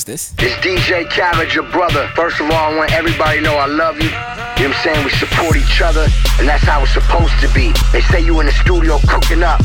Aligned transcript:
Who's 0.00 0.04
this? 0.04 0.32
It's 0.38 0.54
DJ 0.64 1.10
Khaled, 1.10 1.52
your 1.52 1.64
brother. 1.64 2.08
First 2.14 2.40
of 2.40 2.46
all, 2.46 2.72
I 2.72 2.74
want 2.74 2.90
everybody 2.92 3.38
to 3.38 3.44
know 3.44 3.56
I 3.56 3.66
love 3.66 3.96
you. 4.00 4.04
You 4.04 4.10
know 4.10 4.16
what 4.16 4.60
I'm 4.60 4.72
saying? 4.82 5.04
We 5.04 5.10
support 5.10 5.56
each 5.56 5.82
other, 5.82 6.06
and 6.38 6.48
that's 6.48 6.64
how 6.64 6.82
it's 6.82 6.94
supposed 6.94 7.38
to 7.40 7.52
be. 7.52 7.70
They 7.92 8.00
say 8.00 8.24
you 8.24 8.40
in 8.40 8.46
the 8.46 8.52
studio 8.52 8.98
cooking 9.06 9.42
up. 9.42 9.60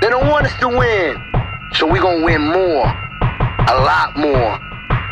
They 0.00 0.08
don't 0.08 0.26
want 0.26 0.46
us 0.46 0.58
to 0.60 0.68
win. 0.68 1.22
So 1.74 1.86
we 1.86 2.00
gonna 2.00 2.24
win 2.24 2.40
more. 2.46 2.86
A 3.68 3.76
lot 3.84 4.16
more. 4.16 4.58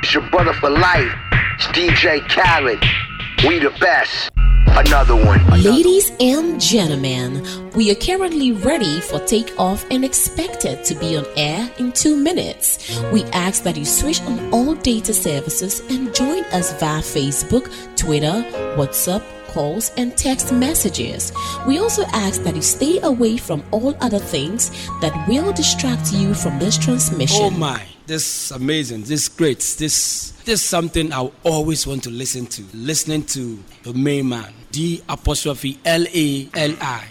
It's 0.03 0.15
your 0.15 0.27
brother 0.31 0.55
for 0.55 0.71
life. 0.71 1.13
It's 1.57 1.67
DJ 1.67 2.27
Khaled. 2.27 2.83
We 3.47 3.59
the 3.59 3.77
best. 3.79 4.31
Another 4.79 5.17
one. 5.17 5.43
Ladies 5.63 6.13
and 6.21 6.61
gentlemen, 6.61 7.43
we 7.71 7.91
are 7.91 7.95
currently 7.95 8.53
ready 8.53 9.01
for 9.01 9.19
takeoff 9.21 9.87
and 9.91 10.05
expected 10.05 10.85
to 10.85 10.95
be 10.97 11.17
on 11.17 11.25
air 11.35 11.71
in 11.79 11.93
two 11.93 12.15
minutes. 12.15 13.01
We 13.11 13.25
ask 13.33 13.63
that 13.63 13.79
you 13.79 13.87
switch 13.87 14.21
on 14.25 14.53
all 14.53 14.75
data 14.75 15.15
services 15.15 15.81
and 15.89 16.15
join 16.15 16.45
us 16.53 16.79
via 16.79 17.01
Facebook, 17.01 17.73
Twitter, 17.97 18.45
WhatsApp, 18.77 19.25
calls, 19.47 19.93
and 19.97 20.15
text 20.15 20.53
messages. 20.53 21.33
We 21.67 21.79
also 21.79 22.05
ask 22.13 22.43
that 22.43 22.55
you 22.55 22.61
stay 22.61 23.01
away 23.01 23.39
from 23.39 23.65
all 23.71 23.97
other 24.03 24.19
things 24.19 24.69
that 25.01 25.27
will 25.27 25.55
distract 25.55 26.13
you 26.13 26.35
from 26.35 26.59
this 26.59 26.77
transmission. 26.77 27.45
Oh 27.45 27.49
my, 27.51 27.83
this 28.07 28.51
is 28.51 28.51
amazing. 28.51 29.01
This 29.05 29.23
is 29.23 29.29
great. 29.29 29.61
This 29.79 30.33
this 30.45 30.63
is 30.63 30.63
something 30.63 31.13
I 31.13 31.29
always 31.43 31.87
want 31.89 32.05
to 32.05 32.11
listen 32.11 32.47
to. 32.47 32.63
Listening 32.73 33.25
to 33.35 33.59
the 33.83 33.93
main 33.95 34.29
man, 34.29 34.53
D 34.77 35.01
apostrophe 35.09 35.79
L 35.87 36.05
A 36.15 36.49
L 36.55 36.75
I. 36.83 37.05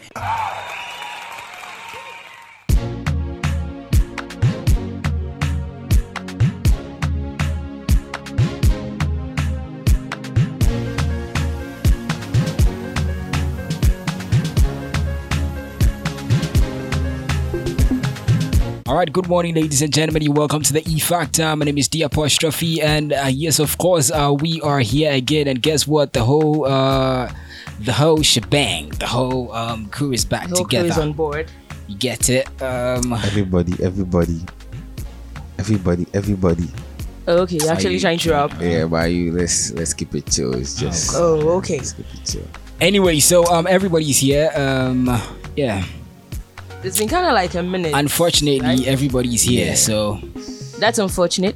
All 18.85 18.95
right, 18.95 19.11
good 19.11 19.27
morning, 19.27 19.55
ladies 19.55 19.81
and 19.81 19.91
gentlemen. 19.91 20.21
You 20.21 20.31
welcome 20.31 20.61
to 20.61 20.71
the 20.71 20.87
E 20.87 20.99
Factor. 20.99 21.55
My 21.55 21.65
name 21.65 21.79
is 21.79 21.87
D 21.87 22.03
Apostrophe, 22.03 22.79
and 22.83 23.11
uh, 23.11 23.25
yes, 23.27 23.57
of 23.57 23.79
course, 23.79 24.11
uh, 24.11 24.31
we 24.39 24.61
are 24.61 24.81
here 24.81 25.11
again. 25.11 25.47
And 25.47 25.59
guess 25.59 25.87
what? 25.87 26.13
The 26.13 26.23
whole, 26.23 26.65
uh, 26.67 27.31
the 27.79 27.93
whole 27.93 28.21
shebang, 28.21 28.89
the 28.99 29.07
whole 29.07 29.51
um, 29.53 29.87
crew 29.89 30.11
is 30.13 30.25
back 30.25 30.47
The 30.49 30.55
whole 30.55 30.65
crew 30.65 30.79
together. 30.79 30.89
is 30.89 30.97
on 30.97 31.13
board. 31.13 31.51
You 31.87 31.95
get 31.97 32.29
it? 32.29 32.47
Um, 32.61 33.13
Everybody, 33.13 33.73
everybody, 33.83 34.39
everybody, 35.59 36.05
everybody. 36.13 36.67
Oh, 37.27 37.39
okay, 37.39 37.57
you're 37.57 37.71
actually 37.71 37.95
you 37.95 37.99
trying 37.99 38.19
to 38.19 38.31
rap. 38.31 38.53
Yeah, 38.61 38.85
but 38.85 39.05
you 39.11 39.31
let's 39.31 39.71
let's 39.73 39.93
keep 39.93 40.13
it 40.15 40.29
chill. 40.29 40.53
It's 40.55 40.75
just 40.75 41.15
Oh, 41.15 41.57
okay. 41.57 41.77
let's 41.77 41.93
keep 41.93 42.05
it 42.13 42.25
chill. 42.25 42.47
anyway, 42.79 43.19
so 43.19 43.45
um, 43.51 43.65
everybody's 43.67 44.17
here. 44.19 44.51
Um, 44.55 45.09
yeah. 45.55 45.83
It's 46.83 46.99
been 46.99 47.09
kind 47.09 47.25
of 47.25 47.33
like 47.33 47.55
a 47.55 47.63
minute. 47.63 47.93
Unfortunately, 47.95 48.61
right? 48.61 48.85
everybody's 48.85 49.41
here. 49.41 49.69
Yeah. 49.69 49.73
So 49.75 50.19
That's 50.77 50.99
unfortunate. 50.99 51.55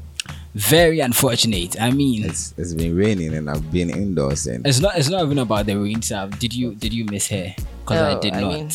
Very 0.59 0.99
unfortunate. 0.99 1.79
I 1.79 1.91
mean, 1.91 2.25
It's 2.25 2.53
it's 2.57 2.73
been 2.73 2.95
raining 2.95 3.33
and 3.33 3.49
I've 3.49 3.71
been 3.71 3.89
indoors 3.89 4.47
and 4.47 4.65
it's 4.67 4.79
not. 4.79 4.97
It's 4.97 5.09
not 5.09 5.23
even 5.23 5.39
about 5.39 5.65
the 5.65 5.75
rain. 5.75 6.01
So 6.01 6.27
did 6.39 6.53
you 6.53 6.75
did 6.75 6.93
you 6.93 7.05
miss 7.05 7.27
her? 7.29 7.53
Because 7.81 8.01
I 8.01 8.19
did 8.19 8.33
I 8.33 8.41
not. 8.41 8.53
mean- 8.53 8.69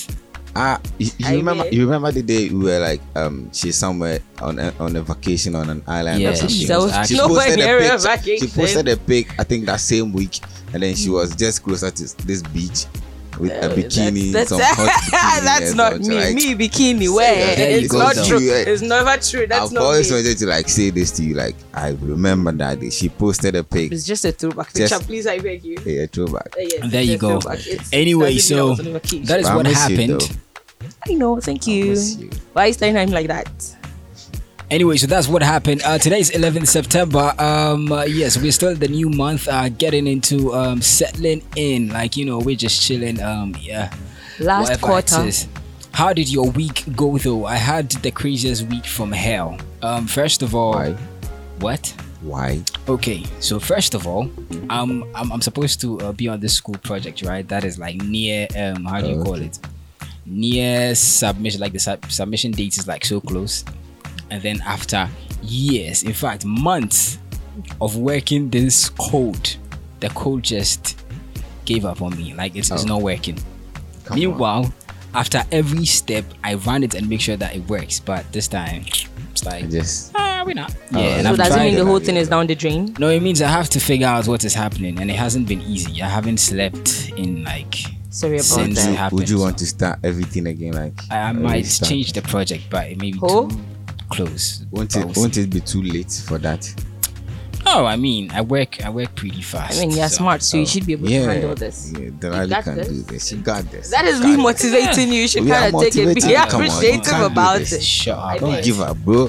ah, 0.56 0.81
you, 0.98 1.10
you 1.19 1.26
I 1.26 1.34
remember 1.34 1.64
did. 1.64 1.75
you 1.75 1.84
remember 1.84 2.10
the 2.12 2.22
day 2.22 2.48
we 2.48 2.64
were 2.64 2.78
like 2.78 3.03
um 3.16 3.50
she's 3.53 3.76
somewhere 3.76 4.20
on 4.41 4.58
a, 4.58 4.72
on 4.78 4.94
a 4.97 5.03
vacation 5.03 5.54
on 5.56 5.69
an 5.69 5.82
island 5.86 6.20
Yeah, 6.22 6.31
or 6.31 6.36
something. 6.36 6.56
she 6.56 6.66
was 6.72 6.84
was 6.84 6.92
actually- 6.92 7.19
posted 7.19 7.53
a 7.54 7.56
near 7.66 7.78
pic- 7.81 8.00
vacation. 8.00 8.48
She 8.48 8.54
posted 8.54 8.88
a 8.88 8.97
pic, 8.97 9.26
I 9.38 9.44
think 9.44 9.66
that 9.66 9.81
same 9.81 10.12
week, 10.12 10.41
and 10.72 10.82
then 10.82 10.94
she 10.94 11.10
was 11.10 11.34
just 11.37 11.62
closer 11.64 11.91
to 11.91 12.04
this 12.26 12.41
beach 12.54 12.87
with 13.38 13.52
a 13.52 13.68
bikini, 13.68 14.32
That's, 14.32 14.48
some 14.50 14.58
that's, 14.64 14.76
hot 14.76 14.88
bikini 14.88 15.44
that's 15.44 15.68
and 15.70 15.76
not 15.76 16.00
me. 16.00 16.14
like, 16.14 16.34
Me 16.34 16.54
bikini. 16.54 17.14
Where? 17.14 17.56
There 17.56 17.70
you 17.70 17.76
It's 17.78 17.92
go, 17.92 17.98
not 17.98 18.14
though. 18.14 18.24
true. 18.26 18.38
You, 18.38 18.52
It's 18.54 18.82
never 18.82 19.16
true. 19.16 19.46
That's 19.46 19.66
I've 19.66 19.72
not 19.72 19.82
always 19.82 20.10
me. 20.10 20.16
wanted 20.16 20.38
to 20.38 20.46
like 20.46 20.68
say 20.68 20.90
this 20.90 21.10
to 21.12 21.22
you. 21.24 21.34
Like 21.34 21.56
I 21.72 21.88
remember 22.00 22.52
that 22.52 22.80
day. 22.80 22.90
She 22.90 23.08
posted 23.08 23.56
a 23.56 23.64
pic. 23.64 23.92
It's 23.92 24.04
just 24.04 24.24
a 24.24 24.32
throwback 24.32 24.72
Just- 24.74 24.92
picture. 24.92 25.06
Please, 25.06 25.26
I 25.26 25.38
beg 25.38 25.64
you. 25.64 25.76
Yeah, 25.84 26.06
throwback. 26.06 26.54
Uh, 26.56 26.60
yes, 26.60 26.82
And 26.82 26.92
there 26.92 27.02
you 27.02 27.18
go. 27.18 27.40
Anyway, 27.92 28.34
it's 28.34 28.44
as 28.44 28.50
if 28.50 28.56
I 28.56 28.58
so 28.60 28.66
was 28.70 28.80
on 28.80 28.86
a 28.86 28.90
vacation. 28.92 29.24
that 29.26 29.40
is 29.40 29.46
But 29.48 29.56
what 29.56 29.66
miss 29.66 29.88
you, 29.90 29.96
happened. 29.96 30.38
I 31.08 31.12
know. 31.14 31.40
Thank 31.40 31.66
you. 31.66 31.94
you. 31.94 32.30
Why 32.52 32.66
is 32.66 32.76
saying 32.76 32.96
I'm 32.96 33.10
like 33.10 33.26
that? 33.28 33.48
Anyway, 34.70 34.97
so 34.97 35.06
that's 35.06 35.28
what 35.28 35.42
happened. 35.42 35.82
Uh, 35.84 35.98
today 35.98 36.20
is 36.20 36.30
11th 36.30 36.66
September. 36.66 37.34
Um, 37.38 37.92
uh, 37.92 38.04
yes, 38.04 38.36
we're 38.38 38.50
still 38.50 38.70
in 38.70 38.78
the 38.80 38.88
new 38.88 39.10
month, 39.10 39.47
uh, 39.47 39.69
getting 39.69 40.06
into 40.06 40.52
um, 40.54 40.80
settling 40.80 41.42
in. 41.54 41.91
Like 41.91 42.16
you 42.16 42.25
know, 42.25 42.38
we're 42.38 42.56
just 42.56 42.82
chilling. 42.82 43.20
Um, 43.22 43.54
yeah. 43.60 43.94
Last 44.41 44.62
whatever 44.82 44.86
quarter. 44.86 45.30
How 45.92 46.12
did 46.12 46.28
your 46.32 46.50
week 46.50 46.84
go 46.97 47.19
though? 47.19 47.44
I 47.47 47.54
had 47.56 47.91
the 47.91 48.10
craziest 48.10 48.66
week 48.69 48.86
from 48.86 49.12
hell. 49.12 49.58
Um, 49.82 50.06
first 50.06 50.42
of 50.42 50.54
all, 50.54 50.72
Why? 50.72 50.92
what? 51.60 51.94
Why? 52.22 52.62
Okay, 52.88 53.22
so 53.38 53.60
first 53.60 53.94
of 53.94 54.06
all, 54.06 54.31
um, 54.70 55.04
I'm, 55.14 55.31
I'm 55.31 55.42
supposed 55.42 55.81
to 55.82 56.00
uh, 56.00 56.12
be 56.12 56.26
on 56.26 56.41
this 56.41 56.54
school 56.54 56.75
project, 56.82 57.20
right? 57.22 57.46
That 57.46 57.64
is 57.64 57.78
like 57.78 57.96
near, 57.96 58.48
um, 58.56 58.86
how 58.86 59.02
do 59.02 59.08
you 59.10 59.20
Oh, 59.20 59.25
call 59.25 59.34
it? 59.34 59.58
Near 60.25 60.94
submission, 60.94 61.60
like 61.60 61.75
the 61.75 61.78
sub- 61.78 62.10
submission 62.10 62.52
date 62.52 62.78
is 62.78 62.88
like 62.88 63.04
so 63.04 63.20
close. 63.20 63.62
And 64.34 64.42
then 64.42 64.60
after 64.66 65.08
years, 65.44 66.02
in 66.02 66.12
fact, 66.12 66.44
months 66.44 67.18
of 67.80 67.96
working 67.96 68.50
this 68.50 68.88
code, 68.88 69.54
the 70.00 70.08
code 70.08 70.42
just 70.42 70.98
gave 71.64 71.84
up 71.84 72.02
on 72.02 72.16
me. 72.16 72.34
Like 72.34 72.56
it's, 72.56 72.68
it's 72.72 72.82
Oh. 72.82 72.86
not 72.88 73.02
working. 73.02 73.38
Come 74.04 74.18
Meanwhile, 74.18 74.74
after 75.14 75.44
every 75.52 75.84
step, 75.84 76.24
I 76.42 76.54
run 76.54 76.82
it 76.82 76.94
and 76.94 77.08
make 77.08 77.20
sure 77.20 77.36
that 77.36 77.54
it 77.54 77.68
works. 77.68 78.00
But 78.00 78.30
this 78.32 78.48
time, 78.48 78.84
it's 79.30 79.44
like, 79.46 79.70
just 79.70 80.10
ah, 80.16 80.42
we're 80.44 80.54
not. 80.54 80.74
Oh, 80.92 80.98
Yeah, 80.98 81.22
So 81.22 81.36
does 81.36 81.54
it 81.54 81.60
mean 81.60 81.74
the 81.76 81.84
whole 81.84 82.00
thing 82.00 82.16
is 82.16 82.28
down 82.28 82.48
the 82.48 82.56
drain? 82.56 82.92
No, 82.98 83.08
it 83.10 83.20
means 83.20 83.40
I 83.40 83.46
have 83.46 83.68
to 83.70 83.78
figure 83.78 84.08
out 84.08 84.26
what 84.26 84.44
is 84.44 84.52
happening, 84.52 84.98
and 85.00 85.12
it 85.12 85.16
hasn't 85.16 85.46
been 85.46 85.62
easy. 85.62 86.02
I 86.02 86.08
haven't 86.08 86.38
slept 86.40 87.12
in 87.16 87.44
like 87.44 87.76
Sorry 88.10 88.34
about 88.38 88.44
Since- 88.46 88.82
that. 88.82 88.90
it 88.92 88.96
happened, 88.96 89.20
would 89.20 89.28
you 89.30 89.38
want 89.38 89.58
to 89.58 89.66
start 89.66 90.00
everything 90.02 90.48
again? 90.48 90.72
Like 90.72 90.94
I, 91.08 91.18
I 91.18 91.32
might 91.32 91.66
change 91.84 92.12
the 92.14 92.22
project, 92.22 92.64
but 92.68 92.88
it 92.90 92.98
may 93.00 93.12
be 93.12 93.18
Oh. 93.22 93.48
too 93.48 93.60
close. 94.14 94.64
Won't 94.70 94.94
it 94.97 95.04
we'll 95.04 95.14
won't 95.16 95.34
see. 95.34 95.42
it 95.42 95.50
be 95.50 95.60
too 95.60 95.82
late 95.82 96.12
for 96.26 96.38
that? 96.38 96.72
Oh, 97.66 97.86
I 97.86 97.97
mean, 97.97 98.30
I 98.30 98.42
work. 98.42 98.84
I 98.84 98.91
work 98.91 99.14
pretty 99.14 99.41
fast. 99.41 99.78
I 99.78 99.86
mean, 99.86 99.97
you're 99.97 100.08
so- 100.08 100.16
smart, 100.19 100.42
so 100.42 100.58
you 100.58 100.66
should 100.66 100.84
be 100.86 100.92
able 100.92 101.08
to 101.08 101.14
handle 101.14 101.54
this. 101.54 101.91
yeah 101.92 101.98
You 102.00 102.12
Delali 102.12 102.62
can 102.62 102.76
this. 102.76 102.88
do 102.88 103.02
this. 103.02 103.32
You 103.32 103.38
got 103.38 103.64
this. 103.70 103.91
That 103.91 104.04
is 104.04 104.20
You 104.20 104.26
me 104.28 104.36
got 104.36 104.42
motivating 104.42 105.08
you. 105.08 105.22
You 105.22 105.28
should 105.28 105.47
kind 105.48 105.75
of 105.75 105.80
take 105.80 105.97
it. 105.97 106.04
motivating 106.04 106.14
Be 106.14 106.28
you. 106.28 106.36
Come 106.36 106.60
on, 106.60 106.60
you 106.60 106.66
appreciative 106.72 107.04
can't 107.04 107.19
do 107.20 107.25
about 107.26 107.58
this. 107.60 107.72
it. 107.72 107.82
Shut 107.82 108.19
up. 108.19 108.38
Don't 108.41 108.62
give 108.64 108.80
up, 108.80 108.97
bro. 108.98 109.26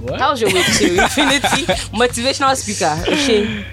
What? 0.00 0.18
How's 0.18 0.40
your 0.40 0.52
week 0.52 0.66
too? 0.66 0.94
Infinity 1.00 1.66
motivational 1.94 2.56
speaker. 2.56 2.96
Oshay. 3.06 3.64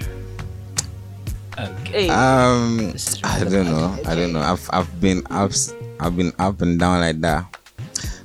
Okay. 1.58 2.08
Um, 2.08 2.94
I 3.24 3.40
don't 3.44 3.64
know. 3.66 3.98
I 4.06 4.14
don't 4.14 4.32
know. 4.32 4.40
I've 4.40 4.68
I've 4.72 5.00
been 5.00 5.22
up, 5.30 5.50
I've 5.98 6.16
been 6.16 6.32
up 6.38 6.60
and 6.62 6.78
down 6.78 7.00
like 7.00 7.20
that, 7.22 7.46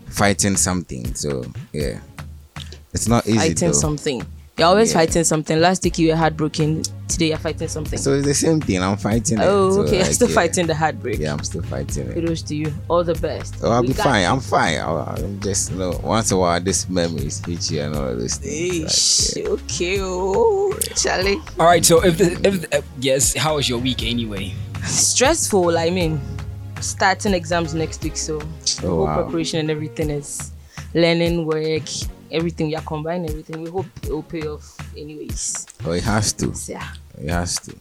fighting 0.08 0.56
something. 0.56 1.16
So 1.16 1.44
yeah, 1.72 2.00
it's 2.94 3.08
not 3.08 3.26
easy 3.28 3.38
fighting 3.38 3.70
though. 3.70 3.72
something. 3.74 4.26
You're 4.56 4.68
always 4.68 4.92
Yeah. 4.92 5.00
fighting 5.00 5.24
something. 5.24 5.60
Last 5.60 5.84
week 5.84 5.98
you 5.98 6.10
were 6.10 6.16
heartbroken. 6.16 6.84
Today 7.08 7.30
you're 7.30 7.40
fighting 7.40 7.68
something. 7.68 7.98
So 7.98 8.14
it's 8.14 8.28
the 8.28 8.36
same 8.36 8.62
thing. 8.62 8.84
I'm 8.84 8.98
fighting. 8.98 9.40
it. 9.40 9.44
oh, 9.44 9.72
So, 9.72 9.82
okay. 9.82 9.96
You're 9.98 10.04
like, 10.06 10.14
still 10.14 10.30
yeah. 10.30 10.36
fighting 10.36 10.68
the 10.68 10.76
heartbreak. 10.76 11.18
Yeah, 11.20 11.34
I'm 11.34 11.44
still 11.44 11.64
fighting 11.64 12.08
it. 12.10 12.14
Kudos 12.14 12.44
to 12.44 12.56
you. 12.56 12.72
All 12.88 13.04
the 13.04 13.16
best. 13.16 13.56
Oh, 13.64 13.72
I'll 13.72 13.82
We 13.82 13.88
be 13.88 13.94
fine. 13.94 14.22
you. 14.22 14.28
I'm 14.28 14.40
fine. 14.42 14.80
I'll, 14.80 14.98
I'm 15.00 15.40
just 15.40 15.72
you 15.72 15.78
know 15.78 16.00
once 16.04 16.30
in 16.30 16.38
a 16.38 16.40
while 16.40 16.62
this 16.62 16.88
memories 16.88 17.44
hit 17.44 17.72
you 17.72 17.82
and 17.82 17.96
all 17.96 18.10
of 18.10 18.20
those 18.20 18.36
things. 18.36 18.86
Eish, 18.86 19.36
Like, 19.38 19.44
yeah. 19.46 19.52
Okay, 19.54 19.98
oh, 20.02 20.78
Charlie. 20.96 21.42
All 21.60 21.66
right. 21.66 21.84
So 21.84 22.04
if 22.06 22.20
the 22.20 22.34
if 22.48 22.70
the, 22.70 22.78
uh, 22.78 22.82
yes, 23.00 23.34
how 23.36 23.56
was 23.56 23.68
your 23.68 23.80
week 23.80 24.04
anyway? 24.04 24.54
Stressful. 24.86 25.80
I 25.80 25.90
mean, 25.90 26.22
starting 26.80 27.34
exams 27.34 27.74
next 27.74 28.04
week, 28.04 28.18
so 28.18 28.38
the 28.38 28.46
Oh, 28.84 28.90
whole 28.90 29.06
wow. 29.06 29.24
preparation 29.24 29.60
and 29.62 29.72
everything 29.72 30.12
is 30.12 30.52
learning, 30.94 31.48
work, 31.48 31.82
everything. 32.34 32.68
We 32.68 32.76
are 32.76 32.82
combining 32.82 33.30
everything. 33.30 33.62
We 33.62 33.70
hope 33.70 33.86
it 34.04 34.10
will 34.10 34.24
pay 34.24 34.42
off, 34.48 34.78
anyways. 34.98 35.66
Oh, 35.86 35.92
it 35.92 36.04
has 36.04 36.34
to. 36.34 36.54
Yeah. 36.68 36.88
It 37.22 37.30
has 37.30 37.56
to. 37.60 37.76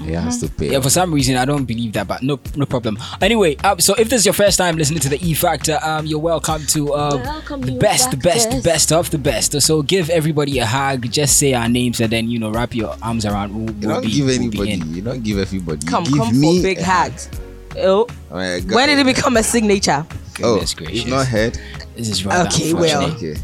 It 0.00 0.14
has 0.16 0.40
to 0.40 0.48
pay. 0.48 0.72
Yeah, 0.72 0.80
for 0.80 0.90
some 0.90 1.14
reason 1.14 1.36
I 1.36 1.44
don't 1.44 1.64
believe 1.66 1.92
that, 1.92 2.08
but 2.08 2.20
no, 2.22 2.40
no 2.56 2.66
problem. 2.66 2.98
Anyway, 3.22 3.54
um, 3.58 3.78
so 3.78 3.94
if 3.94 4.08
this 4.08 4.22
is 4.22 4.26
your 4.26 4.32
first 4.32 4.58
time 4.58 4.76
listening 4.76 4.98
to 5.00 5.08
the 5.08 5.24
E 5.24 5.34
Factor, 5.34 5.78
um, 5.82 6.04
you're 6.04 6.18
welcome 6.18 6.66
to 6.66 6.92
uh, 6.92 7.16
Welcome 7.22 7.60
the 7.60 7.78
best, 7.78 8.10
the 8.10 8.16
best, 8.16 8.50
the 8.50 8.60
best 8.60 8.90
of 8.90 9.10
the 9.10 9.18
best. 9.18 9.60
So 9.62 9.82
give 9.82 10.10
everybody 10.10 10.58
a 10.58 10.66
hug, 10.66 11.08
just 11.12 11.38
say 11.38 11.54
our 11.54 11.68
names, 11.68 12.00
and 12.00 12.10
then 12.10 12.28
you 12.28 12.40
know 12.40 12.50
wrap 12.50 12.74
your 12.74 12.96
arms 13.02 13.24
around. 13.24 13.54
We'll, 13.54 13.70
you 13.76 13.86
we'll 13.86 14.00
don't 14.00 14.04
be, 14.04 14.12
give 14.12 14.26
we'll 14.26 14.34
anybody. 14.34 14.72
You 14.72 15.02
don't 15.02 15.22
give 15.22 15.38
everybody. 15.38 15.86
Come, 15.86 16.02
give 16.04 16.18
come 16.18 16.40
me 16.40 16.58
for 16.58 16.62
big 16.64 16.78
a 16.78 16.84
hugs. 16.84 17.30
Oh, 17.76 18.06
Oh, 18.30 18.36
when 18.36 18.88
did 18.88 18.98
it 18.98 19.06
become 19.06 19.36
a 19.36 19.42
signature? 19.44 20.04
Oh, 20.42 20.54
Goodness 20.54 20.74
gracious. 20.74 20.96
you've 21.04 21.08
not 21.08 21.26
heard. 21.26 21.58
This 21.96 22.08
is 22.08 22.24
rather 22.26 22.48
Okay, 22.48 22.72
well. 22.74 23.04
Okay. 23.12 23.34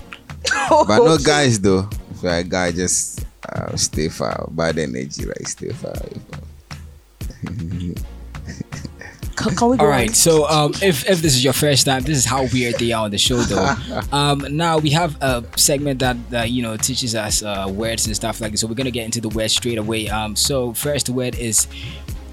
But 0.70 1.04
no 1.04 1.18
guys 1.18 1.60
though. 1.60 1.88
So 2.20 2.28
a 2.28 2.42
guy 2.42 2.72
just 2.72 3.24
uh, 3.48 3.76
stay 3.76 4.08
far, 4.08 4.46
bad 4.50 4.78
energy, 4.78 5.26
right? 5.26 5.46
Stay 5.48 5.70
far. 5.70 5.92
away 5.92 6.20
from- 6.30 7.94
Can, 9.36 9.56
can 9.56 9.68
we 9.70 9.76
go 9.78 9.86
All 9.86 9.92
on? 9.92 10.08
So, 10.10 10.46
um, 10.50 10.72
if 10.82 11.08
if 11.08 11.22
this 11.22 11.34
is 11.34 11.42
your 11.42 11.54
first 11.54 11.86
time, 11.86 12.02
this 12.02 12.18
is 12.18 12.26
how 12.26 12.44
weird 12.52 12.74
they 12.78 12.92
are 12.92 13.04
on 13.04 13.10
the 13.10 13.16
show, 13.18 13.38
though. 13.38 13.74
Um, 14.12 14.44
now 14.50 14.76
we 14.78 14.90
have 14.90 15.16
a 15.22 15.42
segment 15.56 16.00
that, 16.00 16.16
that 16.30 16.50
you 16.50 16.62
know 16.62 16.76
teaches 16.76 17.14
us 17.14 17.42
uh, 17.42 17.66
words 17.70 18.06
and 18.06 18.14
stuff 18.14 18.40
like 18.42 18.50
this. 18.50 18.60
So 18.60 18.66
we're 18.66 18.74
gonna 18.74 18.90
get 18.90 19.06
into 19.06 19.20
the 19.20 19.30
words 19.30 19.54
straight 19.54 19.78
away. 19.78 20.08
Um, 20.10 20.36
so 20.36 20.74
first 20.74 21.08
word 21.08 21.36
is 21.36 21.66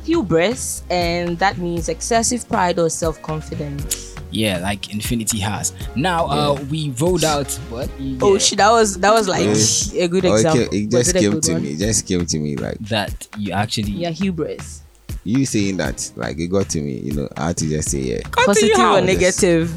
hubris, 0.04 0.84
and 0.90 1.40
that 1.40 1.58
means 1.58 1.88
excessive 1.88 2.48
pride 2.50 2.78
or 2.80 2.90
self-confidence. 2.90 4.07
Yeah, 4.38 4.60
like 4.60 4.94
infinity 4.94 5.40
has. 5.40 5.74
Now, 5.96 6.28
uh, 6.28 6.54
we 6.70 6.92
rolled 7.02 7.24
out 7.24 7.52
what? 7.70 7.90
Oh 8.22 8.34
Yeah, 8.34 8.40
shit, 8.40 8.58
that 8.60 8.72
was 8.72 8.98
that 9.00 9.12
was 9.14 9.28
like 9.28 9.46
Yes. 9.46 9.94
a 9.94 10.08
good 10.08 10.26
Oh, 10.26 10.34
it, 10.34 10.36
example. 10.36 10.68
came, 10.68 10.84
it 10.86 10.92
just 10.92 11.16
a 11.16 11.20
came 11.20 11.42
to 11.42 11.54
one? 11.54 11.62
me. 11.64 11.70
It 11.72 11.78
just 11.80 12.08
came 12.08 12.26
to 12.26 12.38
me 12.40 12.56
like 12.56 12.78
that 12.94 13.28
you 13.38 13.52
actually 13.54 13.92
Yeah, 13.92 14.12
hubris. 14.12 14.82
you 15.24 15.46
saying 15.46 15.78
that. 15.78 16.12
Like 16.16 16.38
it 16.40 16.48
got 16.48 16.70
to 16.70 16.82
me. 16.82 17.00
You 17.00 17.14
know, 17.14 17.30
I 17.36 17.48
had 17.48 17.58
to 17.58 17.70
just 17.70 17.90
say 17.92 18.00
yeah 18.00 18.20
Positive 18.32 18.78
or 18.80 19.02
negative? 19.02 19.74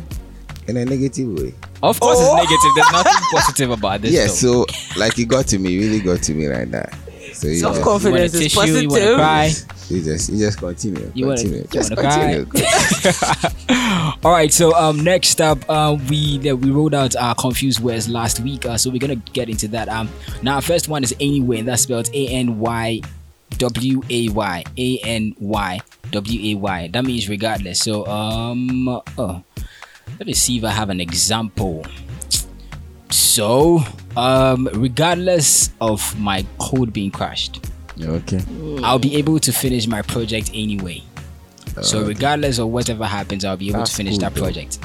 in 0.68 0.76
a 0.76 0.84
negative 0.84 1.28
way. 1.38 1.54
Of 1.82 1.98
course, 1.98 2.18
it's 2.20 2.34
negative. 2.34 2.72
There's 2.76 2.92
nothing 2.92 3.22
positive 3.32 3.70
about 3.70 4.02
this. 4.02 4.12
Yeah. 4.12 4.26
though. 4.26 4.64
So 4.64 4.66
like 4.98 5.18
it 5.18 5.26
got 5.26 5.46
to 5.48 5.58
me. 5.58 5.78
Really 5.78 6.00
got 6.00 6.22
to 6.24 6.34
me 6.34 6.48
like 6.48 6.70
that. 6.72 6.94
So 7.32 7.48
you 7.48 7.56
Self 7.56 7.76
just, 7.76 7.86
you 7.86 7.90
want 7.90 8.04
a 8.04 8.08
confidence 8.10 8.34
is 8.34 8.40
tissue, 8.52 8.60
you 8.82 8.88
want 8.88 9.02
to 9.02 9.16
positive. 9.16 9.16
cry. 9.16 9.79
You 9.90 10.02
just 10.02 10.30
you 10.30 10.38
just 10.38 10.58
continue. 10.58 11.10
You 11.14 11.26
wanna- 11.26 11.40
continue. 11.42 11.62
you 11.62 11.68
just 11.70 11.94
continue. 11.96 12.46
All 14.22 14.32
right, 14.32 14.52
so 14.52 14.74
um, 14.74 15.02
next 15.02 15.40
up, 15.40 15.58
uh, 15.68 15.96
we 16.08 16.48
uh, 16.50 16.54
we 16.54 16.70
rolled 16.70 16.94
out 16.94 17.16
our 17.16 17.34
confused 17.34 17.80
words 17.80 18.08
last 18.08 18.40
week, 18.40 18.66
uh, 18.66 18.76
so 18.76 18.90
we're 18.90 18.98
gonna 18.98 19.16
get 19.16 19.48
into 19.48 19.68
that. 19.68 19.88
Um, 19.88 20.08
now 20.42 20.56
our 20.56 20.62
first 20.62 20.88
one 20.88 21.02
is 21.02 21.14
anyway, 21.20 21.58
and 21.60 21.68
that's 21.68 21.82
spelled 21.82 22.08
A 22.14 22.28
N 22.28 22.58
Y 22.58 23.00
W 23.58 24.02
A 24.10 24.28
Y 24.28 24.64
A 24.78 24.98
N 24.98 25.34
Y 25.38 25.80
W 26.10 26.52
A 26.54 26.58
Y. 26.58 26.88
That 26.92 27.04
means 27.04 27.28
regardless. 27.28 27.80
So 27.80 28.06
um, 28.06 28.88
oh, 28.88 29.42
let 30.18 30.26
me 30.26 30.34
see 30.34 30.58
if 30.58 30.64
I 30.64 30.70
have 30.70 30.90
an 30.90 31.00
example. 31.00 31.84
So 33.10 33.80
um, 34.16 34.68
regardless 34.74 35.70
of 35.80 36.18
my 36.20 36.44
code 36.58 36.92
being 36.92 37.10
crashed, 37.10 37.69
Okay. 38.02 38.40
I'll 38.82 38.98
be 38.98 39.16
able 39.16 39.38
to 39.40 39.52
finish 39.52 39.86
my 39.86 40.02
project 40.02 40.50
anyway. 40.54 41.02
So 41.82 42.02
regardless 42.04 42.58
of 42.58 42.68
whatever 42.68 43.06
happens, 43.06 43.44
I'll 43.44 43.56
be 43.56 43.68
able 43.68 43.80
That's 43.80 43.90
to 43.92 43.96
finish 43.96 44.14
cool, 44.14 44.20
that 44.20 44.34
though. 44.34 44.42
project. 44.42 44.78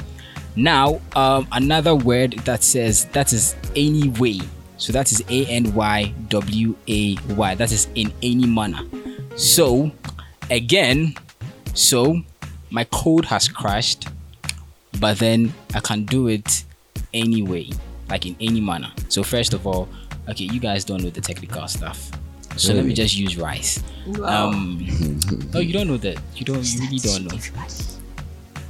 Now, 0.54 1.00
um, 1.14 1.46
another 1.52 1.94
word 1.94 2.32
that 2.44 2.62
says 2.62 3.04
that 3.06 3.32
is 3.32 3.54
anyway. 3.74 4.38
So 4.78 4.92
that 4.92 5.10
is 5.12 5.22
A 5.28 5.46
N 5.46 5.74
Y 5.74 6.14
W 6.28 6.76
A 6.88 7.16
Y. 7.34 7.54
That 7.54 7.72
is 7.72 7.88
in 7.94 8.12
any 8.22 8.46
manner. 8.46 8.80
So 9.36 9.90
again, 10.50 11.14
so 11.74 12.22
my 12.70 12.84
code 12.84 13.26
has 13.26 13.48
crashed, 13.48 14.08
but 15.00 15.18
then 15.18 15.52
I 15.74 15.80
can 15.80 16.04
do 16.04 16.28
it 16.28 16.64
anyway, 17.12 17.70
like 18.08 18.26
in 18.26 18.36
any 18.40 18.60
manner. 18.60 18.92
So 19.08 19.22
first 19.22 19.52
of 19.54 19.66
all, 19.66 19.88
okay, 20.28 20.44
you 20.44 20.60
guys 20.60 20.84
don't 20.84 21.02
know 21.02 21.10
the 21.10 21.20
technical 21.20 21.66
stuff. 21.68 22.10
So 22.56 22.72
let 22.72 22.84
me 22.84 22.94
just 22.94 23.16
use 23.16 23.36
rice. 23.36 23.82
Wow. 24.06 24.48
Um, 24.48 24.86
oh, 25.54 25.60
you 25.60 25.72
don't 25.72 25.88
know 25.88 25.96
that. 25.98 26.18
You 26.34 26.44
don't 26.44 26.64
you 26.64 26.80
really 26.80 26.98
don't 26.98 27.24
know. 27.24 27.38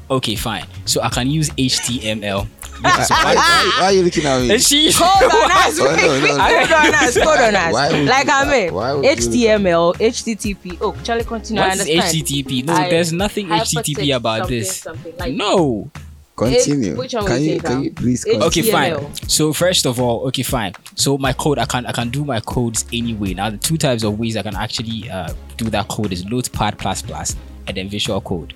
Okay, 0.09 0.37
fine. 0.37 0.67
So 0.85 1.01
I 1.03 1.09
can 1.09 1.29
use 1.29 1.51
HTML. 1.51 2.47
why, 2.81 3.07
why, 3.09 3.73
why 3.79 3.85
are 3.87 3.93
you 3.93 4.03
looking 4.03 4.25
at 4.27 4.41
me? 4.43 4.51
And 4.53 4.63
she 4.63 4.91
Hold 4.95 5.33
on, 5.33 5.51
us. 5.51 5.79
Oh, 5.81 5.85
no, 5.85 5.97
no, 5.97 6.37
no. 6.37 6.43
Hold 6.45 6.73
on, 6.73 6.95
us. 6.95 7.17
Hold 7.17 7.39
on, 7.39 7.55
us. 7.57 7.73
Like 7.73 8.29
I 8.29 8.51
mean, 8.51 8.75
why 8.75 8.91
HTML, 8.91 9.95
HTTP. 9.97 10.79
Oh, 10.81 10.97
Charlie, 11.03 11.25
continue. 11.25 11.63
I 11.63 11.69
What 11.69 11.75
is 11.75 11.81
understand. 11.89 12.27
HTTP? 12.27 12.65
No, 12.67 12.75
I- 12.75 12.91
there's 12.91 13.13
nothing 13.13 13.49
HTTP 13.49 14.15
about 14.15 14.41
something, 14.41 14.59
this. 14.59 14.77
something 14.77 15.17
like- 15.17 15.35
no. 15.35 15.91
Continue. 16.37 16.97
which 16.97 17.15
one 17.15 17.27
can 17.27 17.43
you 17.43 17.61
can 17.61 17.83
you 17.83 17.93
please 17.93 18.23
continue? 18.23 18.47
Okay, 18.49 18.63
fine. 18.71 19.15
So 19.27 19.55
first 19.55 19.87
of 19.87 19.99
all, 19.99 20.27
okay, 20.29 20.43
fine. 20.43 20.75
So 20.97 21.17
my 21.19 21.33
code, 21.35 21.59
I 21.59 21.67
can 21.67 21.87
I 21.87 21.93
can 21.93 22.09
do 22.11 22.25
my 22.25 22.41
codes 22.41 22.85
anyway. 22.93 23.35
Now 23.35 23.51
the 23.51 23.59
two 23.59 23.77
types 23.77 24.03
of 24.03 24.19
ways 24.19 24.37
I 24.37 24.43
can 24.43 24.57
actually 24.57 25.09
uh, 25.11 25.33
do 25.57 25.67
that 25.71 25.89
code 25.89 26.13
is 26.13 26.25
Notepad 26.25 26.79
plus 26.79 27.03
plus 27.03 27.37
and 27.69 27.77
then 27.77 27.89
Visual 27.89 28.21
Code. 28.21 28.53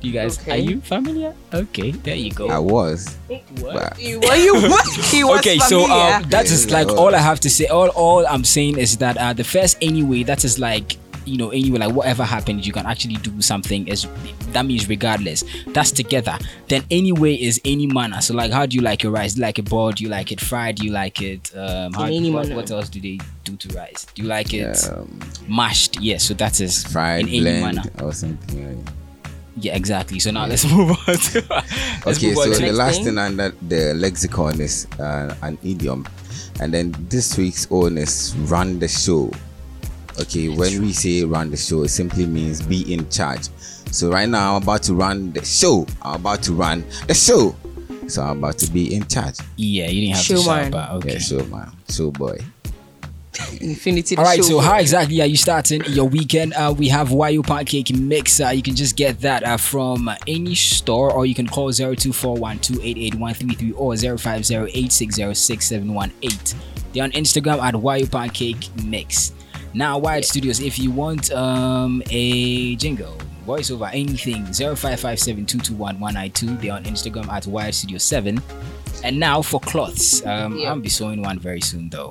You 0.00 0.12
guys, 0.12 0.38
Okay. 0.40 0.52
are 0.52 0.56
you 0.56 0.80
familiar? 0.80 1.34
Okay, 1.52 1.90
there 1.92 2.14
you 2.16 2.30
go. 2.32 2.48
I 2.48 2.58
was. 2.58 3.16
What? 3.28 3.74
But 3.74 4.00
You- 4.00 4.20
Were 4.20 4.36
you? 4.36 4.54
He 5.10 5.22
was 5.22 5.38
okay 5.38 5.58
so 5.58 5.84
um, 5.84 6.22
that 6.30 6.46
is 6.46 6.66
Yeah, 6.66 6.72
like 6.78 6.88
like, 6.88 6.96
all 6.98 7.14
uh, 7.14 7.18
i 7.18 7.20
have 7.20 7.38
to 7.40 7.50
say 7.50 7.66
all 7.66 7.88
all 7.90 8.26
i'm 8.26 8.42
saying 8.44 8.78
is 8.78 8.96
that 8.98 9.16
uh 9.18 9.32
the 9.32 9.44
first 9.44 9.76
anyway 9.80 10.24
that 10.24 10.44
is 10.44 10.58
like 10.58 10.96
you 11.24 11.38
know 11.38 11.50
anyway 11.50 11.78
like 11.78 11.94
whatever 11.94 12.24
happens 12.24 12.66
you 12.66 12.72
can 12.72 12.86
actually 12.86 13.16
do 13.16 13.40
something 13.40 13.86
is 13.88 14.06
that 14.52 14.66
means 14.66 14.88
regardless. 14.88 15.44
That's 15.68 15.90
together. 15.90 16.38
Then 16.68 16.84
anyway 16.90 17.34
is 17.34 17.60
any 17.64 17.86
manner. 17.86 18.20
So 18.20 18.34
like 18.34 18.52
how 18.52 18.66
do 18.66 18.76
you 18.76 18.82
like 18.82 19.02
your 19.02 19.12
rice? 19.12 19.34
Do 19.34 19.40
you 19.40 19.46
like 19.46 19.58
it 19.58 19.68
boiled? 19.68 19.96
Do 19.96 20.04
you 20.04 20.10
like 20.10 20.32
it 20.32 20.40
fried? 20.40 20.76
Do 20.76 20.86
you 20.86 20.92
like 20.92 21.20
it 21.22 21.54
um 21.56 21.92
how, 21.92 22.04
any 22.04 22.30
what, 22.30 22.44
manner. 22.44 22.56
what 22.56 22.70
else 22.70 22.88
do 22.88 23.00
they 23.00 23.18
do 23.44 23.56
to 23.56 23.68
rice? 23.76 24.06
Do 24.14 24.22
you 24.22 24.28
like 24.28 24.54
it 24.54 24.88
um, 24.90 25.20
mashed? 25.48 26.00
Yes 26.00 26.24
so 26.24 26.34
that 26.34 26.60
is 26.60 26.84
fried 26.84 27.26
in 27.28 27.46
any 27.46 27.60
manner. 27.60 27.82
or 28.02 28.12
something. 28.12 28.84
Like 28.84 28.94
yeah 29.56 29.76
exactly. 29.76 30.18
So 30.18 30.30
now 30.30 30.46
let's 30.46 30.64
move 30.70 30.90
on 30.90 31.16
to 31.16 31.44
let's 32.06 32.18
okay, 32.18 32.28
move 32.28 32.38
on 32.38 32.44
so 32.44 32.52
to 32.52 32.58
the 32.58 32.60
next 32.60 32.76
last 32.76 32.96
thing. 32.96 33.04
thing 33.04 33.18
under 33.18 33.50
the 33.68 33.94
lexicon 33.94 34.60
is 34.60 34.86
uh, 34.98 35.34
an 35.42 35.58
idiom, 35.62 36.06
and 36.60 36.72
then 36.72 36.94
this 37.08 37.36
week's 37.38 37.66
own 37.70 37.98
is 37.98 38.34
run 38.36 38.78
the 38.78 38.88
show. 38.88 39.30
Okay, 40.20 40.48
when 40.48 40.80
we 40.82 40.92
say 40.92 41.24
run 41.24 41.50
the 41.50 41.56
show, 41.56 41.82
it 41.82 41.88
simply 41.88 42.26
means 42.26 42.62
be 42.62 42.92
in 42.92 43.08
charge. 43.10 43.48
So 43.90 44.10
right 44.10 44.28
now 44.28 44.54
I'm 44.56 44.62
about 44.62 44.82
to 44.84 44.94
run 44.94 45.32
the 45.32 45.44
show. 45.44 45.86
I'm 46.02 46.20
about 46.20 46.42
to 46.44 46.52
run 46.52 46.84
the 47.08 47.14
show. 47.14 47.56
So 48.06 48.22
I'm 48.22 48.38
about 48.38 48.58
to 48.58 48.70
be 48.70 48.94
in 48.94 49.04
charge. 49.06 49.36
yeah 49.56 49.88
you 49.88 50.02
didn't 50.02 50.16
have 50.16 50.26
to 50.26 50.36
shout 50.36 50.44
Showman. 50.44 50.70
but 50.70 50.90
okay 50.92 51.12
Yeah, 51.14 51.18
show 51.18 51.44
man, 51.46 51.72
show 51.88 52.10
boy. 52.10 52.38
Infinity. 53.60 54.16
All 54.18 54.22
right, 54.24 54.36
show. 54.36 54.42
so 54.42 54.60
how 54.60 54.78
exactly 54.78 55.20
are 55.20 55.26
you 55.26 55.36
starting 55.36 55.82
your 55.86 56.08
weekend? 56.08 56.54
Uh, 56.54 56.72
we 56.76 56.86
have 56.88 57.08
Wayo 57.08 57.44
Pancake 57.44 57.92
Mix. 57.96 58.40
Uh, 58.40 58.50
you 58.50 58.62
can 58.62 58.76
just 58.76 58.94
get 58.96 59.20
that 59.22 59.42
uh, 59.42 59.56
from 59.56 60.08
any 60.28 60.54
store, 60.54 61.10
or 61.10 61.26
you 61.26 61.34
can 61.34 61.48
call 61.48 61.72
0241288133 61.72 63.72
or 63.76 63.94
0508606718. 63.94 66.54
They're 66.92 67.02
on 67.04 67.10
Instagram 67.12 67.58
at 67.60 67.74
Wayo 67.74 68.08
Pancake 68.10 68.68
Mix. 68.84 69.32
Now, 69.74 69.98
Wired 69.98 70.24
Studios, 70.24 70.60
if 70.60 70.78
you 70.78 70.90
want 70.92 71.30
um, 71.32 72.02
a 72.10 72.76
jingle, 72.76 73.18
voiceover, 73.46 73.90
anything, 73.92 74.44
0557221192. 74.46 76.60
They're 76.60 76.72
on 76.72 76.84
Instagram 76.84 77.28
at 77.28 77.46
Wired 77.46 77.74
Studio 77.74 77.98
7. 77.98 78.40
And 79.02 79.18
now 79.20 79.42
for 79.42 79.60
cloths, 79.60 80.24
um, 80.24 80.56
Yeah. 80.58 80.70
I'll 80.70 80.80
be 80.80 80.88
sewing 80.88 81.20
one 81.22 81.38
very 81.38 81.60
soon 81.60 81.88
though. 81.90 82.10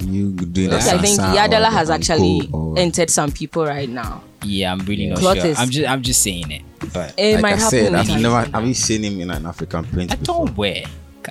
You 0.00 0.32
doing 0.32 0.72
Okay, 0.72 0.82
that? 0.84 0.94
I 0.94 0.98
think 0.98 1.20
Sansa 1.20 1.34
Yadala 1.36 1.70
has 1.70 1.90
actually 1.90 2.40
Uncle 2.42 2.72
or- 2.72 2.78
entered 2.78 3.10
some 3.10 3.30
people 3.32 3.64
right 3.66 3.88
now. 3.88 4.22
Yeah, 4.42 4.72
I'm 4.72 4.80
really 4.80 5.06
not 5.08 5.18
Cloth 5.18 5.36
sure. 5.38 5.46
is- 5.46 5.58
I'm 5.58 5.70
just 5.70 5.88
I'm 5.88 6.02
just 6.02 6.22
saying 6.22 6.50
it. 6.50 6.62
But 6.92 7.14
It 7.18 7.34
like 7.34 7.42
might 7.42 7.52
I 7.54 7.56
happen 7.56 7.70
said, 7.70 7.94
I've 7.94 8.20
never 8.20 8.44
have 8.52 8.66
you 8.66 8.74
seen 8.74 9.02
him 9.04 9.20
in 9.20 9.30
an 9.30 9.46
African 9.46 9.84
print 9.84 10.12
I 10.12 10.16
before? 10.16 10.46
don't 10.46 10.56
wear. 10.56 10.84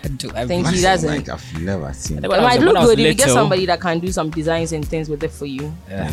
I 0.03 0.07
do. 0.09 0.29
I 0.35 0.45
Thank 0.47 0.65
really- 0.65 0.77
you. 0.77 0.83
doesn't. 0.83 1.09
Like 1.09 1.29
I've 1.29 1.61
never 1.61 1.93
seen. 1.93 2.17
When 2.21 2.25
It 2.25 2.33
I 2.33 2.37
was- 2.37 2.43
might 2.43 2.59
look 2.61 2.75
I 2.75 2.79
was 2.81 2.89
good 2.89 2.99
if 2.99 3.07
you 3.07 3.13
get 3.13 3.29
somebody 3.29 3.65
that 3.65 3.79
can 3.81 3.99
do 3.99 4.11
some 4.11 4.29
designs 4.29 4.71
and 4.73 4.87
things 4.87 5.09
with 5.09 5.23
it 5.23 5.31
for 5.31 5.45
you. 5.45 5.73
Yeah. 5.89 6.03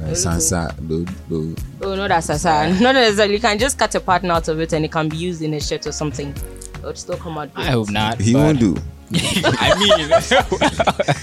Like 0.00 0.12
Sansa, 0.12 0.74
do, 0.88 1.04
do, 1.28 1.54
Oh 1.82 1.94
no, 1.94 2.06
that's 2.08 2.26
Sasa. 2.26 2.76
Not 2.80 2.94
necessarily. 2.94 3.34
You 3.34 3.40
can 3.40 3.58
just 3.58 3.78
cut 3.78 3.94
a 3.94 4.00
pattern 4.00 4.30
out 4.30 4.48
of 4.48 4.60
it 4.60 4.72
and 4.72 4.84
it 4.84 4.92
can 4.92 5.08
be 5.08 5.16
used 5.16 5.42
in 5.42 5.54
a 5.54 5.60
shirt 5.60 5.86
or 5.86 5.92
something. 5.92 6.28
It 6.30 6.82
would 6.82 6.98
still 6.98 7.16
come 7.16 7.38
out. 7.38 7.52
Good. 7.54 7.62
I 7.68 7.70
hope 7.70 7.90
not. 7.90 8.20
he 8.20 8.34
won't 8.34 8.58
do. 8.60 8.76
I 9.12 9.74
mean, 9.78 11.14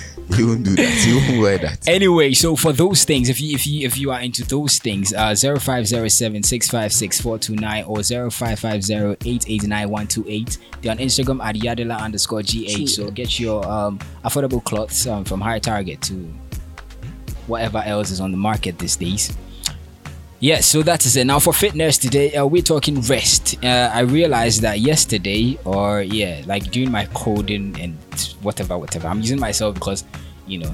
He 0.41 0.47
won't 0.47 0.63
do 0.63 0.75
that. 0.75 0.89
He 0.89 1.13
won't 1.15 1.41
wear 1.45 1.57
that. 1.59 1.87
anyway. 1.87 2.33
So 2.33 2.55
for 2.55 2.73
those 2.73 3.03
things, 3.03 3.29
if 3.29 3.39
you 3.39 3.53
if 3.53 3.67
you 3.67 3.85
if 3.85 3.97
you 3.97 4.11
are 4.11 4.19
into 4.21 4.43
those 4.43 4.79
things, 4.79 5.13
uh, 5.13 5.35
zero 5.35 5.59
five 5.59 5.87
zero 5.87 6.07
seven 6.07 6.41
six 6.43 6.69
five 6.69 6.91
six 6.91 7.21
four 7.21 7.37
two 7.37 7.55
nine 7.55 7.83
or 7.85 8.01
zero 8.03 8.29
five 8.31 8.59
five 8.59 8.83
zero 8.83 9.15
eight 9.25 9.45
eight 9.47 9.63
nine 9.63 9.89
one 9.89 10.07
two 10.07 10.25
eight. 10.27 10.57
They're 10.81 10.91
on 10.91 10.97
Instagram 10.97 11.43
at 11.43 11.55
Yadela 11.55 11.99
underscore 11.99 12.41
gh. 12.41 12.89
So 12.89 13.11
get 13.11 13.39
your 13.39 13.65
um 13.67 13.99
affordable 14.25 14.63
clothes 14.63 15.05
um, 15.07 15.23
from 15.25 15.41
High 15.41 15.59
Target 15.59 16.01
to 16.03 16.13
whatever 17.47 17.79
else 17.85 18.11
is 18.11 18.19
on 18.21 18.31
the 18.31 18.37
market 18.37 18.79
these 18.79 18.95
days. 18.95 19.35
Yes, 20.39 20.65
so 20.65 20.81
that 20.81 21.05
is 21.05 21.15
it. 21.17 21.25
Now 21.25 21.37
for 21.37 21.53
fitness 21.53 21.99
today, 21.99 22.33
uh, 22.33 22.45
we're 22.47 22.63
talking 22.63 22.99
rest. 23.01 23.63
Uh, 23.63 23.91
I 23.93 23.99
realized 23.99 24.63
that 24.63 24.79
yesterday, 24.79 25.59
or 25.65 26.01
yeah, 26.01 26.41
like 26.47 26.71
during 26.71 26.89
my 26.89 27.05
coding 27.13 27.79
and 27.79 27.95
whatever, 28.41 28.75
whatever. 28.75 29.07
I'm 29.07 29.19
using 29.19 29.39
myself 29.39 29.75
because, 29.75 30.03
you 30.51 30.59
know, 30.59 30.73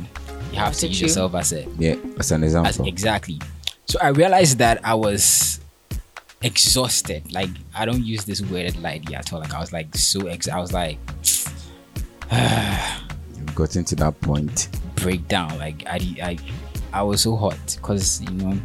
you 0.52 0.58
have 0.60 0.74
to 0.74 0.80
to 0.82 0.88
use 0.88 1.02
yourself 1.02 1.36
as 1.36 1.54
a 1.54 1.66
Yeah, 1.78 1.96
that's 2.16 2.32
an 2.32 2.44
as 2.44 2.54
example. 2.56 2.88
exactly. 2.88 3.40
So 3.86 4.00
I 4.02 4.10
realized 4.10 4.58
that 4.58 4.80
I 4.84 4.94
was 4.96 5.60
exhausted. 6.42 7.32
Like 7.34 7.50
I 7.76 7.86
don't 7.86 8.04
use 8.04 8.26
this 8.26 8.42
word 8.42 8.76
lightly 8.82 9.16
at 9.16 9.32
all. 9.34 9.40
Like 9.40 9.54
I 9.54 9.60
was 9.60 9.72
like 9.74 9.96
so 9.96 10.28
ex. 10.28 10.48
I 10.48 10.60
was 10.60 10.74
like, 10.74 10.98
You've 12.32 13.56
gotten 13.56 13.84
to 13.86 13.96
that 13.96 14.20
point. 14.22 14.68
Breakdown. 14.96 15.58
Like 15.58 15.84
I 15.88 16.00
I 16.22 16.38
I 16.94 17.04
was 17.04 17.22
so 17.22 17.36
hot 17.36 17.58
because 17.78 18.22
you 18.22 18.32
know, 18.32 18.58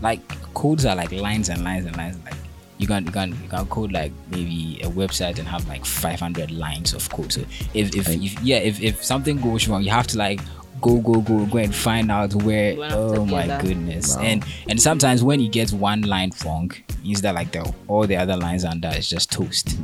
like 0.00 0.20
codes 0.54 0.84
are 0.86 0.94
like 0.96 1.12
lines 1.12 1.48
and 1.48 1.64
lines 1.64 1.86
and 1.86 1.96
lines. 1.96 2.16
Like 2.24 2.34
you 2.78 2.86
can 2.86 3.04
you 3.06 3.12
can 3.12 3.30
you 3.42 3.48
can 3.48 3.66
code 3.66 3.92
like 3.92 4.12
maybe 4.30 4.80
a 4.82 4.88
website 4.88 5.38
and 5.38 5.46
have 5.48 5.66
like 5.68 5.84
500 5.84 6.50
lines 6.50 6.92
of 6.92 7.08
code. 7.10 7.32
So 7.32 7.42
if 7.74 7.94
if, 7.94 8.08
if 8.08 8.42
yeah 8.42 8.56
if 8.58 8.80
if 8.82 9.04
something 9.04 9.40
goes 9.40 9.68
wrong, 9.68 9.82
you 9.82 9.90
have 9.90 10.06
to 10.08 10.18
like 10.18 10.40
go 10.80 10.98
go 10.98 11.20
go 11.20 11.46
go 11.46 11.58
and 11.58 11.74
find 11.74 12.10
out 12.10 12.34
where 12.34 12.74
oh 12.92 13.24
my 13.24 13.42
together. 13.42 13.62
goodness 13.68 14.16
and 14.18 14.44
and 14.68 14.82
sometimes 14.82 15.22
when 15.22 15.38
you 15.40 15.48
get 15.48 15.72
one 15.72 16.02
line 16.02 16.30
wrong 16.44 16.70
means 17.02 17.22
that 17.22 17.34
like 17.34 17.52
the 17.52 17.72
all 17.86 18.06
the 18.06 18.16
other 18.16 18.36
lines 18.36 18.64
under 18.64 18.88
is 18.88 19.08
just 19.08 19.30
toast 19.32 19.78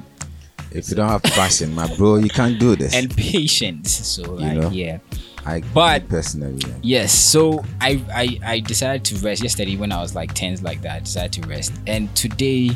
If 0.73 0.89
you 0.91 0.97
don't 0.97 1.09
have 1.09 1.23
passion, 1.23 1.75
my 1.75 1.87
bro, 1.97 2.17
you 2.17 2.29
can't 2.29 2.59
do 2.61 2.77
this. 2.77 2.95
and 2.95 3.11
patience 3.17 3.91
so 3.93 4.35
like 4.35 4.57
know? 4.59 4.71
yeah 4.71 4.99
I 5.47 5.63
but- 5.75 6.09
personally, 6.09 6.63
yeah. 6.67 6.75
yes 6.83 7.13
so 7.13 7.65
I, 7.81 8.03
I 8.15 8.39
i 8.55 8.61
decided 8.61 9.05
to 9.07 9.17
rest 9.25 9.43
yesterday 9.43 9.77
when 9.77 9.91
i 9.93 10.01
was 10.01 10.15
like 10.15 10.35
tense 10.35 10.63
like 10.63 10.83
that 10.83 10.97
i 10.97 10.99
decided 11.01 11.33
to 11.43 11.49
rest 11.49 11.73
and 11.87 12.15
today 12.15 12.71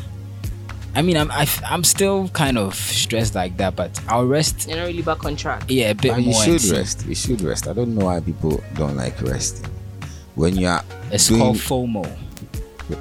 i 0.95 1.01
mean 1.01 1.15
i'm 1.17 1.29
I, 1.31 1.47
i'm 1.69 1.83
still 1.83 2.27
kind 2.29 2.57
of 2.57 2.73
stressed 2.75 3.35
like 3.35 3.57
that 3.57 3.75
but 3.75 3.99
i'll 4.07 4.25
rest 4.25 4.67
You're 4.67 4.77
not 4.77 4.87
really 4.87 5.03
back 5.03 5.25
on 5.25 5.35
track. 5.35 5.63
yeah 5.67 5.91
a 5.91 5.95
bit 5.95 6.11
And 6.13 6.25
you 6.25 6.33
should 6.33 6.63
and 6.63 6.71
rest. 6.71 7.05
You 7.05 7.15
should 7.15 7.41
rest. 7.41 7.67
I 7.67 7.73
don't 7.73 7.93
know 7.95 8.05
why 8.05 8.19
people 8.19 8.63
don't 8.75 8.95
like 8.97 9.21
resting. 9.21 9.69
When 10.35 10.55
you 10.57 10.67
are 10.67 10.83
it's 11.11 11.27
doing, 11.27 11.41
called 11.41 11.57
fomo 11.57 12.17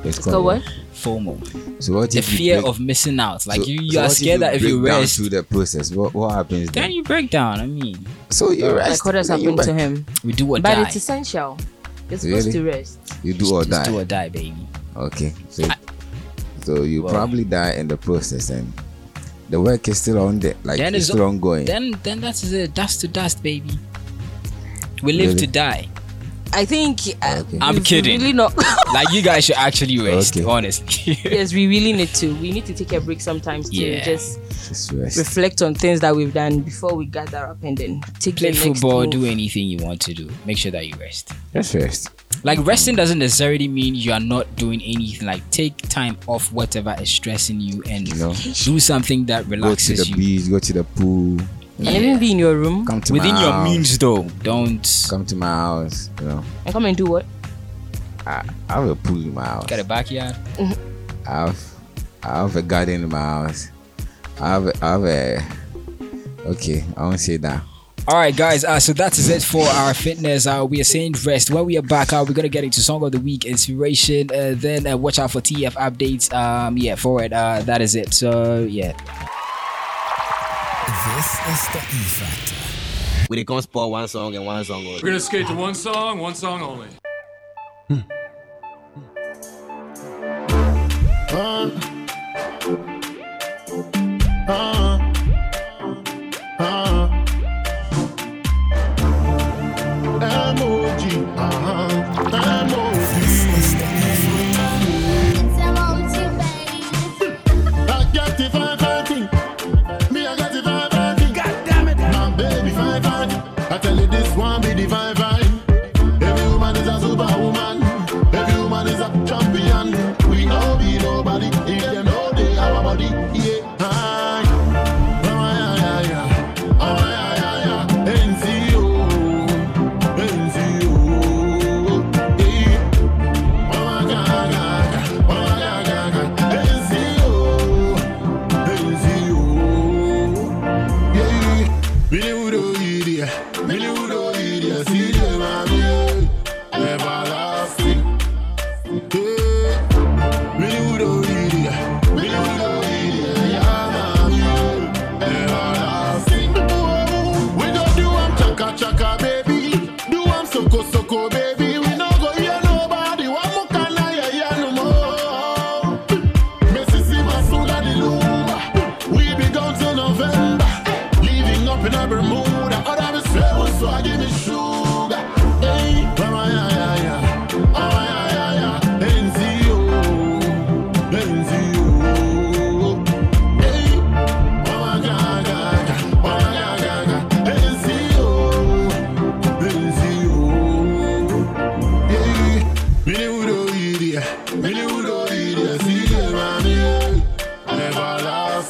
it's 0.04 0.22
So 0.24 0.42
what? 0.42 0.62
Fomo 0.94 1.34
So 1.82 1.92
what 1.94 2.10
the 2.10 2.16
you 2.16 2.22
fear 2.22 2.56
break- 2.60 2.68
of 2.70 2.80
missing 2.80 3.18
out 3.20 3.46
like 3.46 3.60
so- 3.62 3.66
you, 3.66 3.80
you 3.82 3.92
so 3.92 4.00
are 4.00 4.02
what 4.04 4.12
scared 4.12 4.40
that 4.42 4.54
if 4.54 4.62
you 4.62 4.80
break 4.80 4.92
rest 4.94 5.16
through 5.16 5.28
the 5.30 5.42
process, 5.42 5.90
what, 5.92 6.14
what 6.14 6.30
happens 6.32 6.70
then 6.70 6.82
then? 6.84 6.90
you 6.92 7.02
break 7.02 7.30
down 7.30 7.60
i 7.60 7.66
mean 7.66 7.98
So 8.30 8.50
you 8.50 8.70
rest. 8.74 8.90
Like 8.90 9.04
what 9.04 9.14
has 9.16 9.28
happened 9.28 9.58
to 9.62 9.74
him? 9.74 10.06
we 10.24 10.32
do 10.32 10.46
or 10.48 10.60
But 10.60 10.74
die 10.74 10.82
it's 10.86 10.96
essential. 10.96 11.58
You're 12.10 12.18
supposed 12.18 12.46
Really? 12.48 12.52
to 12.52 12.76
rest. 12.76 12.98
You 13.22 13.32
do 13.34 13.46
or 13.54 13.64
Just 13.64 13.70
die. 13.70 13.84
do 13.90 13.98
or 13.98 14.04
die 14.04 14.28
baby 14.28 14.66
Okay. 14.96 15.32
So, 15.50 15.62
so 16.64 16.82
you 16.82 17.02
Well- 17.02 17.12
probably 17.14 17.44
die 17.44 17.72
in 17.80 17.88
the 17.88 17.96
process, 17.96 18.50
and 18.50 18.70
the 19.50 19.60
work 19.60 19.88
is 19.88 19.98
still 20.00 20.18
on 20.18 20.38
there. 20.40 20.54
Like 20.64 20.78
Then 20.78 20.94
it's 20.94 21.08
it's- 21.08 21.16
still 21.16 21.26
ongoing. 21.26 21.64
then 21.66 21.98
then 22.02 22.20
that's 22.20 22.42
it 22.44 22.74
dust 22.74 23.00
to 23.02 23.08
dust 23.08 23.42
baby 23.42 23.74
we 25.02 25.12
live 25.12 25.34
Really? 25.34 25.46
to 25.46 25.46
die 25.46 25.88
I 26.54 26.64
think. 26.64 27.00
Uh, 27.22 27.42
Okay. 27.44 27.58
I'm 27.60 27.82
kidding. 27.82 28.20
Really 28.20 28.32
not. 28.32 28.56
like 28.94 29.10
you 29.12 29.20
guys 29.22 29.44
should 29.44 29.56
actually 29.56 29.98
rest 30.00 30.36
Okay. 30.36 30.46
honestly 30.48 31.18
yes, 31.24 31.52
we 31.52 31.66
really 31.66 31.92
need 31.92 32.08
to. 32.14 32.34
We 32.36 32.52
need 32.52 32.64
to 32.66 32.74
take 32.74 32.92
a 32.92 33.00
break 33.00 33.20
sometimes 33.20 33.68
to 33.70 33.76
Yeah. 33.76 34.04
just 34.04 34.38
Just 34.68 34.92
reflect 34.92 35.62
on 35.62 35.74
things 35.74 36.00
that 36.00 36.14
we've 36.14 36.32
done 36.32 36.60
before 36.60 36.94
we 36.94 37.06
gather 37.06 37.38
up 37.38 37.62
and 37.62 37.76
then 37.76 38.00
take 38.20 38.36
play 38.36 38.52
the 38.52 38.56
next 38.66 38.80
football 38.80 39.02
move. 39.02 39.10
do 39.10 39.24
anything 39.26 39.66
you 39.68 39.78
want 39.84 40.00
to 40.02 40.14
do 40.14 40.30
make 40.46 40.56
sure 40.58 40.70
that 40.72 40.86
you 40.86 40.94
rest 40.98 41.32
Just 41.52 41.74
rest. 41.74 42.08
like 42.44 42.64
resting 42.64 42.96
doesn't 42.96 43.18
necessarily 43.18 43.68
mean 43.68 43.94
you 43.94 44.12
are 44.12 44.20
not 44.20 44.46
doing 44.56 44.80
anything 44.82 45.26
like 45.26 45.42
take 45.50 45.76
time 45.88 46.16
off 46.26 46.50
whatever 46.52 46.94
is 47.00 47.10
stressing 47.10 47.60
you 47.60 47.82
and 47.90 48.08
You 48.08 48.14
know, 48.14 48.32
do 48.64 48.78
something 48.80 49.26
that 49.26 49.46
relaxes 49.46 50.08
you. 50.08 50.14
go 50.14 50.16
to 50.16 50.16
relaxes 50.16 50.16
the 50.16 50.22
you 50.22 50.38
beach, 50.40 50.50
go 50.50 50.58
to 50.58 50.72
the 50.72 50.84
pool, 50.84 51.38
And 51.78 51.88
even 51.88 52.18
be 52.20 52.30
in 52.30 52.38
your 52.38 52.56
room 52.56 52.86
come 52.86 53.00
to 53.00 53.12
within 53.12 53.34
my 53.34 53.42
your 53.42 53.52
house, 53.52 53.68
means 53.68 53.98
though 53.98 54.22
don't 54.42 55.06
Come 55.10 55.26
to 55.26 55.36
my 55.36 55.46
house. 55.46 56.10
You 56.20 56.28
know, 56.28 56.44
and 56.64 56.72
come 56.72 56.84
and 56.84 56.96
do 56.96 57.06
what? 57.06 57.26
I, 58.26 58.48
I 58.68 58.74
have 58.74 58.88
a 58.88 58.94
pool 58.96 59.16
in 59.16 59.34
my 59.34 59.44
house. 59.44 59.66
get 59.66 59.80
a 59.80 59.84
backyard 59.84 60.36
I 61.26 61.30
have, 61.30 61.74
I 62.22 62.38
have 62.40 62.56
a 62.56 62.62
garden 62.62 63.02
in 63.02 63.08
my 63.08 63.18
house. 63.18 63.70
I 64.40 64.48
have, 64.50 64.66
a, 64.66 64.72
I 64.84 64.90
have 64.90 65.04
a. 65.04 65.38
Okay, 66.46 66.84
I 66.96 67.02
won't 67.02 67.20
say 67.20 67.38
that. 67.38 67.62
All 68.06 68.16
right, 68.16 68.36
guys. 68.36 68.64
Uh, 68.64 68.78
so 68.78 68.92
that 68.92 69.16
is 69.16 69.30
it 69.30 69.42
for 69.42 69.64
our 69.66 69.94
fitness. 69.94 70.46
Uh, 70.46 70.66
we 70.68 70.78
are 70.80 70.84
saying 70.84 71.14
rest. 71.24 71.50
When 71.50 71.64
we 71.64 71.78
are 71.78 71.82
back, 71.82 72.12
uh, 72.12 72.22
we're 72.26 72.34
gonna 72.34 72.50
get 72.50 72.62
into 72.62 72.80
song 72.82 73.02
of 73.02 73.12
the 73.12 73.20
week 73.20 73.46
inspiration. 73.46 74.30
Uh, 74.30 74.52
then 74.54 74.86
uh, 74.86 74.96
watch 74.96 75.18
out 75.18 75.30
for 75.30 75.40
TF 75.40 75.72
updates. 75.72 76.30
Um, 76.34 76.76
yeah, 76.76 76.96
for 76.96 77.22
it. 77.22 77.32
Uh, 77.32 77.62
that 77.62 77.80
is 77.80 77.94
it. 77.94 78.12
So 78.12 78.58
yeah. 78.64 78.92
This 80.86 81.32
is 81.48 81.68
the 81.72 81.78
E 81.78 82.02
Factor. 82.18 83.26
We 83.30 83.36
they 83.36 83.44
come 83.44 83.60
spot 83.62 83.90
one 83.90 84.06
song 84.08 84.34
and 84.34 84.44
one 84.44 84.64
song 84.64 84.86
only. 84.86 85.00
We're 85.02 85.08
gonna 85.08 85.20
skate 85.20 85.46
to 85.46 85.54
one 85.54 85.74
song, 85.74 86.18
one 86.18 86.34
song 86.34 86.60
only. 86.60 86.88
Hmm. 87.88 88.00
Hmm. 91.30 91.34
Emoji, 91.34 91.93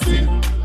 Everlasting. 0.03 0.64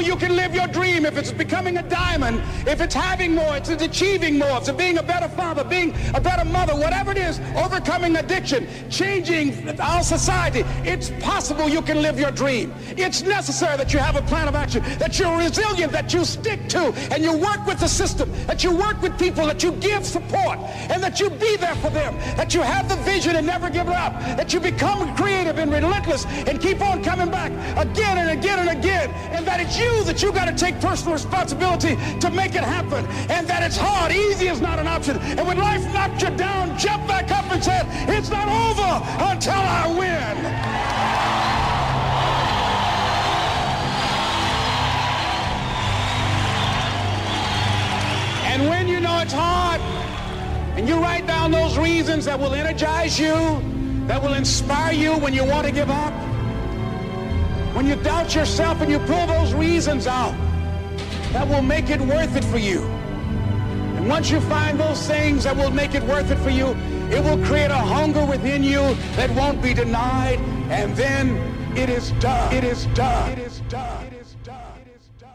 You 0.00 0.16
can 0.16 0.36
live 0.36 0.55
your 0.66 0.72
dream 0.72 1.06
if 1.06 1.16
it's 1.16 1.32
becoming 1.32 1.78
a 1.78 1.82
diamond, 1.82 2.42
if 2.66 2.80
it's 2.80 2.94
having 2.94 3.34
more, 3.34 3.56
if 3.56 3.68
it's 3.68 3.82
achieving 3.82 4.38
more, 4.38 4.58
if 4.58 4.68
it's 4.68 4.72
being 4.72 4.98
a 4.98 5.02
better 5.02 5.28
father, 5.28 5.64
being 5.64 5.94
a 6.14 6.20
better 6.20 6.44
mother, 6.44 6.74
whatever 6.74 7.12
it 7.12 7.18
is, 7.18 7.40
overcoming 7.56 8.16
addiction, 8.16 8.66
changing 8.90 9.68
our 9.80 10.02
society. 10.02 10.64
It's 10.84 11.10
possible 11.20 11.68
you 11.68 11.82
can 11.82 12.02
live 12.02 12.18
your 12.18 12.30
dream. 12.30 12.74
It's 12.96 13.22
necessary 13.22 13.76
that 13.76 13.92
you 13.92 13.98
have 13.98 14.16
a 14.16 14.22
plan 14.22 14.48
of 14.48 14.54
action, 14.54 14.82
that 14.98 15.18
you're 15.18 15.36
resilient, 15.36 15.92
that 15.92 16.12
you 16.12 16.24
stick 16.24 16.68
to, 16.70 16.92
and 17.12 17.22
you 17.22 17.36
work 17.36 17.64
with 17.66 17.80
the 17.80 17.88
system, 17.88 18.30
that 18.46 18.64
you 18.64 18.74
work 18.74 19.00
with 19.02 19.18
people, 19.18 19.46
that 19.46 19.62
you 19.62 19.72
give 19.72 20.04
support, 20.04 20.58
and 20.90 21.02
that 21.02 21.20
you 21.20 21.30
be 21.30 21.56
there 21.56 21.76
for 21.76 21.90
them, 21.90 22.16
that 22.36 22.54
you 22.54 22.62
have 22.62 22.88
the 22.88 22.96
vision 22.96 23.36
and 23.36 23.46
never 23.46 23.70
give 23.70 23.88
up, 23.88 24.12
that 24.36 24.52
you 24.52 24.60
become 24.60 25.14
creative 25.16 25.58
and 25.58 25.70
relentless 25.70 26.24
and 26.26 26.60
keep 26.60 26.80
on 26.80 27.02
coming 27.02 27.30
back 27.30 27.52
again 27.76 28.18
and 28.18 28.30
again 28.30 28.58
and 28.58 28.70
again, 28.78 29.10
and 29.32 29.46
that 29.46 29.60
it's 29.60 29.78
you 29.78 30.04
that 30.04 30.22
you 30.22 30.32
got 30.32 30.46
to 30.46 30.55
take 30.56 30.80
personal 30.80 31.12
responsibility 31.12 31.96
to 32.20 32.30
make 32.30 32.54
it 32.54 32.64
happen, 32.64 33.04
and 33.30 33.46
that 33.46 33.62
it's 33.62 33.76
hard. 33.76 34.12
Easy 34.12 34.48
is 34.48 34.60
not 34.60 34.78
an 34.78 34.86
option. 34.86 35.18
And 35.18 35.46
when 35.46 35.58
life 35.58 35.84
knocks 35.92 36.22
you 36.22 36.30
down, 36.30 36.76
jump 36.78 37.06
back 37.06 37.30
up 37.30 37.50
and 37.52 37.62
say, 37.62 37.80
it's 38.08 38.30
not 38.30 38.48
over 38.48 39.04
until 39.30 39.52
I 39.52 39.86
win. 39.88 40.36
And 48.52 48.68
when 48.70 48.88
you 48.88 49.00
know 49.00 49.18
it's 49.20 49.34
hard, 49.34 49.80
and 50.78 50.88
you 50.88 50.96
write 50.96 51.26
down 51.26 51.50
those 51.50 51.76
reasons 51.76 52.24
that 52.24 52.38
will 52.38 52.54
energize 52.54 53.18
you, 53.18 53.34
that 54.06 54.22
will 54.22 54.34
inspire 54.34 54.92
you 54.94 55.12
when 55.18 55.34
you 55.34 55.44
want 55.44 55.66
to 55.66 55.72
give 55.72 55.90
up, 55.90 56.12
when 57.74 57.86
you 57.86 57.96
doubt 57.96 58.34
yourself 58.34 58.80
and 58.80 58.90
you 58.90 58.98
pull 59.00 59.26
those 59.26 59.52
reasons 59.52 60.06
out, 60.06 60.34
that 61.36 61.46
will 61.46 61.60
make 61.60 61.90
it 61.90 62.00
worth 62.00 62.34
it 62.34 62.44
for 62.46 62.56
you. 62.56 62.80
And 62.80 64.08
once 64.08 64.30
you 64.30 64.40
find 64.40 64.80
those 64.80 65.06
things 65.06 65.44
that 65.44 65.54
will 65.54 65.70
make 65.70 65.94
it 65.94 66.02
worth 66.04 66.30
it 66.30 66.38
for 66.38 66.48
you, 66.48 66.68
it 67.10 67.22
will 67.22 67.36
create 67.44 67.70
a 67.70 67.76
hunger 67.76 68.24
within 68.24 68.62
you 68.64 68.94
that 69.16 69.28
won't 69.32 69.60
be 69.60 69.74
denied. 69.74 70.38
And 70.70 70.96
then 70.96 71.36
it 71.76 71.90
is 71.90 72.12
done. 72.12 72.54
It 72.54 72.64
is 72.64 72.86
done. 72.94 73.32
It 73.32 73.38
is 73.40 73.60
done. 73.68 74.06
It 74.06 74.14
is 74.14 74.34
done. 74.44 74.80
It 74.80 74.96
is 74.96 75.08
done. 75.20 75.28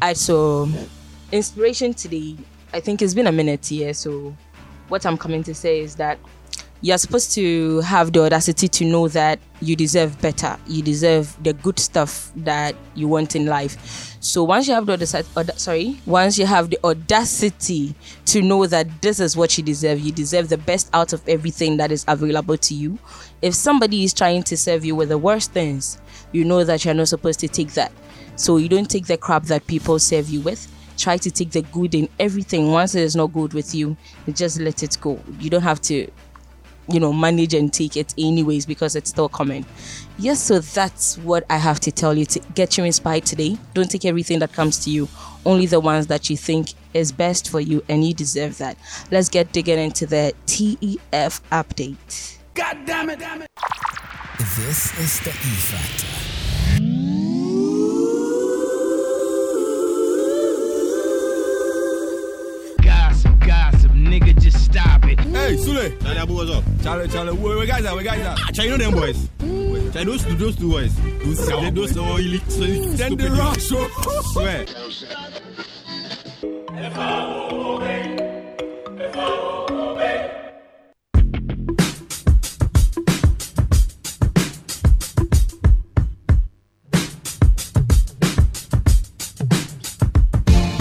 I 0.00 0.12
so 0.12 0.68
inspiration 1.32 1.94
today. 1.94 2.36
I 2.72 2.78
think 2.78 3.02
it's 3.02 3.14
been 3.14 3.26
a 3.26 3.32
minute 3.32 3.66
here. 3.66 3.92
So 3.92 4.32
what 4.86 5.04
I'm 5.04 5.18
coming 5.18 5.42
to 5.42 5.54
say 5.54 5.80
is 5.80 5.96
that 5.96 6.20
you're 6.80 6.96
supposed 6.98 7.32
to 7.34 7.80
have 7.80 8.12
the 8.12 8.20
audacity 8.22 8.68
to 8.68 8.84
know 8.84 9.08
that 9.08 9.40
you 9.60 9.74
deserve 9.74 10.20
better. 10.22 10.56
You 10.68 10.82
deserve 10.82 11.36
the 11.42 11.54
good 11.54 11.80
stuff 11.80 12.30
that 12.36 12.76
you 12.94 13.08
want 13.08 13.34
in 13.34 13.46
life. 13.46 14.09
So 14.22 14.44
once 14.44 14.68
you 14.68 14.74
have 14.74 14.84
the 14.84 14.92
audacity, 14.92 15.52
sorry, 15.56 16.00
once 16.04 16.36
you 16.36 16.44
have 16.44 16.68
the 16.68 16.78
audacity 16.84 17.94
to 18.26 18.42
know 18.42 18.66
that 18.66 19.00
this 19.00 19.18
is 19.18 19.34
what 19.34 19.56
you 19.56 19.64
deserve, 19.64 19.98
you 19.98 20.12
deserve 20.12 20.50
the 20.50 20.58
best 20.58 20.90
out 20.92 21.14
of 21.14 21.26
everything 21.26 21.78
that 21.78 21.90
is 21.90 22.04
available 22.06 22.58
to 22.58 22.74
you. 22.74 22.98
If 23.40 23.54
somebody 23.54 24.04
is 24.04 24.12
trying 24.12 24.42
to 24.42 24.58
serve 24.58 24.84
you 24.84 24.94
with 24.94 25.08
the 25.08 25.16
worst 25.16 25.52
things, 25.52 25.98
you 26.32 26.44
know 26.44 26.64
that 26.64 26.84
you're 26.84 26.92
not 26.92 27.08
supposed 27.08 27.40
to 27.40 27.48
take 27.48 27.72
that. 27.72 27.92
So 28.36 28.58
you 28.58 28.68
don't 28.68 28.90
take 28.90 29.06
the 29.06 29.16
crap 29.16 29.44
that 29.44 29.66
people 29.66 29.98
serve 29.98 30.28
you 30.28 30.42
with. 30.42 30.70
Try 30.98 31.16
to 31.16 31.30
take 31.30 31.52
the 31.52 31.62
good 31.62 31.94
in 31.94 32.06
everything. 32.18 32.70
Once 32.70 32.94
it 32.94 33.02
is 33.02 33.16
not 33.16 33.32
good 33.32 33.54
with 33.54 33.74
you, 33.74 33.96
you 34.26 34.34
just 34.34 34.60
let 34.60 34.82
it 34.82 34.98
go. 35.00 35.18
You 35.38 35.48
don't 35.48 35.62
have 35.62 35.80
to 35.82 36.10
you 36.92 36.98
know 36.98 37.12
manage 37.12 37.54
and 37.54 37.72
take 37.72 37.96
it 37.96 38.12
anyways 38.18 38.66
because 38.66 38.96
it's 38.96 39.10
still 39.10 39.28
coming 39.28 39.64
yes 40.20 40.40
so 40.40 40.58
that's 40.58 41.18
what 41.18 41.44
i 41.50 41.56
have 41.56 41.80
to 41.80 41.90
tell 41.90 42.16
you 42.16 42.24
to 42.24 42.38
get 42.54 42.76
you 42.76 42.84
inspired 42.84 43.24
today 43.24 43.56
don't 43.74 43.90
take 43.90 44.04
everything 44.04 44.38
that 44.38 44.52
comes 44.52 44.78
to 44.84 44.90
you 44.90 45.08
only 45.46 45.66
the 45.66 45.80
ones 45.80 46.06
that 46.08 46.28
you 46.28 46.36
think 46.36 46.74
is 46.94 47.10
best 47.12 47.48
for 47.48 47.60
you 47.60 47.82
and 47.88 48.04
you 48.04 48.12
deserve 48.12 48.58
that 48.58 48.76
let's 49.10 49.28
get 49.28 49.52
digging 49.52 49.78
into 49.78 50.06
the 50.06 50.32
tef 50.46 51.40
update 51.50 52.36
God 52.60 52.78
damn 52.84 53.08
it. 53.08 53.18
Damn 53.20 53.42
it. 53.42 53.50
This 54.38 54.98
is 54.98 55.20
the 55.20 55.30
E 55.30 55.54
Factor. 55.70 56.06
Gossip, 62.82 63.38
gossip, 63.40 63.92
nigga, 63.92 64.38
just 64.38 64.49
stop 64.49 64.49
it. 64.49 64.49
Hey, 65.32 65.56
Sule. 65.56 66.00
Charlie, 66.02 66.18
Abu, 66.18 66.34
what's 66.34 66.50
up? 66.50 66.64
Charlie, 66.82 67.08
Charlie, 67.08 67.32
where, 67.36 67.56
where 67.56 67.66
guys 67.66 67.84
are? 67.86 67.94
Where 67.94 68.04
guys 68.04 68.20
are? 68.26 68.36
Ah, 68.38 68.50
Charlie, 68.52 68.70
you 68.72 68.78
know 68.78 68.90
them 68.90 68.94
boys? 69.00 69.28
Charlie, 69.92 70.04
those 70.10 70.24
two, 70.24 70.34
those 70.36 70.56
two 70.56 70.70
boys. 70.70 70.94
Those 71.24 71.48
Charlie, 71.48 71.62
sour 71.66 71.70
those 71.70 71.92
boys. 71.92 71.94
so 71.94 72.02
illi- 72.18 72.50
so 72.50 72.96
Then 72.96 73.16
the 73.16 73.30
rock 73.30 73.58
show. 73.60 73.88
Swear. 74.32 74.66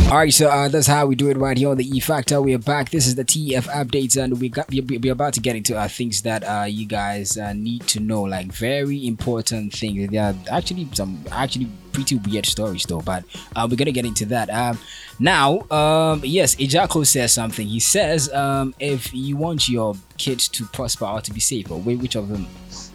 All 0.10 0.18
right, 0.18 0.34
so 0.34 0.50
uh, 0.50 0.68
that's 0.70 0.88
how 0.88 1.06
we 1.06 1.14
do 1.14 1.30
it 1.30 1.38
right 1.38 1.56
here 1.56 1.70
on 1.70 1.78
the 1.78 1.86
E 1.88 2.00
Factor. 2.00 2.42
We 2.42 2.56
are 2.56 2.58
back. 2.58 2.90
This 2.90 3.06
is 3.06 3.14
the 3.14 3.24
TF 3.24 3.66
updates, 3.68 4.20
and 4.20 4.42
we 4.42 4.50
got 4.50 4.68
we- 4.72 4.82
we- 4.82 4.98
we're 4.98 5.12
about 5.12 5.36
to 5.36 5.40
get 5.40 5.56
into 5.56 5.78
uh, 5.78 5.88
things 5.88 6.24
that 6.24 6.44
uh, 6.44 6.64
you 6.64 6.88
guys 6.88 7.38
uh, 7.38 7.54
need 7.54 7.86
to 7.90 8.00
know, 8.00 8.24
like 8.24 8.52
very 8.52 9.06
important 9.06 9.72
things. 9.72 10.10
There 10.10 10.24
are 10.24 10.36
actually 10.50 10.88
some 10.94 11.24
actually 11.32 11.68
pretty 11.92 12.16
weird 12.16 12.48
stories 12.48 12.86
though, 12.86 13.02
but 13.02 13.24
uh, 13.56 13.68
we're 13.70 13.76
gonna 13.78 13.92
get 13.92 14.06
into 14.08 14.26
that. 14.26 14.50
Um, 14.50 14.80
now, 15.20 15.60
um, 15.70 16.22
yes, 16.26 16.56
Agya 16.56 16.90
Koo 16.90 17.06
says 17.06 17.32
something. 17.32 17.68
He 17.68 17.80
says, 17.80 18.34
um, 18.34 18.74
if 18.80 19.14
you 19.14 19.38
want 19.38 19.70
your 19.70 19.94
kids 20.18 20.48
to 20.50 20.66
prosper 20.66 21.06
or 21.06 21.22
to 21.22 21.32
be 21.32 21.40
safe, 21.40 21.70
or 21.70 21.80
which 21.80 22.16
of 22.16 22.30
them? 22.30 22.48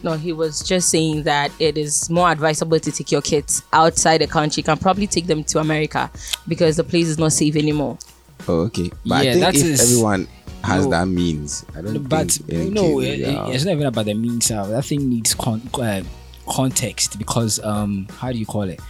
No 0.04 0.12
he 0.12 0.32
was 0.32 0.62
just 0.62 0.88
saying 0.90 1.22
that 1.24 1.50
it 1.58 1.76
is 1.76 2.08
more 2.10 2.30
advisable 2.30 2.78
to 2.78 2.92
take 2.92 3.10
your 3.10 3.22
kids 3.22 3.62
outside 3.72 4.20
the 4.20 4.26
country 4.26 4.60
you 4.60 4.64
can 4.64 4.76
probably 4.78 5.06
take 5.06 5.26
them 5.26 5.42
to 5.42 5.58
america 5.58 6.10
because 6.46 6.76
the 6.76 6.84
place 6.84 7.08
is 7.08 7.18
not 7.18 7.32
safe 7.32 7.56
anymore 7.56 7.98
Oh, 8.46 8.62
okay. 8.68 8.90
But 9.06 9.24
Yeah, 9.24 9.30
I 9.30 9.34
think 9.34 9.40
that 9.46 9.54
if 9.54 9.64
is- 9.64 9.80
everyone 9.92 10.28
has 10.62 10.84
No. 10.84 10.90
that 10.90 11.08
means, 11.08 11.64
I 11.74 11.80
don't 11.80 11.94
know. 11.94 12.00
but 12.00 12.30
think 12.30 12.52
any 12.52 12.70
no, 12.70 12.84
it, 12.84 12.92
will 12.94 13.00
be 13.00 13.22
it- 13.22 13.34
out. 13.36 13.54
it's 13.54 13.64
not 13.64 13.72
even 13.72 13.86
about 13.86 14.04
the 14.04 14.12
means. 14.14 14.50
Uh, 14.50 14.66
that 14.66 14.84
thing 14.84 15.08
needs 15.08 15.34
con- 15.34 15.62
uh, 15.80 16.02
context 16.46 17.16
because 17.18 17.58
um, 17.64 18.06
how 18.18 18.30
do 18.32 18.36
you 18.38 18.44
call 18.44 18.64
it? 18.64 18.80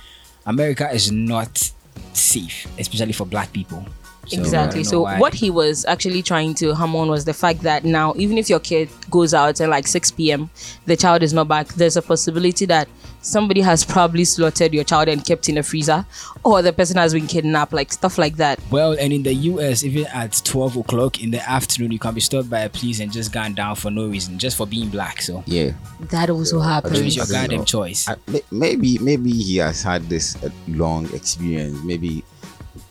America 0.46 0.90
is 0.92 1.12
not 1.12 1.70
safe, 2.14 2.66
especially 2.80 3.12
for 3.12 3.26
Black 3.26 3.52
people. 3.52 3.84
So, 4.28 4.40
exactly 4.40 4.82
don't 4.82 4.90
so 4.90 5.02
why. 5.02 5.18
what 5.18 5.34
he 5.34 5.50
was 5.50 5.84
actually 5.84 6.22
trying 6.22 6.54
to 6.54 6.74
hammer 6.74 6.98
on 7.00 7.08
was 7.08 7.24
the 7.24 7.34
fact 7.34 7.60
that 7.62 7.84
now 7.84 8.14
even 8.16 8.38
if 8.38 8.48
your 8.48 8.60
kid 8.60 8.88
goes 9.10 9.34
out 9.34 9.60
at 9.60 9.68
like 9.68 9.86
6 9.86 10.10
p.m 10.12 10.50
the 10.86 10.96
child 10.96 11.22
is 11.22 11.32
not 11.32 11.48
back 11.48 11.68
there's 11.74 11.96
a 11.96 12.02
possibility 12.02 12.66
that 12.66 12.88
somebody 13.20 13.60
has 13.60 13.84
probably 13.84 14.24
slaughtered 14.24 14.74
your 14.74 14.84
child 14.84 15.08
and 15.08 15.24
kept 15.24 15.48
in 15.48 15.58
a 15.58 15.62
freezer 15.62 16.04
or 16.44 16.60
the 16.62 16.72
person 16.72 16.96
has 16.96 17.12
been 17.14 17.26
kidnapped 17.26 17.72
like 17.72 17.92
stuff 17.92 18.18
like 18.18 18.36
that 18.36 18.58
Well, 18.70 18.96
and 18.98 19.12
in 19.12 19.22
the 19.22 19.34
US, 19.34 19.84
even 19.84 20.06
at 20.06 20.40
12 20.44 20.76
o'clock 20.78 21.22
in 21.22 21.30
the 21.30 21.48
afternoon, 21.48 21.92
you 21.92 21.98
can 21.98 22.14
be 22.14 22.20
stopped 22.20 22.50
by 22.50 22.60
a 22.60 22.68
police 22.68 23.00
and 23.00 23.12
just 23.12 23.32
gone 23.32 23.54
down 23.54 23.76
for 23.76 23.90
no 23.90 24.08
reason, 24.08 24.38
just 24.38 24.56
for 24.56 24.66
being 24.66 24.88
black. 24.88 25.22
So, 25.22 25.42
yeah. 25.46 25.72
that 26.10 26.30
also 26.30 26.60
happens 26.60 26.98
it's 27.00 27.16
your 27.16 27.26
goddamn 27.26 27.64
choice. 27.64 28.08
I, 28.08 28.16
maybe 28.50 28.98
maybe 28.98 29.30
he 29.30 29.58
has 29.58 29.82
had 29.82 30.08
this 30.08 30.42
uh, 30.42 30.50
long 30.68 31.12
experience. 31.14 31.82
Maybe 31.84 32.24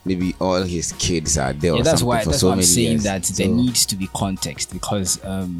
maybe 0.05 0.35
all 0.39 0.61
his 0.63 0.91
kids 0.93 1.37
are 1.37 1.53
there. 1.53 1.73
yeah, 1.75 1.81
or 1.81 1.83
that's 1.83 2.03
why 2.03 2.23
for 2.23 2.29
that's 2.31 2.41
so 2.41 2.47
why 2.49 2.55
I'm 2.55 2.61
saying 2.63 2.91
years. 2.91 3.03
that 3.03 3.23
there 3.23 3.47
needs 3.47 3.85
to 3.87 3.95
be 3.95 4.07
context 4.13 4.71
because 4.73 5.23
um 5.23 5.59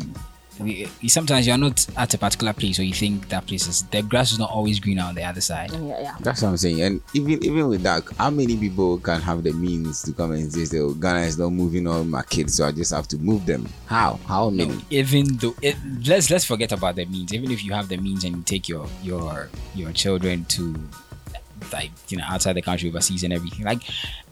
we, 0.59 0.87
we- 1.01 1.07
sometimes 1.09 1.47
you're 1.47 1.57
not 1.57 1.83
at 1.97 2.13
a 2.13 2.17
particular 2.19 2.53
place 2.53 2.77
or 2.77 2.83
you 2.83 2.93
think 2.93 3.27
that 3.29 3.47
place 3.47 3.65
is 3.67 3.81
the 3.89 4.03
grass 4.03 4.31
is 4.31 4.37
not 4.37 4.51
always 4.51 4.79
green 4.79 4.99
on 4.99 5.15
the 5.15 5.23
other 5.23 5.41
side. 5.41 5.71
yeah 5.71 5.99
yeah 5.99 6.15
That's 6.19 6.43
what 6.43 6.49
I'm 6.49 6.57
saying. 6.57 6.79
And 6.81 7.01
even 7.15 7.43
even 7.43 7.67
with 7.69 7.81
that, 7.83 8.03
how 8.19 8.29
many 8.29 8.55
people 8.55 8.99
can 8.99 9.19
have 9.21 9.41
the 9.41 9.51
means 9.51 10.03
to 10.03 10.13
come 10.13 10.31
and 10.33 10.53
say, 10.53 10.77
"Oh, 10.79 10.93
Ghana 10.93 11.21
is 11.21 11.39
not 11.39 11.49
moving 11.49 11.87
all 11.87 12.03
my 12.03 12.21
kids, 12.21 12.53
so 12.53 12.67
I 12.67 12.71
just 12.71 12.93
have 12.93 13.07
to 13.09 13.17
move 13.17 13.47
them"? 13.47 13.67
How? 13.87 14.19
How 14.27 14.51
many? 14.51 14.77
Even 14.91 15.37
though 15.37 15.55
it, 15.63 15.75
let's 16.05 16.29
let's 16.29 16.45
forget 16.45 16.71
about 16.71 16.97
the 16.97 17.05
means. 17.05 17.33
Even 17.33 17.49
if 17.49 17.63
you 17.65 17.73
have 17.73 17.89
the 17.89 17.97
means 17.97 18.23
and 18.23 18.35
you 18.37 18.43
take 18.45 18.69
your 18.69 18.85
your 19.01 19.49
your 19.73 19.91
children 19.91 20.45
to 20.49 20.75
like 21.71 21.91
you 22.09 22.17
know 22.17 22.23
outside 22.27 22.53
the 22.53 22.61
country 22.61 22.89
overseas 22.89 23.23
and 23.23 23.31
everything. 23.31 23.63
Like 23.65 23.83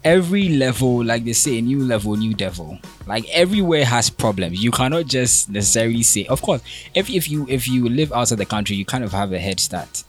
every 0.04 0.50
level 0.50 1.04
like 1.04 1.24
they 1.24 1.34
say 1.34 1.62
new 1.62 1.80
level 1.84 2.16
new 2.16 2.34
devil. 2.34 2.80
Like 3.08 3.30
everywhere 3.30 3.86
has 3.86 4.10
problems. 4.10 4.64
You 4.64 4.72
cannot 4.72 5.06
just 5.06 5.50
necessarily 5.50 6.04
say 6.04 6.26
of 6.26 6.42
course 6.42 6.62
if, 6.96 7.10
if 7.10 7.30
you 7.30 7.46
if 7.48 7.68
you 7.68 7.88
live 7.88 8.12
outside 8.12 8.40
the 8.40 8.46
country 8.46 8.76
you 8.76 8.86
kind 8.86 9.04
of 9.04 9.12
have 9.12 9.32
a 9.32 9.40
head 9.40 9.60
start. 9.60 10.04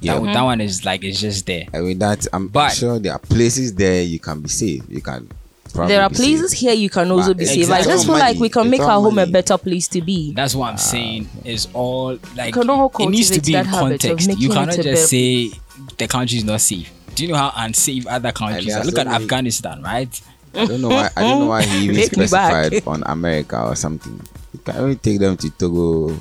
Yeah. 0.00 0.14
that, 0.14 0.20
one- 0.20 0.26
mm-hmm. 0.28 0.34
that 0.34 0.42
one 0.42 0.60
is 0.60 0.84
like 0.84 1.04
it's 1.04 1.20
just 1.20 1.46
there. 1.46 1.64
I 1.72 1.80
mean 1.80 1.98
that 2.00 2.26
I'm 2.32 2.48
But- 2.48 2.72
sure 2.72 2.98
there 2.98 3.12
are 3.12 3.18
places 3.18 3.74
there 3.74 4.02
you 4.02 4.18
can 4.18 4.40
be 4.40 4.48
safe. 4.48 4.82
You 4.88 5.00
can 5.00 5.28
probably 5.72 5.94
there 5.94 6.02
are 6.02 6.10
places 6.10 6.50
safe. 6.52 6.60
here 6.60 6.72
you 6.74 6.88
can 6.90 7.10
also 7.10 7.28
But 7.30 7.38
be 7.38 7.44
it's 7.44 7.52
safe. 7.52 7.70
I 7.70 7.78
exactly 7.78 7.92
just 7.94 8.06
feel 8.06 8.14
like 8.18 8.38
we 8.38 8.48
can 8.48 8.62
It's 8.62 8.70
make 8.70 8.80
our 8.80 9.00
home 9.00 9.18
a 9.18 9.26
better 9.26 9.58
place 9.58 9.88
to 9.88 10.00
be. 10.00 10.32
That's 10.32 10.54
what 10.54 10.70
I'm 10.70 10.78
saying. 10.78 11.28
Is 11.44 11.68
all 11.74 12.18
like 12.36 12.54
can 12.54 12.68
all 12.70 12.90
it 13.00 13.08
needs 13.08 13.30
to 13.30 13.40
be 13.40 13.54
in 13.54 13.64
that 13.64 13.72
context. 13.72 14.28
You 14.38 14.48
cannot 14.50 14.74
just 14.76 14.84
better 14.84 14.96
say 14.96 15.50
the 15.98 16.06
country 16.08 16.38
is 16.38 16.44
not 16.44 16.60
safe. 16.60 16.90
Do 17.14 17.24
you 17.24 17.32
know 17.32 17.38
how 17.38 17.52
unsafe 17.56 18.06
other 18.06 18.32
countries 18.32 18.66
there 18.66 18.76
are? 18.78 18.80
are 18.82 18.84
Look 18.86 18.98
at 18.98 19.06
many- 19.06 19.24
Afghanistan, 19.24 19.82
right? 19.82 20.20
I 20.54 20.66
don't 20.66 20.80
know 20.82 20.88
why. 20.88 21.10
I 21.16 21.20
don't 21.22 21.40
know 21.40 21.46
why 21.46 21.62
he 21.62 21.84
even 21.84 21.96
Take 21.96 22.16
me 22.16 22.26
specified 22.26 22.86
on 22.86 23.02
America 23.06 23.60
or 23.62 23.74
something. 23.74 24.20
You 24.52 24.60
can 24.60 24.76
only 24.76 24.96
take 24.96 25.18
them 25.18 25.36
to 25.38 25.50
Togo. 25.50 26.18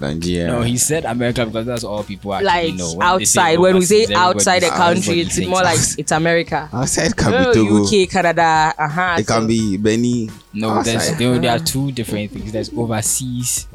Nigeria. 0.00 0.48
No, 0.48 0.62
he 0.62 0.76
said 0.76 1.04
America 1.04 1.46
because 1.46 1.66
that's 1.66 1.84
all 1.84 2.04
people 2.04 2.34
actually 2.34 2.46
Like 2.46 2.74
know. 2.74 2.94
When 2.94 3.02
outside, 3.06 3.58
when 3.58 3.74
we 3.76 3.84
say 3.84 4.06
outside 4.14 4.60
the 4.62 4.68
country, 4.68 5.20
it's 5.20 5.36
thinks 5.36 5.48
more 5.50 5.62
like 5.62 5.78
it's 5.98 6.12
America. 6.12 6.68
outside 6.72 7.16
can 7.16 7.32
Oh, 7.34 7.52
be 7.52 7.54
Togo. 7.54 7.84
UK, 8.02 8.08
Canada, 8.10 8.74
uh 8.78 8.88
huh. 8.88 9.16
It 9.18 9.26
can 9.26 9.46
be 9.46 9.76
Benin. 9.76 10.30
No, 10.52 10.82
there's 10.82 11.16
there, 11.16 11.38
there 11.38 11.56
are 11.56 11.58
two 11.58 11.92
different 11.92 12.30
things. 12.30 12.52
There's 12.52 12.72
overseas, 12.76 13.66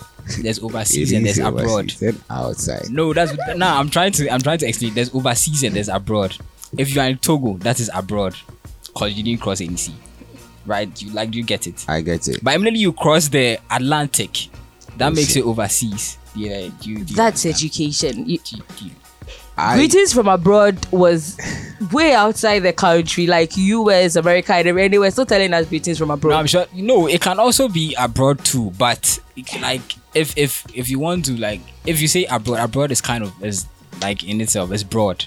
there's 0.42 0.60
overseas, 0.60 1.12
and 1.12 1.26
there's 1.26 1.40
abroad. 1.40 1.90
then 2.00 2.18
outside. 2.30 2.90
No, 2.92 3.14
that's 3.14 3.34
no. 3.56 3.68
I'm 3.68 3.90
trying 3.90 4.12
to 4.14 4.30
I'm 4.30 4.42
trying 4.42 4.60
to 4.60 4.68
explain. 4.68 4.94
There's 4.94 5.14
overseas 5.14 5.64
and 5.64 5.76
there's 5.76 5.90
abroad. 5.90 6.38
If 6.78 6.94
you 6.94 7.02
are 7.02 7.08
in 7.08 7.18
Togo, 7.18 7.58
that 7.60 7.80
is 7.80 7.90
abroad, 7.94 8.36
cause 8.96 9.14
you 9.14 9.24
didn't 9.24 9.42
cross 9.42 9.60
any 9.60 9.76
sea, 9.76 9.96
right? 10.68 11.02
You 11.02 11.12
like 11.14 11.34
you 11.34 11.44
get 11.44 11.66
it. 11.66 11.84
I 11.90 12.02
get 12.02 12.28
it. 12.28 12.44
But 12.44 12.54
immediately 12.56 12.82
you 12.82 12.94
cross 12.94 13.28
the 13.28 13.58
Atlantic, 13.72 14.50
that 15.00 15.14
makes 15.14 15.36
it 15.36 15.44
overseas. 15.44 16.18
Yeah, 16.36 16.70
you. 16.82 17.04
That's 17.06 17.46
education. 17.46 18.30
You, 18.30 18.40
I, 19.58 19.76
greetings 19.76 20.14
from 20.14 20.28
abroad 20.28 20.78
was 20.92 21.38
way 21.92 22.14
outside 22.14 22.60
the 22.60 22.72
country, 22.72 23.28
like 23.28 23.58
US, 23.58 24.16
America, 24.16 24.54
and 24.54 24.94
were 25.00 25.12
still 25.12 25.26
telling 25.26 25.54
us 25.54 25.68
greetings 25.68 25.98
from 25.98 26.10
No, 26.10 26.14
abroad. 26.14 26.34
I'm 26.34 26.48
sure. 26.48 26.66
No, 26.74 27.08
it 27.08 27.22
can 27.22 27.40
also 27.40 27.68
be 27.68 27.96
abroad 28.00 28.44
too. 28.46 28.72
But 28.78 29.20
like, 29.62 29.82
if 30.14 30.38
if 30.38 30.66
if 30.74 30.90
you 30.90 31.00
want 31.00 31.26
to 31.26 31.38
like, 31.38 31.62
if 31.86 32.02
you 32.02 32.08
say 32.08 32.26
abroad, 32.26 32.60
abroad 32.60 32.92
is 32.92 33.02
kind 33.02 33.24
of 33.24 33.44
is 33.44 33.66
like 34.02 34.24
in 34.24 34.40
itself 34.40 34.72
is 34.72 34.84
broad. 34.84 35.26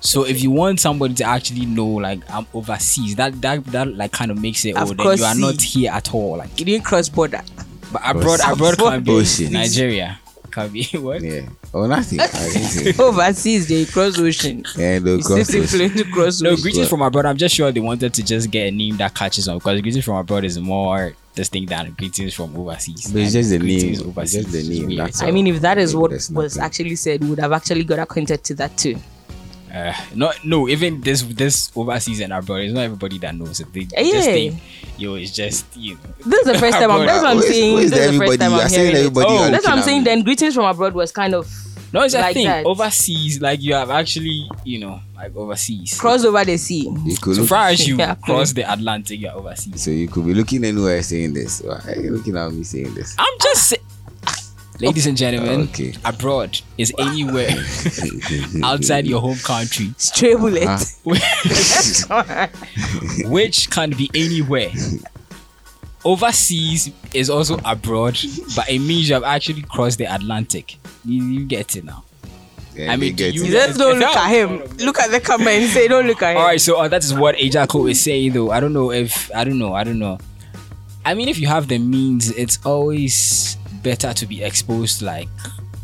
So 0.00 0.24
if 0.24 0.42
you 0.42 0.50
want 0.50 0.80
somebody 0.80 1.14
to 1.14 1.24
actually 1.24 1.66
know, 1.66 1.86
like 1.86 2.20
I'm 2.30 2.46
overseas, 2.54 3.16
that 3.16 3.40
that 3.42 3.64
that 3.66 3.96
like 3.96 4.12
kind 4.12 4.30
of 4.30 4.40
makes 4.40 4.64
it. 4.64 4.76
I've 4.76 4.90
Oh, 4.90 4.94
then 4.94 5.18
you 5.18 5.24
are 5.24 5.34
not 5.34 5.60
here 5.60 5.90
at 5.92 6.12
all. 6.14 6.38
Like, 6.38 6.58
you 6.58 6.64
didn't 6.64 6.84
cross 6.84 7.08
border. 7.08 7.42
But 7.92 8.02
abroad, 8.04 8.40
abroad 8.46 8.76
can 8.78 9.02
be 9.02 9.10
Oceans. 9.12 9.50
Nigeria, 9.50 10.18
can 10.50 10.68
be 10.70 10.84
what? 10.94 11.20
yeah. 11.22 11.42
Oh, 11.72 11.86
nothing. 11.86 12.18
I 12.20 12.26
didn't 12.26 12.62
say. 12.62 13.02
Overseas, 13.02 13.68
they 13.68 13.84
cross 13.84 14.18
ocean. 14.18 14.64
Yeah, 14.76 14.98
the 14.98 15.12
You 15.12 15.22
still 15.22 15.36
cross 15.36 15.54
ocean. 15.74 15.90
to 15.96 16.04
cross 16.12 16.40
No, 16.40 16.50
ocean. 16.50 16.62
greetings 16.62 16.88
from 16.88 17.02
abroad. 17.02 17.26
I'm 17.26 17.36
just 17.36 17.54
sure 17.54 17.70
they 17.70 17.78
wanted 17.80 18.12
to 18.14 18.24
just 18.24 18.50
get 18.50 18.66
a 18.66 18.70
name 18.72 18.96
that 18.96 19.14
catches 19.14 19.46
on 19.46 19.58
because 19.58 19.80
greetings 19.80 20.04
from 20.04 20.16
abroad 20.16 20.44
is 20.44 20.58
more 20.58 21.12
distinct 21.36 21.70
than 21.70 21.92
greetings 21.96 22.34
from 22.34 22.56
overseas. 22.56 23.10
But 23.12 23.22
it's 23.22 23.32
just 23.34 23.50
the 23.50 23.58
name. 23.60 23.92
It's 23.92 24.02
overseas 24.02 24.42
just 24.44 24.52
the 24.52 24.68
name. 24.68 24.86
weird. 24.88 25.00
That's 25.06 25.22
I 25.22 25.30
mean, 25.30 25.46
if 25.46 25.60
that 25.60 25.78
is 25.78 25.94
what 25.94 26.10
was 26.10 26.28
nothing. 26.30 26.62
actually 26.62 26.96
said, 26.96 27.20
we 27.22 27.30
would 27.30 27.38
have 27.38 27.52
actually 27.52 27.84
got 27.84 28.00
acquainted 28.00 28.42
to 28.44 28.54
that 28.56 28.76
too. 28.76 28.96
Uh, 29.72 29.92
no, 30.14 30.32
no. 30.44 30.68
Even 30.68 31.00
this 31.00 31.22
this 31.22 31.70
overseas 31.76 32.20
and 32.20 32.32
abroad, 32.32 32.62
it's 32.62 32.74
not 32.74 32.82
everybody 32.82 33.18
that 33.18 33.34
knows 33.34 33.60
it. 33.60 33.72
They 33.72 33.86
Yeah. 33.92 34.12
just 34.12 34.28
think, 34.28 34.60
yo, 34.98 35.14
it's 35.14 35.30
just 35.30 35.64
you 35.76 35.94
know. 35.94 36.00
This 36.26 36.40
is 36.46 36.52
the 36.52 36.58
first 36.58 36.78
time 36.78 36.90
I'm. 36.90 37.06
That's 37.06 37.22
what 37.22 37.36
I'm 37.36 37.42
saying. 37.42 37.76
This 37.76 37.84
is 37.92 38.10
the 38.12 38.18
first 38.18 38.40
time 38.40 38.54
I'm 38.54 38.68
hearing 38.68 38.96
everybody 38.96 39.26
Oh. 39.30 39.50
That's 39.50 39.64
what 39.66 39.76
I'm 39.78 39.82
saying. 39.82 40.04
Then 40.04 40.22
greetings 40.22 40.54
from 40.54 40.64
abroad 40.64 40.94
was 40.94 41.12
kind 41.12 41.34
of 41.34 41.48
No, 41.92 42.02
it's 42.02 42.14
a 42.14 42.32
thing. 42.32 42.46
that. 42.46 42.66
Overseas, 42.66 43.40
like 43.40 43.60
you 43.62 43.74
have 43.74 43.90
actually, 43.90 44.48
you 44.64 44.78
know, 44.78 45.00
like 45.16 45.34
overseas. 45.36 45.98
cross 45.98 46.24
over 46.24 46.44
the 46.44 46.56
sea. 46.56 46.88
You 47.04 47.16
so 47.16 47.44
far 47.44 47.68
as 47.68 47.86
you 47.86 47.96
Yeah. 47.98 48.14
cross 48.16 48.52
the 48.52 48.62
Atlantic, 48.72 49.20
you're 49.20 49.32
overseas. 49.32 49.82
So 49.82 49.90
you 49.90 50.06
could 50.08 50.24
be 50.26 50.34
looking 50.34 50.64
anywhere 50.64 51.02
saying 51.02 51.34
this. 51.34 51.60
Why 51.62 51.80
are 51.86 52.00
you 52.00 52.10
looking 52.12 52.36
at 52.36 52.52
me 52.52 52.62
saying 52.64 52.94
this? 52.94 53.14
I'm 53.18 53.38
just 53.40 53.68
say- 53.68 53.76
Ladies 54.80 55.06
and 55.06 55.16
gentlemen, 55.16 55.62
Okay. 55.62 55.94
abroad 56.04 56.58
is 56.78 56.92
anywhere 56.98 57.50
outside 58.64 59.06
your 59.06 59.20
home 59.20 59.36
country, 59.38 59.92
Stray 59.98 60.34
bullet. 60.34 60.66
Ah. 62.10 62.48
which 63.26 63.68
can 63.70 63.90
be 63.90 64.10
anywhere. 64.14 64.70
Overseas 66.04 66.90
is 67.12 67.28
also 67.28 67.58
abroad, 67.64 68.18
but 68.56 68.70
it 68.70 68.78
means 68.78 69.08
you 69.08 69.14
have 69.14 69.24
actually 69.24 69.62
crossed 69.62 69.98
the 69.98 70.06
Atlantic. 70.12 70.76
You, 71.04 71.22
you 71.24 71.44
get 71.44 71.76
it 71.76 71.84
now. 71.84 72.04
Yeah, 72.74 72.92
I 72.92 72.96
mean, 72.96 73.14
do 73.16 73.24
get 73.24 73.34
you- 73.34 73.44
it. 73.44 73.50
Just 73.50 73.78
don't 73.78 73.98
look 73.98 74.16
at 74.16 74.30
him. 74.30 74.62
Look 74.78 74.98
at 74.98 75.10
the 75.10 75.20
camera 75.20 75.52
and 75.52 75.68
say, 75.70 75.88
"Don't 75.88 76.06
look 76.06 76.22
at 76.22 76.30
him." 76.32 76.36
All 76.38 76.44
right, 76.44 76.60
so 76.60 76.78
uh, 76.80 76.88
that 76.88 77.04
is 77.04 77.12
what 77.12 77.34
Agya 77.36 77.68
Koo 77.68 77.86
is 77.86 78.00
saying, 78.00 78.32
though. 78.32 78.50
I 78.50 78.60
don't 78.60 78.72
know 78.72 78.90
if 78.92 79.30
I 79.34 79.44
don't 79.44 79.58
know. 79.58 79.74
I 79.74 79.84
don't 79.84 79.98
know. 79.98 80.18
I 81.04 81.12
mean, 81.14 81.28
if 81.28 81.38
you 81.38 81.48
have 81.48 81.68
the 81.68 81.78
means, 81.78 82.30
it's 82.30 82.58
always 82.64 83.56
better 83.82 84.12
to 84.12 84.26
be 84.26 84.42
exposed 84.42 85.02
like 85.02 85.28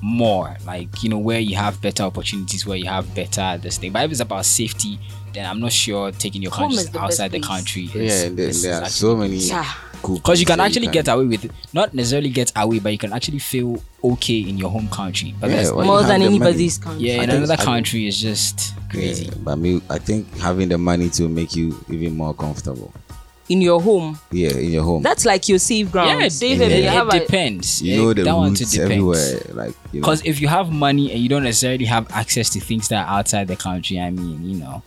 more, 0.03 0.57
like 0.67 1.03
you 1.03 1.09
know, 1.09 1.19
where 1.19 1.41
you 1.41 1.57
have 1.57 1.81
better 1.81 2.03
opportunities, 2.05 2.67
where 2.67 2.77
you 2.77 2.87
have 2.87 3.13
better 3.15 3.59
this 3.61 3.79
thing. 3.79 3.93
But 3.93 4.05
if 4.05 4.11
it's 4.13 4.21
about 4.21 4.45
safety, 4.45 4.99
then 5.33 5.47
I'm 5.47 5.61
not 5.61 5.73
sure 5.73 6.11
taking 6.13 6.43
your 6.43 6.53
country 6.53 6.79
is 6.79 6.91
the 6.91 7.01
outside 7.01 7.33
the 7.33 7.39
best 7.41 7.49
place. 7.49 7.57
country. 7.59 7.83
Yeah, 8.07 8.29
there, 8.29 8.53
there 8.53 8.83
are 8.83 8.89
so 8.89 9.17
many 9.17 9.41
cool 10.03 10.17
Because 10.17 10.39
you 10.41 10.47
can 10.47 10.59
places 10.59 10.77
actually 10.77 10.93
get 10.93 11.09
away 11.09 11.25
with 11.25 11.45
it. 11.47 11.51
Not 11.73 11.95
necessarily 11.95 12.29
get 12.31 12.53
away, 12.55 12.79
but 12.79 12.91
you 12.93 12.99
can 12.99 13.13
actually 13.13 13.39
feel 13.39 13.83
okay 14.05 14.41
in 14.41 14.59
your 14.59 14.71
home 14.71 14.89
country. 14.89 15.35
But 15.41 15.51
Yeah, 15.51 15.57
that's- 15.57 15.73
More 15.73 16.03
than 16.03 16.21
the 16.21 16.27
money. 16.27 16.27
anybody's 16.27 16.79
country. 16.79 17.09
yeah, 17.09 17.21
I 17.21 17.25
in 17.25 17.31
another 17.31 17.57
think- 17.57 17.61
country 17.67 18.07
is 18.07 18.21
just 18.21 18.75
crazy. 18.91 19.25
Yeah, 19.27 19.31
but 19.43 19.57
me, 19.57 19.81
I 19.91 19.99
think 19.99 20.37
having 20.39 20.69
the 20.69 20.79
money 20.79 21.09
to 21.11 21.29
make 21.29 21.57
you 21.57 21.83
even 21.89 22.15
more 22.17 22.35
comfortable. 22.35 22.93
In 23.49 23.61
your 23.61 23.81
home, 23.81 24.19
Yeah, 24.33 24.51
in 24.57 24.73
your 24.73 24.83
home. 24.83 25.03
that's 25.03 25.25
like 25.25 25.49
your 25.49 25.61
safe 25.61 25.93
ground. 25.93 26.21
Yeah, 26.21 26.29
safe 26.29 26.61
it, 26.61 26.73
it, 26.73 26.83
you 26.83 26.89
have 26.91 27.09
a, 27.09 27.21
depends. 27.21 27.81
you 27.81 27.97
know 27.97 28.09
It- 28.11 28.15
the 28.17 28.25
that 28.25 28.37
one 28.37 28.55
too 28.55 28.65
roots 28.65 28.73
depends. 28.73 28.91
everywhere. 28.93 29.41
Like 29.55 29.75
you 29.93 30.01
know, 30.01 30.05
Because 30.05 30.23
if 30.25 30.41
you 30.41 30.49
have 30.49 30.73
money 30.73 31.13
and 31.13 31.21
you 31.23 31.29
don't 31.29 31.45
necessarily 31.45 31.85
have 31.85 32.11
access 32.11 32.51
to 32.51 32.61
things 32.61 32.89
that 32.89 33.07
are 33.07 33.19
outside 33.19 33.47
the 33.47 33.55
country, 33.57 34.01
I 34.01 34.11
mean, 34.11 34.43
you 34.43 34.57
know, 34.59 34.83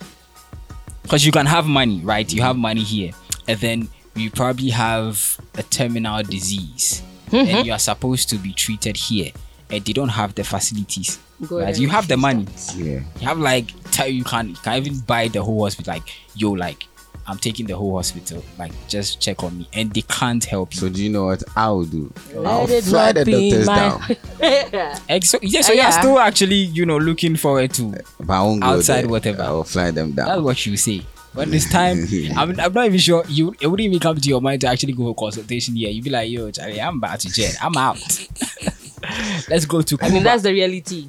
because 1.02 1.24
you 1.24 1.32
can 1.32 1.46
have 1.46 1.66
money, 1.66 2.00
right? 2.04 2.30
You 2.32 2.42
have 2.42 2.56
money 2.56 2.82
here, 2.82 3.12
and 3.48 3.58
then 3.60 3.88
you 4.14 4.30
probably 4.30 4.70
have 4.70 5.38
a 5.56 5.62
terminal 5.62 6.22
disease, 6.22 7.02
Mm-hmm. 7.30 7.56
and 7.56 7.66
you 7.66 7.72
are 7.72 7.78
supposed 7.78 8.28
to 8.30 8.36
be 8.36 8.52
treated 8.52 8.96
here, 8.96 9.30
and 9.70 9.84
they 9.84 9.92
don't 9.92 10.08
have 10.10 10.34
the 10.34 10.42
facilities. 10.44 11.18
Right? 11.48 11.78
You 11.78 11.88
have 11.88 12.08
the 12.08 12.16
money. 12.16 12.44
yeah, 12.76 13.00
You 13.20 13.26
have 13.28 13.38
like 13.38 13.72
tell 13.92 14.08
you 14.08 14.24
can 14.24 14.50
you 14.50 14.56
can't 14.56 14.84
even 14.86 14.98
buy 15.00 15.28
the 15.28 15.42
whole 15.42 15.62
hospital. 15.64 15.94
Like 15.94 16.02
yo, 16.34 16.50
like 16.50 16.84
I'm 17.26 17.38
taking 17.38 17.66
the 17.66 17.76
whole 17.76 17.94
hospital. 17.96 18.42
Like 18.58 18.72
just 18.88 19.20
check 19.20 19.44
on 19.44 19.56
me, 19.58 19.68
and 19.72 19.92
they 19.92 20.02
can't 20.02 20.44
help 20.44 20.74
you. 20.74 20.80
So 20.80 20.88
do 20.88 21.02
you 21.02 21.10
know 21.10 21.26
what 21.26 21.42
I'll 21.56 21.84
do? 21.84 22.12
I'll 22.36 22.64
Let 22.64 22.84
fly 22.84 23.12
the 23.12 23.24
doctors 23.24 23.66
my- 23.66 23.76
down. 23.76 25.00
Ex- 25.08 25.30
so, 25.30 25.38
yeah, 25.42 25.60
so 25.60 25.72
Uh, 25.72 25.74
you're 25.74 25.84
yeah. 25.84 25.90
still 25.90 26.18
actually 26.18 26.56
you 26.56 26.84
know 26.86 26.96
looking 26.98 27.36
forward 27.36 27.72
to 27.74 27.94
But 28.18 28.30
I 28.34 28.42
won't 28.42 28.64
Outside 28.64 29.02
there. 29.02 29.08
whatever. 29.10 29.42
I'll 29.42 29.64
fly 29.64 29.90
them 29.92 30.12
down. 30.12 30.26
That's 30.26 30.40
what 30.40 30.66
you 30.66 30.76
say. 30.76 31.02
But 31.32 31.48
this 31.52 31.70
time, 31.70 31.98
I'm, 32.36 32.58
I'm 32.58 32.72
not 32.72 32.86
even 32.86 32.98
sure 32.98 33.22
you. 33.28 33.54
It 33.60 33.68
wouldn't 33.68 33.86
even 33.86 34.00
come 34.00 34.16
to 34.16 34.28
your 34.28 34.40
mind 34.40 34.62
to 34.62 34.66
actually 34.66 34.94
go 34.94 35.04
for 35.04 35.14
consultation 35.14 35.76
here. 35.76 35.88
You'd 35.90 36.02
be 36.04 36.10
like, 36.10 36.28
"Yo, 36.28 36.50
Charlie, 36.50 36.80
I'm 36.80 36.96
about 36.96 37.20
to 37.20 37.28
jet. 37.30 37.56
I'm 37.62 37.76
out. 37.76 37.98
Let's 39.48 39.64
go 39.64 39.82
to 39.82 39.98
I 40.00 40.10
mean, 40.10 40.22
that's 40.24 40.42
the 40.42 40.52
reality. 40.52 41.08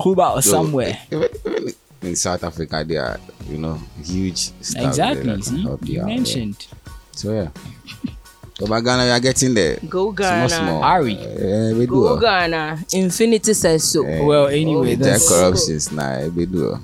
Cuba 0.00 0.30
or 0.30 0.42
So, 0.42 0.52
somewhere." 0.52 0.98
Even, 1.12 1.28
even 1.44 1.72
in 2.02 2.16
South 2.16 2.44
Africa, 2.44 2.84
they 2.86 2.96
are 2.96 3.18
you 3.48 3.58
know 3.58 3.78
huge. 4.02 4.38
stuff 4.60 4.74
there 4.74 4.88
Exactly. 4.88 5.42
See, 5.42 5.62
help 5.62 5.86
you 5.86 6.00
out, 6.02 6.08
yeah. 6.08 6.14
mentioned. 6.14 6.66
So 7.12 7.32
yeah. 7.32 7.48
So 8.58 8.66
by 8.66 8.80
Ghana, 8.80 9.04
we 9.04 9.10
are 9.10 9.20
getting 9.20 9.54
there. 9.54 9.78
Go 9.88 10.06
Small, 10.06 10.12
Ghana. 10.14 10.48
small. 10.48 10.82
Are 10.82 11.02
we? 11.02 11.12
Yeah, 11.14 11.72
we 11.74 11.86
do. 11.86 11.86
Go 11.86 12.08
oh. 12.08 12.16
Ghana. 12.18 12.78
Infinity 12.92 13.54
says 13.54 13.84
so. 13.84 14.04
Yeah. 14.04 14.22
Well, 14.22 14.46
anyway, 14.48 14.96
Jack 14.96 15.04
that's 15.04 15.28
corruptions 15.28 15.92
now. 15.92 16.26
We 16.28 16.46
do. 16.46 16.74
oh. 16.74 16.80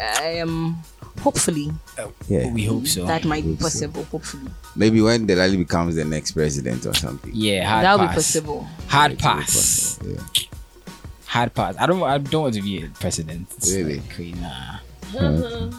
I 0.00 0.40
am 0.40 0.76
hopefully 1.20 1.70
uh, 1.98 2.08
Yeah. 2.28 2.50
we 2.52 2.64
hope 2.64 2.86
so. 2.86 3.04
that 3.06 3.24
might 3.26 3.44
be 3.44 3.50
Hope 3.50 3.58
so. 3.60 3.64
possible. 3.64 4.04
Hopefully, 4.04 4.50
Maybe 4.74 5.00
when 5.02 5.26
Delali 5.26 5.58
becomes 5.58 5.96
the 5.96 6.04
next 6.06 6.32
president 6.32 6.86
or 6.86 6.94
something. 6.94 7.30
yeah, 7.34 7.68
hard 7.68 7.84
that'll 7.84 8.06
be 8.08 8.12
possible. 8.14 8.66
Hard 8.88 9.12
It 9.12 9.22
will 9.22 9.30
be 9.34 9.36
pass. 9.36 9.98
possible, 9.98 10.12
Yeah. 10.14 10.48
Hard 11.32 11.54
pass. 11.54 11.74
I 11.78 11.86
don't. 11.86 12.02
I 12.02 12.18
don't 12.18 12.42
want 12.42 12.54
to 12.54 12.62
be 12.62 12.82
a 12.84 12.88
president. 12.88 13.48
It's 13.56 13.72
Really? 13.72 13.94
like, 14.00 14.10
crazy, 14.14 14.34
nah. 14.34 14.76
Okay. 15.14 15.76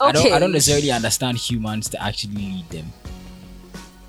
I 0.00 0.12
don't. 0.12 0.32
I 0.32 0.38
don't 0.40 0.52
necessarily 0.52 0.90
understand 0.90 1.38
humans 1.38 1.88
to 1.90 2.02
actually 2.02 2.34
lead 2.36 2.68
them. 2.70 2.86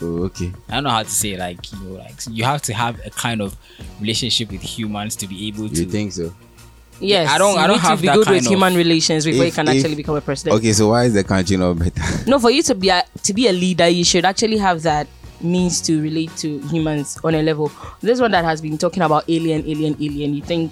Oh, 0.01 0.23
okay. 0.25 0.51
I 0.69 0.75
don't 0.75 0.85
know 0.85 0.89
how 0.89 1.03
to 1.03 1.09
say 1.09 1.37
like 1.37 1.71
you 1.71 1.79
know 1.79 1.93
like 1.99 2.15
you 2.29 2.43
have 2.43 2.61
to 2.63 2.73
have 2.73 2.99
a 3.05 3.11
kind 3.11 3.39
of 3.41 3.55
relationship 3.99 4.51
with 4.51 4.61
humans 4.63 5.15
to 5.17 5.27
be 5.27 5.47
able 5.49 5.69
to. 5.69 5.83
You 5.83 5.89
think 5.89 6.11
so? 6.13 6.33
Yes, 6.99 7.29
I 7.29 7.37
don't- 7.39 7.57
I 7.57 7.65
don't 7.67 7.79
have 7.79 7.97
to 7.97 8.01
be 8.01 8.07
that 8.07 8.15
good 8.15 8.25
kind 8.25 8.35
with 8.37 8.45
of- 8.45 8.51
human 8.51 8.75
relations 8.75 9.25
before 9.25 9.43
you 9.43 9.47
If- 9.49 9.55
can 9.55 9.67
if- 9.67 9.75
actually 9.77 9.95
become 9.95 10.15
a 10.15 10.21
president. 10.21 10.55
Okay, 10.57 10.71
so 10.73 10.89
why 10.89 11.05
is 11.05 11.13
the 11.13 11.23
country 11.23 11.57
not 11.57 11.73
better? 11.79 12.01
No, 12.27 12.37
for 12.39 12.51
you 12.51 12.61
to 12.63 12.75
be 12.75 12.89
a, 12.89 13.03
to 13.23 13.33
be 13.33 13.47
a 13.47 13.51
leader, 13.51 13.87
you 13.87 14.03
should 14.03 14.23
actually 14.25 14.57
have 14.57 14.81
that 14.83 15.07
means 15.43 15.81
to 15.81 16.01
relate 16.01 16.35
to 16.37 16.59
humans 16.67 17.17
on 17.23 17.35
a 17.35 17.41
level. 17.41 17.71
This 18.01 18.19
one 18.21 18.31
that 18.31 18.43
has 18.45 18.61
been 18.61 18.77
talking 18.77 19.03
about 19.03 19.25
alien, 19.29 19.61
alien, 19.67 19.95
alien. 19.99 20.33
You 20.33 20.41
think 20.41 20.71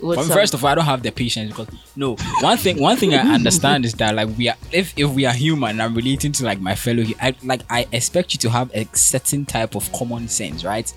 What's 0.00 0.26
But 0.26 0.32
up? 0.32 0.38
first 0.38 0.52
of 0.54 0.64
all, 0.64 0.70
I 0.70 0.74
don't 0.74 0.84
have 0.84 1.04
the 1.04 1.12
patience 1.12 1.50
because 1.52 1.68
no. 1.94 2.16
One 2.40 2.58
thing, 2.58 2.80
one 2.80 2.96
thing 2.96 3.14
I 3.14 3.18
understand 3.34 3.84
is 3.84 3.94
that 3.94 4.16
like 4.16 4.36
we 4.36 4.48
are, 4.48 4.56
if 4.72 4.92
if 4.98 5.08
we 5.10 5.26
are 5.26 5.32
human, 5.32 5.80
I'm 5.80 5.94
relating 5.94 6.32
to 6.32 6.44
like 6.44 6.60
my 6.60 6.74
fellow. 6.74 7.04
hu- 7.04 7.14
I 7.22 7.36
like 7.44 7.60
I 7.70 7.86
expect 7.92 8.34
you 8.34 8.38
to 8.40 8.50
have 8.50 8.74
a 8.74 8.84
certain 8.96 9.44
type 9.46 9.76
of 9.76 9.92
common 9.92 10.26
sense, 10.26 10.64
right? 10.64 10.92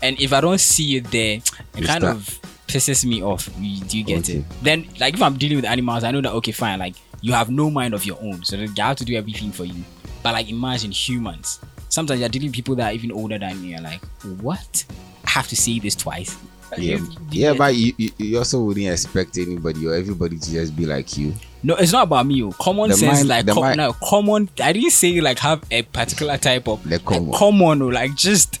And 0.00 0.18
if 0.18 0.32
I 0.32 0.40
don't 0.40 0.58
see 0.60 0.96
it 0.96 1.10
there, 1.10 1.34
it 1.36 1.42
You 1.76 1.86
kind 1.86 2.00
start- 2.02 2.16
of 2.16 2.40
pisses 2.68 3.04
me 3.04 3.22
off. 3.22 3.50
You- 3.60 3.84
Do 3.84 3.98
you 3.98 4.04
get 4.04 4.20
Okay. 4.20 4.38
it? 4.38 4.44
Then 4.62 4.86
like 4.98 5.12
if 5.12 5.20
I'm 5.20 5.36
dealing 5.36 5.56
with 5.56 5.66
animals, 5.66 6.02
I 6.02 6.10
know 6.10 6.22
that 6.22 6.32
okay, 6.32 6.52
fine. 6.52 6.78
Like 6.78 6.94
you 7.20 7.34
have 7.34 7.50
no 7.50 7.68
mind 7.70 7.92
of 7.92 8.06
your 8.06 8.16
own, 8.22 8.44
so 8.44 8.56
they 8.56 8.66
have 8.78 8.96
to 8.96 9.04
do 9.04 9.14
everything 9.14 9.52
for 9.52 9.66
you. 9.66 9.84
But 10.22 10.32
like 10.32 10.48
imagine 10.48 10.90
humans. 10.92 11.60
Sometimes 11.88 12.20
you're 12.20 12.28
dealing 12.28 12.48
with 12.48 12.54
people 12.54 12.74
that 12.76 12.92
are 12.92 12.94
even 12.94 13.12
older 13.12 13.38
than 13.38 13.62
you. 13.64 13.70
You're 13.70 13.80
like, 13.80 14.04
what? 14.40 14.84
I 15.26 15.30
have 15.30 15.48
to 15.48 15.56
say 15.56 15.78
this 15.78 15.94
twice. 15.94 16.36
Yeah, 16.76 16.96
You- 16.96 17.08
yeah, 17.30 17.52
but 17.54 17.74
you, 17.74 17.94
you, 18.18 18.36
also 18.38 18.60
wouldn't 18.62 18.86
expect 18.86 19.38
anybody 19.38 19.86
or 19.86 19.94
everybody 19.94 20.38
to 20.38 20.50
just 20.52 20.76
be 20.76 20.84
like 20.84 21.16
you. 21.16 21.32
No, 21.62 21.74
it's 21.76 21.92
not 21.92 22.02
about 22.04 22.26
me. 22.26 22.42
oh. 22.42 22.52
Common 22.52 22.90
The 22.90 22.96
sense, 22.96 23.24
mind- 23.24 23.28
like 23.28 23.46
com- 23.46 23.62
mind- 23.62 23.76
no, 23.78 23.94
common. 23.94 24.50
I 24.62 24.72
didn't 24.74 24.90
say 24.90 25.18
like 25.22 25.38
have 25.38 25.64
a 25.70 25.80
particular 25.82 26.36
type 26.36 26.68
of 26.68 26.86
The 26.86 26.98
common. 26.98 27.30
like, 27.30 27.38
common 27.38 27.82
or 27.82 27.92
like 27.92 28.14
just 28.14 28.60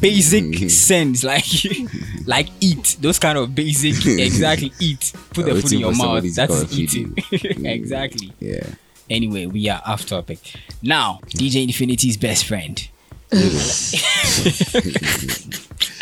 basic 0.00 0.68
sense, 0.70 1.22
like 1.22 1.44
like 2.26 2.48
eat 2.60 2.96
those 3.00 3.20
kind 3.20 3.38
of 3.38 3.54
basic 3.54 4.04
exactly 4.18 4.72
eat. 4.80 5.12
Put 5.32 5.46
the 5.46 5.54
food 5.62 5.72
in 5.74 5.78
your 5.78 5.94
mouth. 5.94 6.24
That's 6.34 6.76
eating. 6.76 7.16
you. 7.30 7.38
exactly. 7.66 8.32
Yeah. 8.40 8.66
Anyway, 9.10 9.46
we 9.46 9.68
are 9.68 9.82
off 9.86 10.06
topic. 10.06 10.38
Now, 10.82 11.20
DJ 11.28 11.64
Infinity's 11.64 12.16
best 12.16 12.46
friend. 12.46 12.88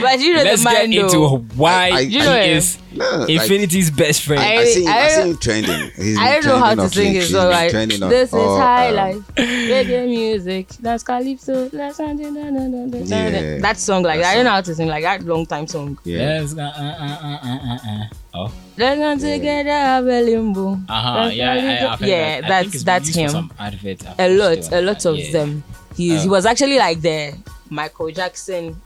But 0.00 0.20
you 0.20 0.34
know 0.34 0.42
Let's 0.42 0.62
the 0.64 0.70
man 0.70 0.90
get 0.90 1.04
into 1.04 1.16
though. 1.18 1.38
why 1.56 1.90
I- 1.92 2.00
You 2.00 2.20
know 2.20 2.40
he 2.40 2.50
is 2.52 2.78
No, 2.92 3.04
like- 3.18 3.28
Infinity's 3.30 3.90
best 3.90 4.22
friend. 4.22 4.40
I- 4.42 4.56
I 4.58 4.64
see, 4.64 4.86
I, 4.86 4.90
I 5.04 5.08
see 5.08 5.16
don't- 5.16 5.28
him 5.30 5.36
trending. 5.38 5.90
He's 5.96 6.18
I 6.18 6.32
don't 6.32 6.46
know 6.46 6.58
how 6.58 6.74
to 6.74 6.88
sing 6.88 7.12
late. 7.14 7.22
it, 7.22 7.26
so 7.28 7.48
like 7.48 7.70
trending 7.70 8.02
on 8.02 8.08
this 8.10 8.28
is 8.30 8.34
all, 8.34 8.58
high 8.58 8.88
um, 8.88 8.94
life, 8.96 9.16
reggae 9.36 10.06
music, 10.08 10.68
that's 10.80 11.02
calypso, 11.02 11.68
that's 11.68 11.98
Yeah. 11.98 13.58
That 13.60 13.76
song, 13.78 14.02
like 14.04 14.20
That 14.20 14.30
I 14.32 14.34
don't 14.36 14.44
know 14.44 14.50
how 14.52 14.60
to 14.62 14.74
sing 14.74 14.88
like 14.88 15.02
that 15.04 15.22
long 15.24 15.44
time 15.46 15.66
song. 15.66 15.98
Yeah. 16.04 16.18
Yes, 16.40 16.54
uh, 16.56 16.60
uh, 16.60 16.64
uh, 16.64 17.38
uh, 17.44 17.58
uh, 17.68 17.78
uh. 17.88 18.04
Oh. 18.34 18.52
Let's 18.76 19.22
go 19.22 19.28
together, 19.30 19.70
have 19.70 20.06
a 20.06 20.20
limbo. 20.22 20.78
Uh-huh. 20.88 21.24
That's 21.24 21.34
Yeah, 21.36 21.52
I. 21.52 21.92
I've 21.92 21.98
heard 22.00 22.08
yeah, 22.08 22.40
that. 22.40 22.44
I 22.50 22.62
that's 22.62 22.82
that's 22.84 23.08
him. 23.14 23.30
Some 23.30 23.52
adverts 23.58 24.04
A 24.18 24.28
lot, 24.28 24.72
a 24.72 24.80
lot 24.80 25.04
of 25.06 25.18
yeah. 25.18 25.32
them. 25.32 25.64
He's, 25.96 26.22
he 26.22 26.28
Oh. 26.28 26.32
was 26.32 26.46
actually 26.46 26.78
like 26.78 27.00
the 27.00 27.34
Michael 27.70 28.10
Jackson, 28.10 28.80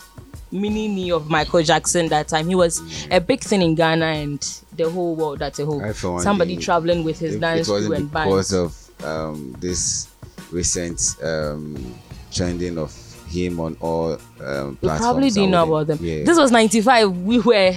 mini 0.52 0.86
me 0.88 1.10
of 1.10 1.28
Michael 1.30 1.62
Jackson 1.62 2.08
that 2.08 2.28
time. 2.28 2.46
He 2.46 2.54
was 2.54 2.82
a 3.10 3.20
big 3.20 3.40
thing 3.40 3.62
in 3.62 3.74
Ghana 3.74 4.04
and 4.06 4.60
the 4.76 4.88
whole 4.90 5.16
world. 5.16 5.38
That's 5.38 5.58
a 5.58 5.64
whole 5.64 5.82
somebody 6.20 6.54
think 6.54 6.64
traveling 6.64 7.04
with 7.04 7.18
his 7.18 7.36
It, 7.36 7.40
dance 7.40 7.68
it 7.68 7.86
crew 7.86 7.92
and 7.92 8.10
because 8.10 8.52
of 8.52 9.04
um, 9.04 9.56
this 9.58 10.08
recent 10.50 11.16
um, 11.22 11.94
trending 12.30 12.78
of 12.78 12.92
him 13.28 13.58
on 13.60 13.76
all 13.80 14.12
um, 14.40 14.76
platforms. 14.76 15.00
probably 15.00 15.30
didn't 15.30 15.50
know 15.50 15.64
about 15.64 15.86
them. 15.86 15.98
Yeah. 16.02 16.24
This 16.24 16.38
was 16.38 16.50
95. 16.52 17.16
We 17.22 17.38
were 17.40 17.74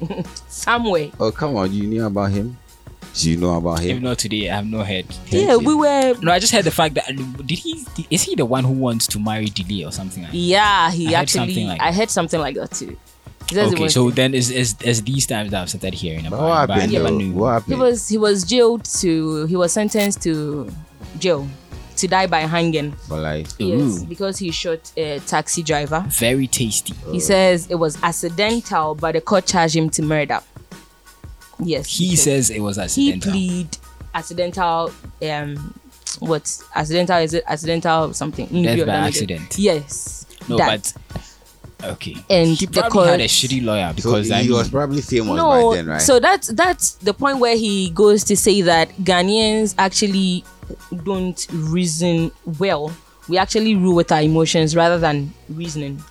somewhere. 0.48 1.10
oh 1.20 1.30
come 1.30 1.56
on, 1.56 1.72
you 1.72 1.86
knew 1.86 2.04
about 2.06 2.30
him? 2.30 2.56
Do 3.18 3.30
you 3.30 3.36
know 3.36 3.56
about 3.56 3.80
If 3.82 3.96
him? 3.96 4.02
not 4.02 4.18
today, 4.18 4.48
I 4.48 4.56
have 4.56 4.66
no 4.66 4.82
head. 4.82 5.06
Yeah, 5.28 5.56
we 5.56 5.74
were. 5.74 6.14
No, 6.22 6.30
I 6.32 6.38
just 6.38 6.52
heard 6.52 6.64
the 6.64 6.70
fact 6.70 6.94
that 6.94 7.08
um, 7.10 7.32
did 7.44 7.58
he 7.58 7.84
is 8.10 8.22
he 8.22 8.34
the 8.36 8.44
one 8.46 8.64
who 8.64 8.72
wants 8.72 9.06
to 9.08 9.18
marry 9.18 9.46
Delay 9.46 9.84
or 9.84 9.90
something 9.92 10.22
like 10.22 10.32
that? 10.32 10.38
Yeah, 10.38 10.90
he 10.90 11.14
I 11.14 11.20
actually. 11.22 11.38
something 11.46 11.66
like 11.68 11.80
I 11.80 11.92
heard 11.92 12.10
something 12.10 12.40
like 12.40 12.54
that 12.56 12.70
too. 12.70 12.96
He 13.50 13.58
Okay, 13.58 13.82
was- 13.84 13.94
so 13.94 14.10
then 14.10 14.34
is 14.34 14.50
is 14.50 14.76
is 14.82 15.02
these 15.02 15.26
times 15.26 15.50
that 15.50 15.62
I've 15.62 15.68
started 15.68 15.94
hearing 15.94 16.26
about 16.26 16.40
what 16.40 16.64
it, 16.64 16.66
but 16.68 16.76
I 16.76 16.80
happened? 16.80 16.92
never 16.92 17.10
knew. 17.10 17.32
What 17.32 17.62
he 17.64 17.74
was 17.74 18.06
he 18.08 18.18
was 18.18 18.44
jailed 18.44 18.84
to 19.00 19.46
he 19.46 19.56
was 19.56 19.72
sentenced 19.72 20.22
to 20.22 20.70
jail 21.18 21.48
to 21.96 22.06
die 22.06 22.26
by 22.28 22.40
hanging. 22.40 22.92
For 23.08 23.18
life. 23.18 23.52
Yes, 23.58 23.80
Ooh. 23.80 24.06
because 24.06 24.38
he 24.38 24.52
shot 24.52 24.92
a 24.96 25.18
taxi 25.20 25.64
driver. 25.64 26.04
Very 26.10 26.46
tasty. 26.46 26.94
He 27.10 27.18
says 27.18 27.66
it 27.68 27.74
was 27.74 27.98
accidental, 28.04 28.94
but 28.94 29.12
the 29.14 29.20
court 29.20 29.46
charged 29.46 29.74
him 29.74 29.90
to 29.90 30.02
murder. 30.02 30.40
Yes, 31.60 31.86
He 31.88 32.16
says 32.16 32.50
it 32.50 32.60
was 32.60 32.76
he 32.76 32.82
accidental. 33.12 33.32
plead 33.32 33.76
accidental. 34.14 34.92
Um, 35.22 35.74
what 36.20 36.62
accidental 36.74 37.18
is 37.18 37.34
it? 37.34 37.44
Accidental 37.46 38.12
something? 38.14 38.46
Death 38.62 38.86
by 38.86 38.92
accident. 38.94 39.58
Yes. 39.58 40.26
no, 40.48 40.56
that. 40.56 40.92
but 41.80 41.90
okay. 41.92 42.16
And 42.30 42.48
he 42.56 42.66
the 42.66 42.80
probably 42.82 43.08
had 43.08 43.20
a 43.20 43.24
shitty 43.24 43.64
lawyer 43.64 43.88
So 43.90 43.94
because 43.96 44.28
he 44.28 44.34
I 44.34 44.42
mean, 44.42 44.52
was 44.52 44.68
probably 44.70 45.02
famous 45.02 45.36
no, 45.36 45.70
by 45.70 45.76
then, 45.76 45.86
right? 45.86 46.00
so 46.00 46.18
that's 46.20 46.48
that's 46.48 46.92
the 46.94 47.12
point 47.14 47.38
where 47.38 47.56
he 47.56 47.90
goes 47.90 48.24
to 48.24 48.36
say 48.36 48.62
that 48.62 48.90
Ghanaians 48.98 49.74
actually 49.78 50.44
don't 51.04 51.46
reason 51.52 52.30
well. 52.58 52.92
We 53.28 53.36
actually 53.36 53.74
rule 53.76 53.94
with 53.94 54.10
our 54.10 54.22
emotions 54.22 54.74
rather 54.74 54.98
than 54.98 55.34
reasoning. 55.50 56.02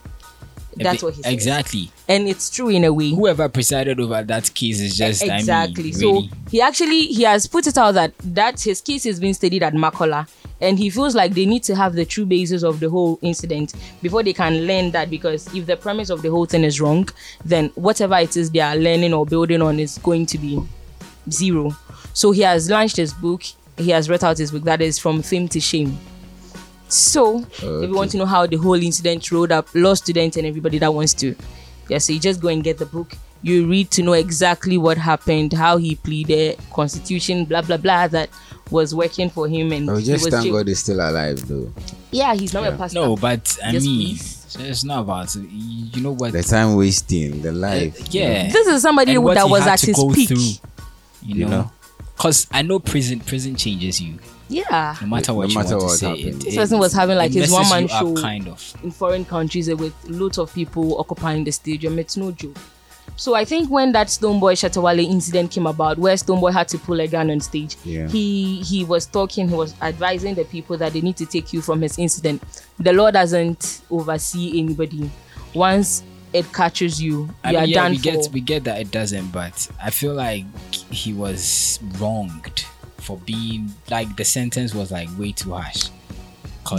That's 0.83 1.03
what 1.03 1.13
he 1.15 1.23
says. 1.23 1.33
exactly. 1.33 1.91
and 2.07 2.27
it's 2.27 2.49
true 2.49 2.69
in 2.69 2.83
a 2.83 2.93
way. 2.93 3.09
Whoever 3.11 3.49
presided 3.49 3.99
over 3.99 4.23
that 4.23 4.53
case 4.53 4.79
is 4.79 4.95
just 4.97 5.23
exactly. 5.23 5.83
I 5.83 5.85
mean, 5.85 5.93
so 5.93 6.11
really. 6.13 6.31
he 6.49 6.61
actually 6.61 7.01
he 7.07 7.23
has 7.23 7.47
put 7.47 7.67
it 7.67 7.77
out 7.77 7.93
that 7.93 8.13
that 8.19 8.61
his 8.61 8.81
case 8.81 9.05
is 9.05 9.19
being 9.19 9.33
studied 9.33 9.63
at 9.63 9.73
Makola, 9.73 10.27
and 10.61 10.77
he 10.77 10.89
feels 10.89 11.15
like 11.15 11.33
they 11.33 11.45
need 11.45 11.63
to 11.63 11.75
have 11.75 11.93
the 11.93 12.05
true 12.05 12.25
basis 12.25 12.63
of 12.63 12.79
the 12.79 12.89
whole 12.89 13.19
incident 13.21 13.73
before 14.01 14.23
they 14.23 14.33
can 14.33 14.65
learn 14.67 14.91
that. 14.91 15.09
Because 15.09 15.53
if 15.53 15.65
the 15.65 15.77
premise 15.77 16.09
of 16.09 16.21
the 16.21 16.29
whole 16.29 16.45
thing 16.45 16.63
is 16.63 16.79
wrong, 16.81 17.07
then 17.43 17.69
whatever 17.75 18.15
it 18.17 18.35
is 18.37 18.51
they 18.51 18.59
are 18.59 18.75
learning 18.75 19.13
or 19.13 19.25
building 19.25 19.61
on 19.61 19.79
is 19.79 19.97
going 19.99 20.25
to 20.27 20.37
be 20.37 20.59
zero. 21.29 21.75
So 22.13 22.31
he 22.31 22.41
has 22.41 22.69
launched 22.69 22.97
his 22.97 23.13
book. 23.13 23.43
He 23.77 23.91
has 23.91 24.09
read 24.09 24.23
out 24.23 24.37
his 24.39 24.51
book 24.51 24.63
that 24.63 24.81
is 24.81 24.97
from 24.97 25.21
fame 25.21 25.47
to 25.49 25.59
shame. 25.59 25.97
So 26.89 27.39
if 27.51 27.61
you 27.61 27.93
want 27.95 28.11
to 28.11 28.17
know 28.17 28.25
how 28.25 28.45
the 28.47 28.55
whole 28.57 28.81
incident 28.81 29.29
rolled 29.31 29.51
up, 29.51 29.67
law 29.73 29.93
students 29.93 30.37
and 30.37 30.45
everybody 30.47 30.77
that 30.79 30.93
wants 30.93 31.13
to, 31.15 31.35
yeah, 31.89 31.97
so 31.97 32.13
you 32.13 32.19
just 32.19 32.41
go 32.41 32.47
and 32.47 32.63
get 32.63 32.77
the 32.77 32.85
book. 32.85 33.13
You 33.41 33.67
read 33.67 33.91
to 33.91 34.03
know 34.03 34.13
exactly 34.13 34.77
what 34.77 34.97
happened, 34.97 35.53
how 35.53 35.77
he 35.77 35.95
pleaded, 35.95 36.57
constitution, 36.73 37.45
blah 37.45 37.61
blah 37.61 37.77
blah, 37.77 38.07
that 38.07 38.29
was 38.71 38.95
working 38.95 39.29
for 39.29 39.47
him, 39.47 39.71
and 39.71 39.89
oh, 39.89 39.99
just 40.01 40.25
was 40.25 40.33
thank 40.33 40.45
jailed. 40.45 40.57
God 40.57 40.67
he's 40.67 40.79
still 40.79 40.99
alive, 40.99 41.47
though. 41.47 41.71
Yeah, 42.11 42.33
he's 42.33 42.53
not 42.53 42.63
Yeah. 42.63 42.69
a 42.69 42.77
pastor. 42.77 42.99
No, 42.99 43.15
but 43.15 43.57
I 43.63 43.71
Yes, 43.71 43.83
mean, 43.83 44.07
please. 44.17 44.57
it's 44.59 44.83
not 44.83 45.01
about 45.01 45.35
you 45.35 46.01
know 46.01 46.11
what. 46.13 46.31
The 46.33 46.43
time 46.43 46.75
wasting, 46.75 47.41
the 47.41 47.49
uh, 47.49 47.53
life. 47.53 48.13
yeah, 48.13 48.49
This 48.51 48.67
is 48.67 48.81
somebody 48.81 49.15
And 49.15 49.27
that 49.27 49.47
was 49.47 49.63
had 49.63 49.73
at 49.73 49.81
his 49.81 50.03
peak. 50.13 50.27
through, 50.29 50.37
you 50.37 50.59
You 51.21 51.45
know. 51.45 51.49
know? 51.49 51.71
Cause 52.17 52.47
I 52.51 52.63
know 52.63 52.79
prison 52.79 53.19
prison 53.19 53.55
changes 53.55 54.01
you. 54.01 54.17
Yeah, 54.49 54.95
No 55.01 55.07
matter 55.07 55.33
what 55.33 55.43
No 55.43 55.47
you 55.49 55.55
matter 55.57 55.77
want 55.77 55.81
to 55.81 55.85
what 55.87 55.97
say, 55.99 56.07
happens. 56.07 56.25
it, 56.37 56.45
This 56.45 56.53
it- 56.53 56.57
person 56.57 56.79
was 56.79 56.93
having 56.93 57.17
like 57.17 57.31
his 57.33 57.51
one 57.51 57.67
man 57.69 57.87
show 57.87 58.13
kind 58.15 58.47
of. 58.47 58.73
in 58.83 58.91
foreign 58.91 59.25
countries 59.25 59.69
with 59.69 59.93
lots 60.07 60.37
of 60.37 60.53
people 60.53 60.97
occupying 60.99 61.43
the 61.43 61.51
stadium. 61.51 61.99
It's 61.99 62.15
no 62.17 62.31
joke. 62.31 62.57
So 63.15 63.33
I 63.35 63.45
think 63.45 63.69
when 63.71 63.93
that 63.93 64.07
Stonebwoy 64.07 64.53
Shatawale 64.53 65.03
incident 65.03 65.49
came 65.51 65.65
about, 65.65 65.97
where 65.97 66.15
Stonebwoy 66.15 66.53
had 66.53 66.67
to 66.69 66.77
pull 66.77 66.99
a 67.01 67.07
gun 67.07 67.31
on 67.31 67.39
stage, 67.39 67.75
Yeah. 67.83 68.07
he 68.07 68.61
he 68.61 68.83
was 68.83 69.05
talking, 69.07 69.49
he 69.49 69.55
was 69.55 69.73
advising 69.81 70.35
the 70.35 70.45
people 70.45 70.77
that 70.77 70.93
they 70.93 71.01
need 71.01 71.17
to 71.17 71.25
take 71.25 71.51
you 71.51 71.61
from 71.61 71.81
his 71.81 71.97
incident. 71.97 72.43
The 72.79 72.93
law 72.93 73.09
doesn't 73.11 73.81
oversee 73.89 74.59
anybody. 74.59 75.09
Once 75.55 76.03
it 76.31 76.51
catches 76.53 77.01
you, 77.01 77.29
I 77.43 77.51
you 77.51 77.53
mean, 77.57 77.63
are 77.63 77.67
yeah, 77.67 77.75
done 77.81 77.91
we 77.93 77.97
for. 77.97 78.03
get 78.03 78.29
we 78.33 78.41
get 78.41 78.63
that 78.65 78.79
it 78.81 78.91
doesn't, 78.91 79.31
but 79.31 79.67
I 79.83 79.89
feel 79.89 80.13
like 80.13 80.45
he 80.91 81.11
was 81.13 81.79
wronged 81.97 82.65
for 83.07 83.17
being 83.25 83.73
like 83.89 84.15
the 84.17 84.25
sentence 84.25 84.73
was 84.75 84.91
like 84.91 85.07
way 85.17 85.31
too 85.31 85.53
harsh. 85.53 85.89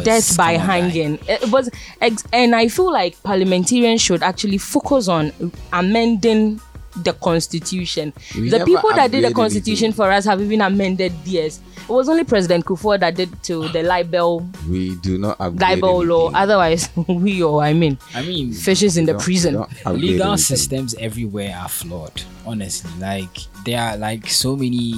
death 0.05 0.37
by 0.37 0.53
come 0.57 0.61
on, 0.63 0.67
guy. 0.69 0.81
hanging. 0.81 1.19
It 1.27 1.51
was, 1.51 1.71
ex- 2.03 2.25
and 2.33 2.55
I 2.55 2.69
feel 2.69 2.93
like 2.93 3.21
parliamentarians 3.23 4.03
should 4.03 4.23
actually 4.23 4.59
focus 4.59 5.09
on 5.09 5.33
amending 5.73 6.61
the 7.05 7.13
constitution. 7.15 8.13
We 8.35 8.51
the 8.51 8.65
people 8.65 8.91
that 8.95 9.11
did 9.11 9.25
the 9.25 9.33
constitution 9.33 9.87
anything. 9.87 9.97
for 9.97 10.11
us 10.11 10.25
have 10.27 10.41
even 10.43 10.61
amended 10.61 11.13
theirs. 11.25 11.61
It 11.77 11.89
was 11.93 12.09
only 12.09 12.25
President 12.25 12.67
Kufuor 12.67 13.01
that 13.01 13.15
did 13.15 13.43
to 13.45 13.69
the 13.69 13.83
libel 13.83 14.47
We 14.69 14.97
do 14.97 15.17
not 15.17 15.37
upgrade 15.41 15.61
libel 15.81 16.05
law. 16.05 16.31
Otherwise, 16.35 16.91
we 17.09 17.43
or 17.43 17.63
I 17.63 17.73
mean, 17.73 17.97
I 18.15 18.23
mean, 18.23 18.53
fishes 18.53 18.97
in 18.99 19.07
the 19.07 19.15
prison. 19.15 19.55
legal 19.87 20.33
anything. 20.33 20.37
systems 20.37 20.95
everywhere 20.99 21.57
are 21.57 21.69
flawed. 21.69 22.21
Honestly, 22.45 22.91
like 23.01 23.37
there 23.65 23.81
are 23.81 23.97
like 23.97 24.27
so 24.29 24.57
many. 24.57 24.95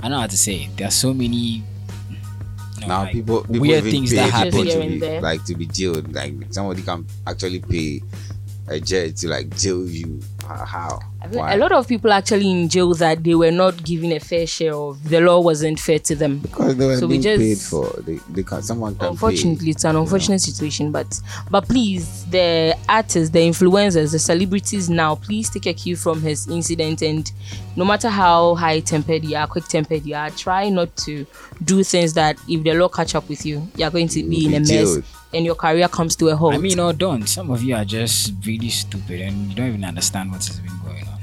I 0.00 0.08
know 0.08 0.20
how 0.20 0.26
to 0.26 0.36
say. 0.36 0.64
It. 0.64 0.76
There 0.76 0.86
are 0.86 0.90
so 0.94 1.12
many. 1.12 1.36
you 1.36 2.80
know, 2.80 2.86
Now 2.86 3.02
like, 3.02 3.12
people, 3.12 3.42
people 3.42 3.60
weird 3.60 3.84
things 3.84 4.10
that 4.12 4.30
happen. 4.30 4.66
To 4.66 4.78
be, 4.80 5.20
like 5.20 5.44
to 5.46 5.54
be 5.54 5.66
jailed. 5.66 6.14
Like 6.14 6.34
somebody 6.50 6.82
can 6.82 7.06
actually 7.26 7.60
pay 7.60 8.00
a 8.70 8.80
judge 8.80 9.20
to 9.20 9.28
like 9.28 9.56
jail 9.56 9.86
you 9.88 10.20
How? 10.46 10.64
how? 10.64 11.00
I 11.20 11.28
feel 11.28 11.38
Why? 11.40 11.54
A 11.54 11.56
lot 11.58 11.72
of 11.72 11.88
people 11.88 12.12
actually 12.12 12.50
in 12.50 12.68
jail 12.68 12.94
that 12.94 13.22
they 13.24 13.34
were 13.34 13.50
not 13.50 13.82
given 13.84 14.12
a 14.12 14.20
fair 14.20 14.46
share 14.46 14.74
of. 14.74 15.02
The 15.08 15.20
law 15.20 15.40
wasn't 15.40 15.80
fair 15.80 15.98
to 15.98 16.14
them. 16.14 16.38
because 16.38 16.76
they 16.76 16.86
were 16.86 16.96
so 16.96 17.06
we 17.06 17.18
just 17.18 17.40
paid 17.40 17.58
for. 17.58 17.90
They, 18.02 18.18
they 18.30 18.42
can, 18.42 18.62
someone 18.62 18.94
can 18.96 19.08
unfortunately 19.08 19.70
it's 19.70 19.84
an 19.84 19.96
unfortunate 19.96 20.40
situation 20.40 20.92
but 20.92 21.20
but 21.50 21.66
please 21.68 22.24
the 22.26 22.76
artists 22.88 23.30
the 23.30 23.40
influencers 23.40 24.12
the 24.12 24.18
celebrities 24.18 24.88
now 24.88 25.16
please 25.16 25.50
take 25.50 25.66
a 25.66 25.74
cue 25.74 25.96
from 25.96 26.20
his 26.22 26.48
incident 26.48 27.02
and 27.02 27.32
no 27.76 27.84
matter 27.84 28.08
how 28.08 28.54
high 28.54 28.80
tempered 28.80 29.24
you 29.24 29.36
are 29.36 29.46
quick 29.46 29.64
tempered 29.64 30.04
you 30.06 30.14
are 30.14 30.30
try 30.30 30.68
not 30.68 30.94
to 30.96 31.26
do 31.64 31.82
things 31.82 32.14
that 32.14 32.36
if 32.48 32.62
the 32.62 32.72
law 32.74 32.88
catch 32.88 33.14
up 33.14 33.28
with 33.28 33.44
you 33.44 33.66
you're 33.76 33.90
going 33.90 34.08
to 34.08 34.22
be 34.22 34.44
in 34.46 34.50
be 34.50 34.56
a 34.56 34.60
mess 34.60 34.68
jailed. 34.68 35.04
And 35.34 35.44
your 35.44 35.54
career 35.54 35.88
comes 35.88 36.16
to 36.16 36.28
a 36.28 36.36
halt 36.36 36.54
I 36.54 36.58
mean, 36.58 36.78
or 36.80 36.92
don't. 36.92 37.26
Some 37.28 37.50
of 37.50 37.62
you 37.62 37.74
are 37.76 37.84
just 37.84 38.32
really 38.46 38.70
stupid 38.70 39.20
and 39.20 39.48
you 39.50 39.54
don't 39.54 39.68
even 39.68 39.84
understand 39.84 40.30
what 40.32 40.44
has 40.46 40.58
been 40.60 40.72
going 40.84 41.04
on. 41.06 41.18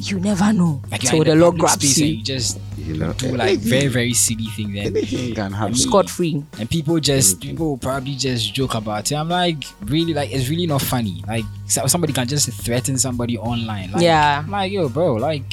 you 0.00 0.18
never 0.18 0.52
know 0.52 0.80
Like 0.90 1.02
you're 1.04 1.10
till 1.12 1.20
in 1.22 1.28
the 1.28 1.34
the 1.34 1.40
law 1.40 1.50
public 1.52 1.60
grabs 1.60 1.98
you 2.00 2.06
you 2.06 2.22
just 2.24 2.58
you 2.78 2.94
know, 2.94 3.12
do 3.12 3.28
eh, 3.28 3.36
like 3.36 3.58
very 3.60 3.86
very 3.86 4.14
silly 4.14 4.46
things. 4.56 4.74
And 4.76 4.96
Anything 4.96 5.34
can 5.34 5.52
happen. 5.52 5.74
scot 5.76 6.10
free 6.10 6.42
and 6.58 6.68
people 6.68 6.98
just 6.98 7.40
people 7.40 7.66
will 7.70 7.78
probably 7.78 8.16
just 8.16 8.52
joke 8.54 8.74
about 8.74 9.12
it. 9.12 9.14
I'm 9.14 9.28
like, 9.28 9.62
really, 9.84 10.12
like 10.14 10.32
it's 10.32 10.48
really 10.48 10.66
not 10.66 10.82
funny. 10.82 11.22
Like 11.28 11.44
somebody 11.68 12.12
can 12.12 12.26
just 12.26 12.50
threaten 12.64 12.98
somebody 12.98 13.38
online. 13.38 13.92
Like, 13.92 14.02
Yeah. 14.02 14.42
I'm 14.44 14.50
like 14.50 14.72
yo, 14.72 14.88
bro, 14.88 15.14
like 15.14 15.44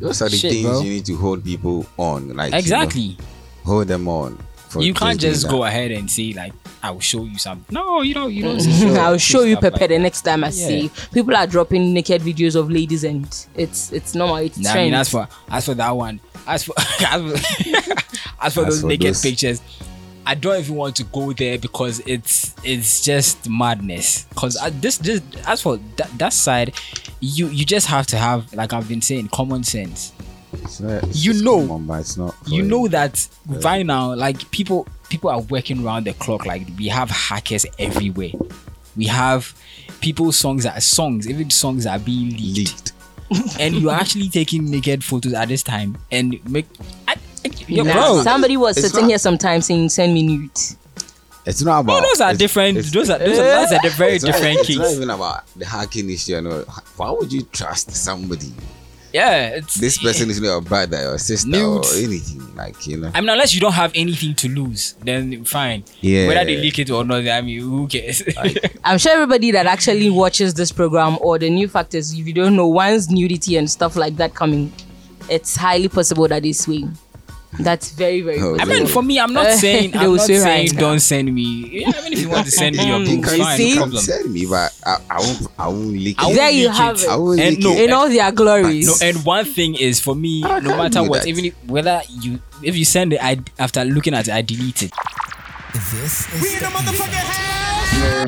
Those 0.00 0.22
are 0.22 0.28
the 0.30 0.36
Shit, 0.36 0.52
things 0.52 0.66
bro. 0.66 0.80
you 0.80 0.90
need 0.90 1.04
to 1.06 1.16
hold 1.16 1.44
people 1.44 1.84
on. 1.98 2.34
Like 2.34 2.46
you 2.46 2.52
know, 2.52 2.58
exactly. 2.58 3.16
hold 3.64 3.86
them 3.88 4.08
on. 4.08 4.38
You 4.80 4.94
can't 4.94 5.20
just 5.20 5.48
go 5.48 5.64
ahead 5.64 5.90
and 5.90 6.10
say 6.10 6.32
like, 6.32 6.52
I 6.82 6.90
will 6.90 7.00
show 7.00 7.24
you 7.24 7.38
something. 7.38 7.72
No, 7.72 8.02
you 8.02 8.14
don't. 8.14 8.32
You 8.32 8.42
don't. 8.42 8.58
Mm-hmm. 8.58 8.94
say 8.94 8.98
I'll 9.00 9.18
show 9.18 9.42
you 9.42 9.56
stuff 9.56 9.72
like 9.80 9.88
the 9.90 9.98
next 9.98 10.22
time 10.22 10.42
I 10.44 10.48
Yeah. 10.48 10.66
see 10.66 10.80
you. 10.82 10.90
people 11.12 11.36
are 11.36 11.46
dropping 11.46 11.92
naked 11.94 12.22
videos 12.22 12.56
of 12.56 12.70
ladies 12.70 13.04
and 13.04 13.24
it's 13.54 13.92
it's 13.92 14.14
normal 14.14 14.36
it's 14.36 14.58
Nah, 14.58 14.70
I 14.72 14.74
mean, 14.84 14.94
as 14.94 15.08
for 15.10 15.28
as 15.50 15.64
for 15.66 15.74
that 15.74 15.90
one, 15.90 16.20
as 16.46 16.64
for 16.64 16.74
as 16.78 17.20
for, 17.22 17.34
as 18.40 18.54
for 18.54 18.60
As 18.62 18.66
those 18.66 18.80
for 18.80 18.86
naked 18.88 19.14
pictures, 19.22 19.60
I 20.26 20.34
don't 20.34 20.58
even 20.58 20.76
want 20.76 20.96
to 20.96 21.04
go 21.04 21.32
there 21.32 21.58
because 21.58 22.00
it's 22.06 22.54
it's 22.64 23.02
just 23.04 23.48
madness. 23.48 24.24
Because 24.24 24.56
uh, 24.56 24.70
this 24.72 24.98
this 24.98 25.20
as 25.46 25.62
for 25.62 25.78
that, 25.96 26.10
that 26.18 26.32
side, 26.32 26.74
you 27.20 27.46
you 27.48 27.64
just 27.64 27.86
have 27.88 28.06
to 28.08 28.16
have 28.16 28.52
like 28.54 28.72
I've 28.72 28.88
been 28.88 29.02
saying 29.02 29.28
common 29.28 29.62
sense. 29.64 30.12
It's 30.52 30.80
not, 30.80 31.02
it's 31.04 31.24
You 31.24 31.32
know- 31.42 31.66
common, 31.66 31.86
but 31.86 32.00
it's 32.00 32.16
not. 32.16 32.34
You 32.46 32.62
for- 32.62 32.68
know 32.68 32.88
that 32.88 33.26
right 33.46 33.84
now, 33.86 34.14
like 34.14 34.50
people 34.50 34.86
people 35.08 35.30
are 35.30 35.40
working 35.40 35.84
around 35.84 36.04
the 36.06 36.12
clock. 36.14 36.46
Like 36.46 36.66
we 36.78 36.88
have 36.88 37.10
hackers 37.10 37.64
everywhere. 37.78 38.32
We 38.96 39.06
have 39.06 39.54
people's 40.00 40.36
songs 40.36 40.64
that 40.64 40.76
are 40.76 40.80
songs, 40.82 41.28
even 41.28 41.48
songs 41.50 41.86
are 41.86 41.98
being 41.98 42.30
leaked. 42.30 42.92
and 43.60 43.74
you're 43.76 43.92
actually 43.92 44.28
taking 44.28 44.70
naked 44.70 45.02
photos 45.02 45.32
at 45.32 45.48
this 45.48 45.62
time 45.62 45.96
and 46.10 46.38
make 46.50 46.66
I, 47.08 47.14
I, 47.46 47.50
yo, 47.66 47.82
Nah, 47.82 47.92
bro. 47.94 48.22
somebody 48.22 48.58
was 48.58 48.76
it's 48.76 48.88
sitting 48.88 49.02
not- 49.02 49.08
here 49.08 49.18
sometimes 49.18 49.66
saying 49.66 49.88
send 49.88 50.12
me 50.12 50.22
nudes 50.22 50.76
It's 51.46 51.62
not 51.62 51.80
about. 51.80 52.02
Oh, 52.02 52.06
those 52.06 52.20
are 52.20 52.32
it's- 52.32 52.38
different. 52.38 52.76
it's- 52.76 52.92
Those 52.92 53.08
are 53.08 53.18
those 53.18 53.38
are 53.38 53.42
that's 53.42 53.72
a 53.86 53.88
very 53.96 54.16
it's 54.16 54.24
not- 54.24 54.32
different 54.34 54.58
It's 54.68 54.76
not 54.76 54.92
even 54.92 55.08
about 55.10 55.46
the 55.56 55.64
hacking 55.64 56.10
issue. 56.10 56.36
and 56.36 56.46
all. 56.46 56.60
Why 56.98 57.10
would 57.10 57.32
you 57.32 57.42
trust 57.44 57.90
somebody? 57.92 58.52
Yeah, 59.12 59.48
it's 59.56 59.74
This 59.74 59.98
person 59.98 60.30
is 60.30 60.40
not 60.40 60.46
your 60.48 60.60
brother 60.62 61.10
or 61.12 61.18
sister 61.18 61.48
Nudes. 61.48 61.92
or 61.94 61.98
anything. 62.04 62.54
Like 62.56 62.86
you 62.86 62.96
know. 62.98 63.10
I 63.14 63.20
mean, 63.20 63.30
unless 63.30 63.54
you 63.54 63.60
don't 63.60 63.72
have 63.72 63.92
anything 63.94 64.34
to 64.36 64.48
lose, 64.48 64.94
then 65.04 65.44
fine. 65.44 65.84
Yeah. 66.00 66.28
Whether 66.28 66.44
they 66.46 66.56
leak 66.56 66.78
it 66.78 66.90
or 66.90 67.04
not, 67.04 67.26
I 67.26 67.40
mean, 67.40 67.60
who 67.60 67.86
cares? 67.88 68.22
I'm 68.84 68.98
sure 68.98 69.12
everybody 69.12 69.50
that 69.52 69.66
actually 69.66 70.10
watches 70.10 70.54
this 70.54 70.72
program 70.72 71.18
or 71.20 71.38
the 71.38 71.50
new 71.50 71.68
factors, 71.68 72.12
if 72.12 72.26
you 72.26 72.32
don't 72.32 72.56
know, 72.56 72.68
once 72.68 73.10
nudity 73.10 73.56
and 73.56 73.70
stuff 73.70 73.96
like 73.96 74.16
that 74.16 74.34
coming, 74.34 74.72
it's 75.28 75.56
highly 75.56 75.88
possible 75.88 76.28
that 76.28 76.42
they 76.42 76.52
swing. 76.52 76.96
That's 77.58 77.92
very, 77.92 78.22
very 78.22 78.40
Oh, 78.40 78.56
I 78.58 78.64
mean, 78.64 78.86
for 78.86 79.02
me, 79.02 79.20
I'm 79.20 79.32
not 79.32 79.52
saying 79.58 79.90
They 79.92 79.98
I'm 79.98 80.06
will 80.10 80.16
not 80.16 80.26
swing 80.26 80.40
saying 80.40 80.70
right 80.70 80.78
don't 80.78 81.00
send 81.00 81.34
me. 81.34 81.68
Yeah, 81.82 81.92
I 81.94 82.02
mean, 82.02 82.12
if 82.14 82.20
you 82.20 82.30
want 82.30 82.46
to 82.46 82.50
send 82.50 82.76
me 82.76 82.86
your 82.86 82.98
mm, 82.98 83.06
You 83.08 83.16
book, 83.16 83.26
can 83.26 83.38
fine, 83.40 83.56
see? 83.58 83.70
no 83.74 83.76
problem. 83.82 84.02
Send 84.02 84.32
me, 84.32 84.46
but 84.46 84.78
I, 84.86 84.96
I 85.10 85.18
won't. 85.20 85.46
I 85.58 85.68
won't 85.68 85.88
leak 85.88 86.16
it. 86.22 86.34
There 86.34 86.50
you 86.50 86.68
have 86.70 86.96
it. 86.96 87.02
it. 87.02 87.08
I 87.10 87.16
won't 87.16 87.40
And 87.40 87.56
leak 87.56 87.64
no, 87.64 87.72
it. 87.72 87.84
in 87.84 87.92
all 87.92 88.08
their 88.08 88.32
glories. 88.32 88.86
No, 88.86 89.06
and 89.06 89.22
one 89.24 89.44
thing 89.44 89.74
is 89.74 90.00
for 90.00 90.14
me, 90.14 90.40
no 90.40 90.60
matter 90.60 91.02
what, 91.02 91.22
that. 91.22 91.28
even 91.28 91.44
if, 91.46 91.64
whether 91.66 92.00
you 92.08 92.40
if 92.62 92.74
you 92.76 92.84
send 92.86 93.12
it, 93.12 93.22
I 93.22 93.38
after 93.58 93.84
looking 93.84 94.14
at 94.14 94.28
it, 94.28 94.34
I 94.34 94.40
delete 94.42 94.84
it. 94.84 94.92
This 95.74 96.26
is 96.32 96.60
the 96.60 96.70
Nah, 98.02 98.26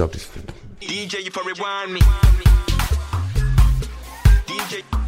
stop 0.00 0.12
this 0.12 0.24
thing. 0.24 0.44
DJ, 0.80 1.22
you 1.24 1.30
for 1.30 1.44
rewind 1.44 1.92
me. 1.92 2.00
DJ. 4.46 4.99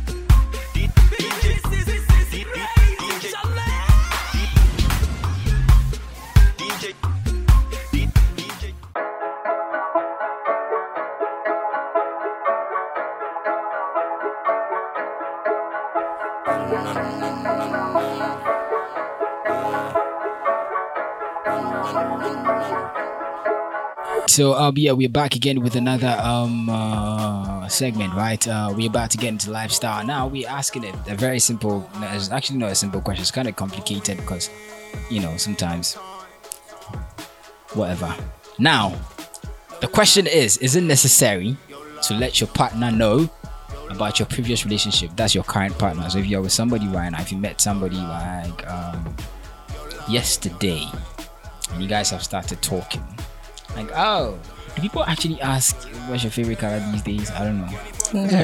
So 24.33 24.55
uh, 24.55 24.73
yeah, 24.75 24.93
we're 24.93 25.11
back 25.11 25.37
again 25.37 25.61
with 25.61 25.77
another 25.77 26.17
um 26.19 26.71
uh, 26.71 27.69
segment, 27.69 28.15
right? 28.15 28.41
Uh, 28.49 28.73
we're 28.75 28.89
about 28.89 29.11
to 29.11 29.19
get 29.19 29.29
into 29.29 29.51
lifestyle. 29.51 30.07
Now 30.07 30.27
we're 30.27 30.49
asking 30.49 30.85
it 30.85 30.95
a 31.07 31.15
very 31.15 31.39
simple, 31.39 31.87
it's 32.01 32.31
actually 32.31 32.57
not 32.57 32.73
a 32.73 32.75
simple 32.75 33.03
question. 33.03 33.21
It's 33.21 33.31
kind 33.31 33.47
of 33.47 33.57
complicated 33.57 34.17
because 34.17 34.49
you 35.11 35.21
know 35.21 35.37
sometimes 35.37 35.97
whatever. 37.75 38.17
Now 38.59 38.99
the 39.83 39.87
question 39.87 40.27
is: 40.27 40.57
Is 40.57 40.77
it 40.77 40.85
necessary 40.85 41.55
to 42.05 42.15
let 42.15 42.41
your 42.41 42.49
partner 42.49 42.91
know 42.91 43.29
about 43.91 44.19
your 44.19 44.25
previous 44.29 44.65
relationship? 44.65 45.11
That's 45.15 45.35
your 45.35 45.45
current 45.45 45.77
partner. 45.79 46.09
So 46.09 46.21
if 46.21 46.25
you're 46.25 46.41
with 46.41 46.53
somebody 46.53 46.89
right 46.89 47.11
now, 47.11 47.21
if 47.21 47.33
you 47.33 47.37
met 47.37 47.61
somebody 47.61 47.97
like 47.97 48.67
um, 48.67 49.15
yesterday, 50.09 50.87
and 51.71 51.83
you 51.83 51.87
guys 51.87 52.09
have 52.09 52.23
started 52.23 52.63
talking 52.63 53.05
like, 53.77 53.91
oh, 53.95 54.39
do 54.75 54.81
people 54.83 55.05
actually 55.05 55.41
ask 55.41 55.77
what's 56.09 56.23
your 56.25 56.31
favorite 56.33 56.59
color 56.59 56.81
these 56.93 57.03
days? 57.03 57.31
I 57.31 57.45
don't 57.45 57.61
know. 57.61 57.79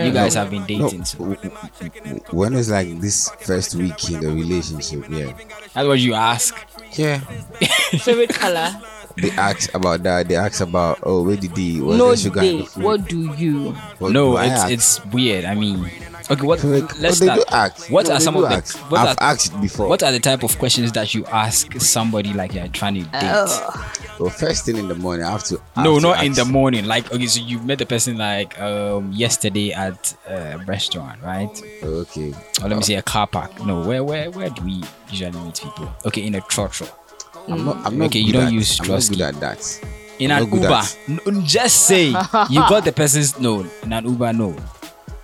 You 0.04 0.12
guys 0.12 0.34
have 0.34 0.50
been 0.50 0.64
dating, 0.64 0.98
No, 0.98 1.04
so 1.04 1.18
w- 1.18 1.36
w- 1.36 2.20
when 2.30 2.54
was 2.54 2.70
like 2.70 3.00
this 3.00 3.28
first 3.40 3.74
week 3.74 4.10
in 4.10 4.20
the 4.20 4.28
relationship? 4.28 5.04
Yeah, 5.10 5.32
that's 5.74 5.86
what 5.86 5.98
you 5.98 6.14
ask. 6.14 6.56
yeah. 6.98 7.18
Favorite 8.00 8.30
color? 8.34 8.72
They 9.16 9.30
ask 9.32 9.74
about 9.74 10.02
that. 10.04 10.28
They 10.28 10.36
ask 10.36 10.60
about 10.60 11.00
oh, 11.02 11.22
where 11.24 11.36
did 11.36 11.56
he? 11.56 11.80
Was 11.82 11.98
no 11.98 12.08
there 12.08 12.16
sugar 12.16 12.40
in 12.40 12.46
day. 12.46 12.58
the 12.62 12.66
food? 12.66 12.84
What 12.84 13.08
do 13.08 13.34
you? 13.34 13.72
What 13.98 14.12
no, 14.12 14.38
it's 14.38 14.50
ask? 14.52 14.70
it's 14.72 15.04
weird. 15.06 15.44
I 15.44 15.54
mean, 15.54 15.90
okay, 16.30 16.42
what? 16.46 16.62
Like, 16.64 16.98
let's 17.00 17.16
start. 17.18 17.38
do 17.38 17.44
ask. 17.50 17.90
What 17.90 18.06
No, 18.08 18.14
are 18.14 18.20
some 18.20 18.34
do 18.34 18.44
of 18.44 18.50
the? 18.50 18.78
What 18.88 19.00
I've 19.00 19.08
are, 19.18 19.22
asked 19.22 19.60
before. 19.60 19.88
what 19.88 20.02
are 20.02 20.12
the 20.12 20.20
type 20.20 20.42
of 20.42 20.58
questions 20.58 20.92
that 20.92 21.14
you 21.14 21.24
ask 21.26 21.72
somebody 21.80 22.32
like 22.32 22.54
you're 22.54 22.68
trying 22.68 22.94
to 22.94 23.02
date? 23.02 23.10
Oh. 23.22 23.94
Well, 24.20 24.30
first 24.30 24.64
thing 24.66 24.76
in 24.76 24.88
the 24.88 24.94
morning, 24.96 25.24
I 25.24 25.30
have 25.30 25.44
to. 25.44 25.60
I 25.76 25.84
no, 25.84 25.94
have 25.94 26.02
to 26.02 26.08
not 26.08 26.24
in 26.24 26.32
the 26.32 26.44
morning. 26.44 26.84
Like 26.86 27.12
okay, 27.12 27.26
so 27.26 27.40
you've 27.40 27.64
met 27.64 27.78
the 27.78 27.86
person 27.86 28.18
like 28.18 28.58
um 28.60 29.12
yesterday 29.12 29.72
at 29.72 30.14
a 30.28 30.58
restaurant, 30.66 31.22
right? 31.22 31.62
Okay. 31.82 32.32
Or 32.62 32.68
let 32.68 32.76
me 32.78 32.82
say 32.82 32.94
a 32.94 33.02
car 33.02 33.26
park. 33.26 33.64
No, 33.64 33.86
where 33.86 34.02
where 34.02 34.30
where 34.30 34.50
do 34.50 34.62
we 34.64 34.82
usually 35.10 35.30
meet 35.30 35.60
people? 35.62 35.88
Okay, 36.04 36.26
in 36.26 36.34
a 36.34 36.40
church. 36.42 36.82
I'm 37.48 37.64
not. 37.64 37.86
I'm 37.86 37.96
not 37.96 38.06
Okay, 38.06 38.18
you 38.18 38.32
don't 38.32 38.48
at- 38.48 38.52
use 38.52 38.78
I'm 38.80 38.88
not 38.88 39.08
good 39.08 39.20
at 39.22 39.34
that. 39.40 39.80
in 40.18 40.30
I'm 40.32 40.42
an 40.44 40.52
Uber. 40.52 40.66
at- 40.66 40.96
just 41.44 41.86
say 41.86 42.06
you 42.08 42.60
got 42.68 42.84
the 42.84 42.92
person's 42.92 43.38
no 43.40 43.64
in 43.82 43.92
an 43.92 44.04
Uber. 44.04 44.32
No, 44.32 44.56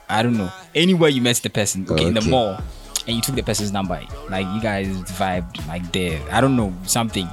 I 0.08 0.22
don't 0.22 0.36
know. 0.38 0.50
Anywhere 0.74 1.08
you 1.10 1.22
met 1.22 1.36
the 1.36 1.50
person, 1.50 1.86
okay, 1.88 2.06
in 2.06 2.14
the 2.14 2.20
mall, 2.22 2.58
and 3.06 3.16
you 3.16 3.22
took 3.22 3.34
the 3.34 3.42
person's 3.42 3.70
number, 3.72 4.00
like 4.28 4.46
you 4.54 4.60
guys 4.60 4.88
vibed 5.12 5.66
like 5.68 5.92
there. 5.92 6.20
I 6.32 6.40
don't 6.40 6.56
know 6.56 6.74
something. 6.84 7.28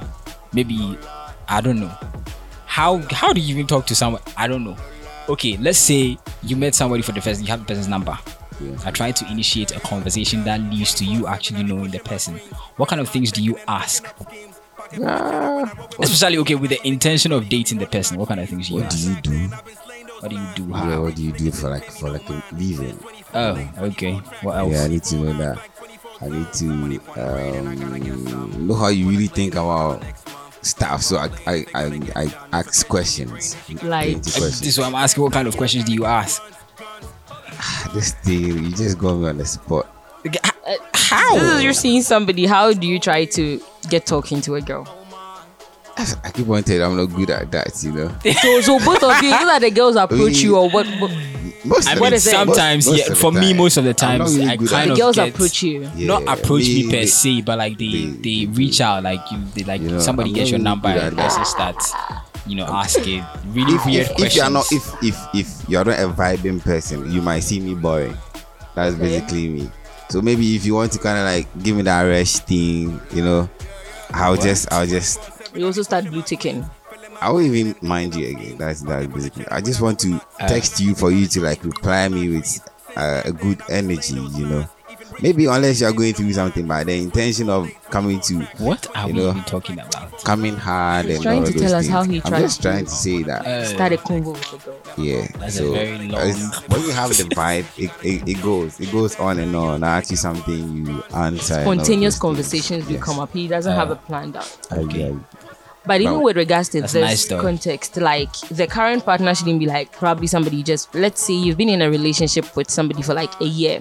Maybe 0.52 0.96
I 1.48 1.60
don't 1.60 1.80
know. 1.80 1.92
How 2.66 2.98
how 3.10 3.32
do 3.32 3.40
you 3.40 3.54
even 3.54 3.66
talk 3.66 3.86
to 3.86 3.94
someone? 3.94 4.22
I 4.36 4.46
don't 4.46 4.64
know. 4.64 4.76
Okay, 5.28 5.56
let's 5.58 5.78
say 5.78 6.18
you 6.42 6.56
met 6.56 6.74
somebody 6.74 7.02
for 7.02 7.12
the 7.12 7.20
first. 7.20 7.40
You 7.40 7.48
have 7.48 7.60
the 7.60 7.66
person's 7.66 7.88
number. 7.88 8.16
I 8.84 8.90
try 8.92 9.10
to 9.10 9.26
initiate 9.30 9.74
a 9.74 9.80
conversation 9.80 10.44
that 10.44 10.60
leads 10.60 10.94
to 10.94 11.04
you 11.04 11.26
actually 11.26 11.64
knowing 11.64 11.90
the 11.90 11.98
person. 11.98 12.36
What 12.76 12.88
kind 12.88 13.00
of 13.00 13.08
things 13.08 13.32
do 13.32 13.42
you 13.42 13.58
ask? 13.66 14.06
Ah, 15.04 15.88
Especially 15.98 16.38
okay 16.38 16.54
with 16.54 16.70
the 16.70 16.86
intention 16.86 17.32
of 17.32 17.48
dating 17.48 17.78
the 17.78 17.86
person. 17.86 18.18
What 18.18 18.28
kind 18.28 18.40
of 18.40 18.48
things 18.48 18.68
do 18.68 18.74
you 18.74 18.82
What 18.82 18.90
do 18.90 18.98
you 18.98 19.20
do? 19.20 19.48
What 20.20 20.30
do 20.30 20.36
you 20.36 20.46
do? 20.54 20.68
Yeah, 20.68 20.98
what 20.98 21.14
do 21.16 21.22
you 21.24 21.32
do 21.32 21.50
for 21.50 21.70
like 21.70 21.90
for 21.90 22.10
like 22.10 22.28
a 22.28 22.42
living? 22.52 22.98
Oh, 23.34 23.70
okay. 23.78 24.14
What 24.42 24.56
else? 24.56 24.72
Yeah, 24.72 24.84
I 24.84 24.88
need 24.88 25.02
to 25.04 25.16
know 25.16 25.32
that. 25.38 25.58
I 26.20 26.28
need 26.28 26.52
to 26.52 26.66
um, 27.16 28.66
know 28.66 28.74
how 28.74 28.88
you 28.88 29.08
really 29.08 29.26
think 29.26 29.54
about 29.54 30.02
stuff. 30.60 31.02
So 31.02 31.16
I 31.16 31.28
I, 31.46 31.64
I, 31.74 32.00
I 32.14 32.34
ask 32.52 32.86
questions. 32.86 33.56
Like- 33.82 34.22
questions. 34.22 34.60
This 34.60 34.68
is 34.68 34.78
what 34.78 34.86
I'm 34.88 34.94
asking. 34.94 35.22
What 35.24 35.32
kind 35.32 35.48
of 35.48 35.56
questions 35.56 35.84
do 35.84 35.92
you 35.92 36.04
ask? 36.04 36.42
This 37.94 38.12
thing, 38.12 38.64
you 38.64 38.70
just 38.70 38.98
got 38.98 39.14
me 39.14 39.28
on 39.28 39.38
the 39.38 39.44
spot. 39.44 39.86
How? 40.94 41.34
This 41.34 41.42
is 41.54 41.64
you're 41.64 41.72
seeing 41.72 42.02
somebody. 42.02 42.46
How 42.46 42.72
do 42.72 42.86
you 42.86 42.98
try 42.98 43.24
to 43.26 43.60
get 43.88 44.06
talking 44.06 44.40
to 44.42 44.54
a 44.54 44.60
girl? 44.60 44.86
I 45.96 46.30
keep 46.30 46.48
on 46.48 46.62
telling 46.62 46.80
you 46.80 46.86
I'm 46.86 46.96
not 46.96 47.14
good 47.14 47.30
at 47.30 47.50
that, 47.52 47.82
you 47.84 47.92
know. 47.92 48.08
So, 48.40 48.60
so 48.62 48.78
both 48.78 49.02
of 49.02 49.22
you, 49.22 49.30
either 49.30 49.60
the 49.60 49.70
girls 49.70 49.96
approach 49.96 50.40
you 50.40 50.56
or 50.56 50.70
what? 50.70 50.86
what 51.00 51.10
Most 51.64 51.88
I 51.88 51.92
of 51.94 52.00
mean, 52.00 52.10
the- 52.10 52.18
sometimes, 52.20 52.86
most- 52.86 52.96
most 52.98 53.06
yeah. 53.06 53.12
of 53.12 53.18
For 53.18 53.32
me, 53.32 53.48
time, 53.48 53.56
most 53.56 53.76
of 53.76 53.84
the 53.84 53.90
I'm 53.90 53.94
times, 54.18 54.36
really 54.36 54.50
I 54.50 54.56
kind 54.56 54.72
at 54.72 54.88
of 54.90 54.96
The 54.96 55.00
girls 55.02 55.16
get, 55.16 55.28
approach 55.28 55.62
you. 55.62 55.90
not 55.96 56.22
approach 56.26 56.62
me, 56.68 56.74
me- 56.74 56.84
per 56.86 56.90
they- 56.90 57.06
se, 57.06 57.40
but 57.42 57.58
like 57.58 57.78
they 57.78 58.06
they, 58.20 58.46
reach 58.46 58.80
out, 58.80 59.02
like 59.04 59.20
you, 59.30 59.38
they 59.54 59.62
like 59.64 59.80
know, 59.80 59.98
somebody 60.00 60.30
I'm 60.30 60.34
gets 60.36 60.50
your 60.50 60.58
really 60.58 60.64
number 60.64 60.92
good 60.92 61.02
and 61.02 61.18
at 61.20 61.24
person 61.24 61.40
that. 61.42 61.46
starts, 61.82 61.92
you 62.46 62.56
know, 62.56 62.64
asking 62.68 63.24
really 63.52 63.74
if, 63.74 63.86
weird 63.86 64.06
if, 64.08 64.16
questions. 64.16 64.26
if 64.32 64.36
you're 64.36 64.50
not 64.50 64.72
if 64.72 65.02
if 65.04 65.16
if 65.34 65.68
you're 65.68 65.84
not 65.84 65.98
a 66.00 66.08
vibing 66.08 66.60
person, 66.60 67.10
you 67.12 67.22
might 67.22 67.40
see 67.40 67.60
me 67.60 67.74
boring. 67.74 68.16
That's 68.74 68.96
basically 68.96 69.48
me. 69.48 69.70
So 70.10 70.20
maybe 70.20 70.56
if 70.56 70.66
you 70.66 70.74
want 70.74 70.90
to 70.92 70.98
kind 70.98 71.18
of 71.18 71.24
like 71.24 71.46
give 71.62 71.76
me 71.76 71.82
that 71.82 72.02
rush 72.02 72.32
thing, 72.38 73.00
you 73.14 73.22
know, 73.22 73.48
I'll 74.10 74.36
just 74.36 74.70
I'll 74.72 74.86
just 74.86 75.20
You 75.54 75.66
also 75.66 75.82
start 75.82 76.06
blue 76.06 76.22
ticking. 76.22 76.68
I 77.22 77.30
won't 77.30 77.46
even 77.46 77.74
mind 77.82 78.14
you 78.14 78.28
again. 78.36 78.58
That's 78.58 78.80
that's 78.82 79.06
basically. 79.06 79.46
I 79.48 79.60
just 79.60 79.80
want 79.80 79.98
to 80.00 80.20
Uh, 80.40 80.48
text 80.48 80.80
you 80.80 80.94
for 80.94 81.10
you 81.10 81.26
to 81.28 81.40
like 81.40 81.62
reply 81.64 82.08
me 82.08 82.28
with 82.28 82.68
uh, 82.96 83.22
a 83.24 83.32
good 83.32 83.62
energy, 83.68 84.14
you 84.20 84.46
know. 84.46 84.68
Maybe 85.20 85.44
unless 85.46 85.80
you're 85.80 85.92
going 85.92 86.14
through 86.14 86.32
something, 86.32 86.66
but 86.66 86.86
the 86.86 86.94
intention 86.98 87.48
of 87.50 87.68
coming 87.90 88.18
to 88.20 88.40
what 88.58 88.86
are 88.96 89.08
you 89.08 89.14
we 89.14 89.20
know 89.20 89.30
even 89.30 89.42
talking 89.44 89.78
about? 89.78 90.24
coming 90.24 90.56
hard 90.56 91.04
He's 91.04 91.16
and 91.16 91.22
trying 91.22 91.38
all 91.40 91.44
to 91.46 91.52
those 91.52 91.60
tell 91.62 91.74
us 91.74 91.84
things. 91.84 91.92
how 91.92 92.02
he 92.02 92.16
I'm 92.16 92.22
tried 92.22 92.40
just 92.40 92.56
to- 92.56 92.62
trying 92.62 92.84
to 92.86 92.90
say 92.90 93.22
that. 93.24 93.46
Uh, 93.46 93.64
Start 93.66 93.92
a 93.92 93.96
convo 93.98 94.32
with 94.32 94.50
the 94.50 94.56
girl. 94.58 94.76
Yeah, 94.96 95.26
That's 95.38 95.56
a 95.56 95.58
so 95.58 95.72
very 95.74 96.08
long- 96.08 96.32
when 96.68 96.80
you 96.82 96.90
have 96.92 97.10
the 97.10 97.24
vibe, 97.24 97.66
it, 97.76 97.90
it, 98.02 98.28
it 98.28 98.42
goes, 98.42 98.80
it 98.80 98.90
goes 98.90 99.14
on 99.16 99.38
and 99.38 99.54
on. 99.54 99.84
Actually, 99.84 100.16
something 100.16 100.86
you 100.86 101.02
answer. 101.14 101.60
Spontaneous 101.60 102.18
conversations 102.18 102.86
will 102.86 102.94
Yes. 102.94 103.02
come 103.04 103.20
up. 103.20 103.32
He 103.32 103.46
doesn't 103.48 103.72
Uh, 103.72 103.76
have 103.76 103.90
a 103.90 103.96
plan 103.96 104.34
out. 104.34 104.44
things. 104.44 104.94
I- 104.94 105.06
I- 105.08 105.16
But 105.84 106.00
even 106.00 106.14
Now- 106.14 106.22
with 106.22 106.36
regards 106.36 106.68
to 106.70 106.80
That's 106.80 106.92
this 106.92 107.28
nice 107.30 107.40
context, 107.40 107.96
like 107.96 108.32
the 108.50 108.66
current 108.68 109.04
partner 109.04 109.34
shouldn't 109.34 109.58
be 109.58 109.66
like 109.66 109.90
probably 109.92 110.28
somebody 110.28 110.58
you 110.58 110.62
just 110.62 110.94
let's 110.94 111.20
say 111.22 111.34
you've 111.34 111.56
been 111.56 111.68
in 111.68 111.82
a 111.82 111.90
relationship 111.90 112.54
with 112.56 112.70
somebody 112.70 113.02
for 113.02 113.14
like 113.14 113.32
a 113.40 113.44
year. 113.46 113.80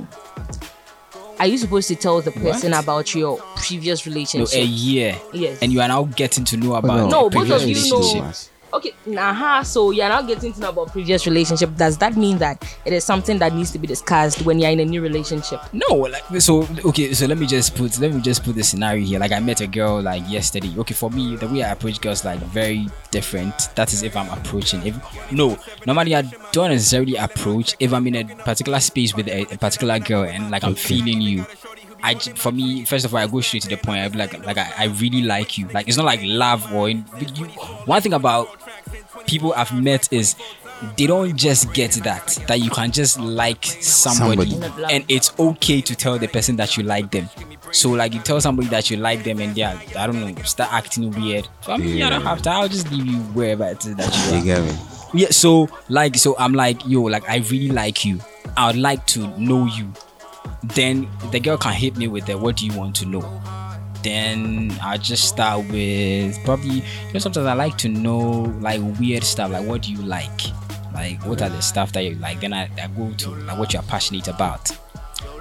Are 1.39 1.47
you 1.47 1.57
supposed 1.57 1.87
to 1.87 1.95
tell 1.95 2.21
the 2.21 2.31
person 2.31 2.71
What? 2.71 2.83
about 2.83 3.15
your 3.15 3.37
previous 3.55 4.05
relationship? 4.05 4.53
No, 4.59 4.61
a 4.61 4.65
year. 4.65 5.15
Yes. 5.33 5.59
And 5.61 5.71
you 5.71 5.81
are 5.81 5.87
now 5.87 6.03
getting 6.03 6.43
to 6.45 6.57
know 6.57 6.75
about 6.75 6.87
no. 6.87 6.97
your 6.97 7.09
No, 7.09 7.29
both 7.29 7.47
previous 7.47 7.63
of 7.63 7.69
you 7.69 7.75
relationship. 7.75 8.23
know. 8.23 8.31
Okay, 8.73 8.93
nah, 9.05 9.63
so 9.63 9.91
you're 9.91 10.07
not 10.07 10.27
getting 10.27 10.53
to 10.53 10.59
know 10.61 10.69
about 10.69 10.91
previous 10.91 11.25
relationship. 11.25 11.75
Does 11.75 11.97
that 11.97 12.15
mean 12.15 12.37
that 12.37 12.63
it 12.85 12.93
is 12.93 13.03
something 13.03 13.37
that 13.39 13.53
needs 13.53 13.71
to 13.71 13.79
be 13.79 13.85
discussed 13.85 14.43
when 14.43 14.59
you're 14.59 14.69
in 14.69 14.79
a 14.79 14.85
new 14.85 15.01
relationship? 15.01 15.59
No, 15.73 15.95
like 15.95 16.23
so. 16.39 16.65
Okay, 16.85 17.13
so 17.13 17.25
let 17.25 17.37
me 17.37 17.47
just 17.47 17.75
put 17.75 17.99
let 17.99 18.13
me 18.13 18.21
just 18.21 18.43
put 18.43 18.55
the 18.55 18.63
scenario 18.63 19.05
here. 19.05 19.19
Like 19.19 19.33
I 19.33 19.39
met 19.39 19.59
a 19.59 19.67
girl 19.67 20.01
like 20.01 20.23
yesterday. 20.29 20.73
Okay, 20.77 20.93
for 20.93 21.09
me, 21.09 21.35
the 21.35 21.47
way 21.47 21.63
I 21.63 21.71
approach 21.71 21.99
girls 21.99 22.23
like 22.23 22.39
very 22.39 22.87
different. 23.11 23.75
That 23.75 23.91
is 23.91 24.03
if 24.03 24.15
I'm 24.15 24.29
approaching. 24.29 24.85
If 24.85 25.31
no, 25.31 25.57
normally 25.85 26.15
I 26.15 26.21
don't 26.53 26.69
necessarily 26.69 27.17
approach 27.17 27.75
if 27.79 27.93
I'm 27.93 28.07
in 28.07 28.15
a 28.15 28.23
particular 28.23 28.79
space 28.79 29.13
with 29.13 29.27
a, 29.27 29.41
a 29.53 29.57
particular 29.57 29.99
girl 29.99 30.23
and 30.23 30.49
like 30.49 30.63
I'm 30.63 30.75
feeling 30.75 31.19
you. 31.19 31.45
I 32.03 32.15
for 32.15 32.51
me 32.51 32.85
first 32.85 33.05
of 33.05 33.13
all 33.13 33.19
I 33.21 33.27
go 33.27 33.41
straight 33.41 33.63
to 33.63 33.69
the 33.69 33.77
point. 33.77 33.99
I 33.99 34.07
be 34.09 34.17
like 34.17 34.45
like 34.45 34.57
I, 34.57 34.71
I 34.77 34.85
really 34.85 35.21
like 35.23 35.57
you. 35.57 35.67
Like 35.69 35.87
it's 35.87 35.97
not 35.97 36.05
like 36.05 36.19
love 36.23 36.73
or 36.73 36.89
in, 36.89 37.05
you. 37.35 37.45
One 37.85 38.01
thing 38.01 38.13
about 38.13 38.49
people 39.27 39.53
I've 39.55 39.73
met 39.81 40.11
is 40.11 40.35
they 40.97 41.05
don't 41.05 41.35
just 41.37 41.73
get 41.73 41.91
that 42.03 42.27
that 42.47 42.59
you 42.59 42.71
can 42.71 42.91
just 42.91 43.19
like 43.19 43.63
somebody, 43.65 44.49
Somebody. 44.51 44.95
and 44.95 45.05
it's 45.07 45.31
okay 45.37 45.79
to 45.81 45.95
tell 45.95 46.17
the 46.17 46.27
person 46.27 46.55
that 46.55 46.75
you 46.75 46.83
like 46.83 47.11
them. 47.11 47.29
So 47.71 47.91
like 47.91 48.13
you 48.13 48.19
tell 48.19 48.41
somebody 48.41 48.67
that 48.69 48.89
you 48.89 48.97
like 48.97 49.23
them 49.23 49.39
and 49.39 49.55
they 49.55 49.61
are 49.63 49.79
I 49.97 50.07
don't 50.07 50.19
know 50.19 50.41
start 50.43 50.73
acting 50.73 51.11
weird. 51.11 51.47
For 51.61 51.77
me, 51.77 52.01
i 52.03 52.09
don't 52.09 52.23
have 52.23 52.41
to 52.43 52.49
i'll 52.49 52.67
just 52.67 52.91
leave 52.91 53.05
you 53.05 53.17
wherever 53.33 53.65
it 53.65 53.85
is 53.85 53.95
that 53.95 54.15
you 54.31 54.37
You 54.37 54.53
are. 54.53 54.61
get 54.63 54.73
me? 54.73 54.79
Yeah. 55.13 55.27
So 55.29 55.69
like 55.89 56.15
so 56.17 56.35
I'm 56.37 56.53
like 56.53 56.85
yo 56.87 57.03
like 57.03 57.29
I 57.29 57.37
really 57.37 57.69
like 57.69 58.03
you. 58.03 58.19
I 58.57 58.67
would 58.67 58.77
like 58.77 59.05
to 59.07 59.27
know 59.39 59.65
you. 59.67 59.93
Then 60.63 61.07
the 61.31 61.39
girl 61.39 61.57
can 61.57 61.73
hit 61.73 61.97
me 61.97 62.07
with 62.07 62.25
the 62.27 62.37
what 62.37 62.57
do 62.57 62.65
you 62.65 62.77
want 62.77 62.95
to 62.97 63.05
know? 63.05 63.41
then 64.03 64.75
I'll 64.81 64.97
just 64.97 65.25
start 65.29 65.67
with 65.69 66.43
probably 66.43 66.77
you 66.77 67.13
know 67.13 67.19
sometimes 67.19 67.45
I 67.45 67.53
like 67.53 67.77
to 67.77 67.87
know 67.87 68.51
like 68.59 68.81
weird 68.99 69.23
stuff 69.23 69.51
like 69.51 69.63
what 69.67 69.83
do 69.83 69.91
you 69.91 70.01
like 70.01 70.41
like 70.91 71.23
what 71.23 71.39
are 71.43 71.49
the 71.49 71.61
stuff 71.61 71.91
that 71.91 72.03
you 72.03 72.15
like 72.15 72.39
then 72.41 72.51
I, 72.51 72.67
I 72.81 72.87
go 72.97 73.11
to 73.13 73.29
like 73.29 73.59
what 73.59 73.73
you're 73.73 73.83
passionate 73.83 74.27
about 74.27 74.71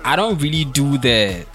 I 0.04 0.14
don't 0.14 0.36
really 0.42 0.66
do 0.66 0.98
the 0.98 1.46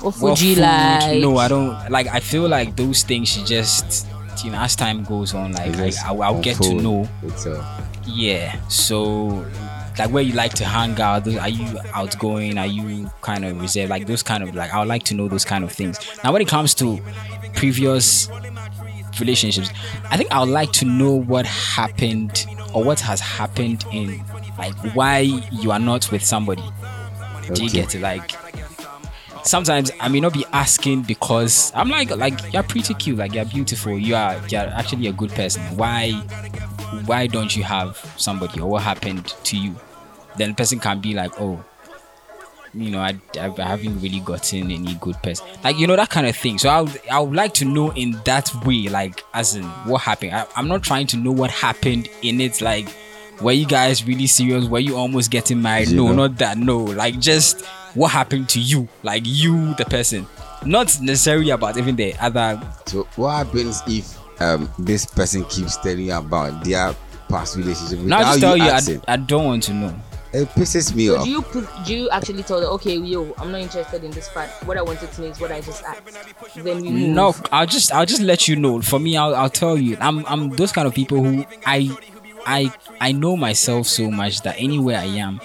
What 0.00 0.16
what 0.16 0.20
would 0.20 0.40
you 0.40 0.56
food. 0.56 0.62
like? 0.62 1.18
no 1.20 1.36
I 1.36 1.46
don't 1.46 1.90
like 1.92 2.08
I 2.08 2.18
feel 2.18 2.48
like 2.48 2.74
those 2.74 3.04
things 3.04 3.28
should 3.28 3.46
just 3.46 4.08
you 4.44 4.50
know 4.50 4.58
as 4.58 4.74
time 4.74 5.04
goes 5.04 5.32
on 5.32 5.52
like 5.52 5.68
It 5.68 5.76
I, 5.76 5.86
just 5.90 6.04
I'll, 6.04 6.22
I'll 6.24 6.42
get 6.42 6.56
to 6.56 6.70
unfold 6.70 6.82
know 6.82 7.08
itself. 7.28 7.64
yeah 8.04 8.60
so 8.66 9.46
like 10.00 10.10
where 10.10 10.22
you 10.22 10.32
like 10.32 10.54
to 10.54 10.64
hang 10.64 11.00
out 11.00 11.24
those, 11.24 11.36
are 11.36 11.48
you 11.48 11.78
outgoing? 11.94 12.58
Are 12.58 12.66
you 12.66 13.10
kind 13.22 13.44
of 13.44 13.60
reserved? 13.60 13.90
Like 13.90 14.06
those 14.06 14.22
kind 14.22 14.42
of 14.42 14.54
like 14.54 14.72
i 14.72 14.78
would 14.78 14.88
like 14.88 15.02
to 15.04 15.14
know 15.14 15.28
those 15.28 15.44
kind 15.44 15.62
of 15.64 15.72
things. 15.72 15.98
Now 16.24 16.32
when 16.32 16.42
it 16.42 16.48
comes 16.48 16.74
to 16.74 17.00
previous 17.54 18.28
relationships 19.18 19.68
i 20.04 20.16
think 20.16 20.30
i 20.32 20.38
would 20.40 20.48
like 20.48 20.72
to 20.72 20.84
know 20.86 21.12
what 21.12 21.44
happened 21.44 22.46
or 22.72 22.82
what 22.82 23.00
has 23.00 23.20
happened 23.20 23.84
in 23.92 24.22
like 24.56 24.74
why 24.94 25.18
you 25.52 25.70
are 25.70 25.78
not 25.78 26.10
with 26.12 26.24
somebody. 26.24 26.62
Do 27.54 27.64
you 27.64 27.70
get 27.70 27.94
it? 27.94 28.00
Like 28.00 28.32
sometimes 29.42 29.90
I 30.00 30.08
may 30.08 30.20
not 30.20 30.32
be 30.32 30.44
asking 30.52 31.02
because 31.02 31.72
I'm 31.74 31.88
like 31.88 32.14
like 32.16 32.52
you're 32.52 32.62
pretty 32.62 32.94
cute, 32.94 33.18
like 33.18 33.34
you're 33.34 33.44
beautiful, 33.44 33.98
you 33.98 34.14
are 34.14 34.40
you're 34.48 34.60
actually 34.60 35.06
a 35.08 35.12
good 35.12 35.30
person. 35.30 35.62
Why 35.76 36.12
why 37.06 37.26
don't 37.26 37.56
you 37.56 37.62
have 37.62 37.96
somebody 38.16 38.60
or 38.60 38.68
what 38.68 38.82
happened 38.82 39.34
to 39.44 39.56
you? 39.56 39.74
Then 40.40 40.48
the 40.48 40.54
person 40.54 40.80
can 40.80 41.00
be 41.00 41.12
like, 41.12 41.38
oh, 41.38 41.62
you 42.72 42.90
know, 42.90 43.00
I, 43.00 43.20
I 43.38 43.50
haven't 43.62 44.00
really 44.00 44.20
gotten 44.20 44.70
any 44.70 44.94
good 44.94 45.16
person. 45.22 45.46
Like, 45.62 45.78
you 45.78 45.86
know, 45.86 45.96
that 45.96 46.08
kind 46.08 46.26
of 46.26 46.34
thing. 46.34 46.56
So 46.56 46.70
I 46.70 46.80
would, 46.80 47.00
I 47.10 47.20
would 47.20 47.34
like 47.34 47.52
to 47.54 47.66
know 47.66 47.90
in 47.92 48.12
that 48.24 48.50
way, 48.64 48.88
like, 48.88 49.22
as 49.34 49.54
in 49.54 49.64
what 49.84 50.00
happened. 50.00 50.32
I, 50.32 50.46
I'm 50.56 50.66
not 50.66 50.82
trying 50.82 51.08
to 51.08 51.18
know 51.18 51.30
what 51.30 51.50
happened 51.50 52.08
in 52.22 52.40
it. 52.40 52.62
Like, 52.62 52.88
were 53.42 53.52
you 53.52 53.66
guys 53.66 54.02
really 54.06 54.26
serious? 54.26 54.64
Were 54.64 54.78
you 54.78 54.96
almost 54.96 55.30
getting 55.30 55.60
married? 55.60 55.88
You 55.88 55.96
no, 55.96 56.06
know. 56.08 56.14
not 56.26 56.38
that. 56.38 56.56
No, 56.56 56.78
like, 56.78 57.18
just 57.20 57.66
what 57.94 58.08
happened 58.08 58.48
to 58.50 58.60
you? 58.60 58.88
Like, 59.02 59.24
you, 59.26 59.74
the 59.74 59.84
person. 59.84 60.26
Not 60.64 60.96
necessarily 61.02 61.50
about 61.50 61.76
even 61.76 61.96
the 61.96 62.14
other. 62.18 62.62
So 62.86 63.02
what 63.16 63.44
happens 63.44 63.82
if 63.86 64.16
um 64.40 64.70
this 64.78 65.04
person 65.04 65.44
keeps 65.44 65.76
telling 65.76 66.06
you 66.06 66.14
about 66.14 66.64
their 66.64 66.94
past 67.28 67.56
relationship 67.56 67.98
Now, 68.00 68.20
I 68.20 68.22
just 68.22 68.40
tell 68.40 68.56
you, 68.56 68.64
asking? 68.64 69.02
I, 69.06 69.12
I 69.12 69.16
don't 69.16 69.44
want 69.44 69.62
to 69.64 69.74
know. 69.74 69.94
It 70.32 70.48
pisses 70.50 70.94
me 70.94 71.06
So 71.08 71.16
off. 71.16 71.24
do 71.24 71.30
you 71.30 71.42
put, 71.42 71.66
do 71.84 71.94
you 71.94 72.08
actually 72.10 72.44
tell 72.44 72.60
them, 72.60 72.70
okay, 72.74 72.96
yo, 72.96 73.34
I'm 73.38 73.50
not 73.50 73.60
interested 73.62 74.04
in 74.04 74.12
this 74.12 74.28
part. 74.28 74.48
What 74.64 74.76
I 74.76 74.82
wanted 74.82 75.10
to 75.10 75.20
know 75.22 75.26
is 75.26 75.40
what 75.40 75.50
I 75.50 75.60
just 75.60 75.82
asked. 75.82 76.02
Then 76.54 76.82
we 76.82 76.90
move. 76.90 77.08
No, 77.14 77.34
I'll 77.50 77.66
just 77.66 77.92
I'll 77.92 78.06
just 78.06 78.22
let 78.22 78.46
you 78.46 78.54
know. 78.56 78.80
For 78.80 79.00
me, 79.00 79.16
I'll, 79.16 79.34
I'll 79.34 79.50
tell 79.50 79.76
you. 79.76 79.96
I'm 80.00 80.24
I'm 80.26 80.50
those 80.50 80.70
kind 80.72 80.86
of 80.86 80.94
people 80.94 81.22
who 81.24 81.44
I 81.66 81.90
I 82.46 82.72
I 83.00 83.12
know 83.12 83.36
myself 83.36 83.86
so 83.88 84.10
much 84.10 84.42
that 84.42 84.54
anywhere 84.58 84.98
I 84.98 85.06
am, 85.06 85.40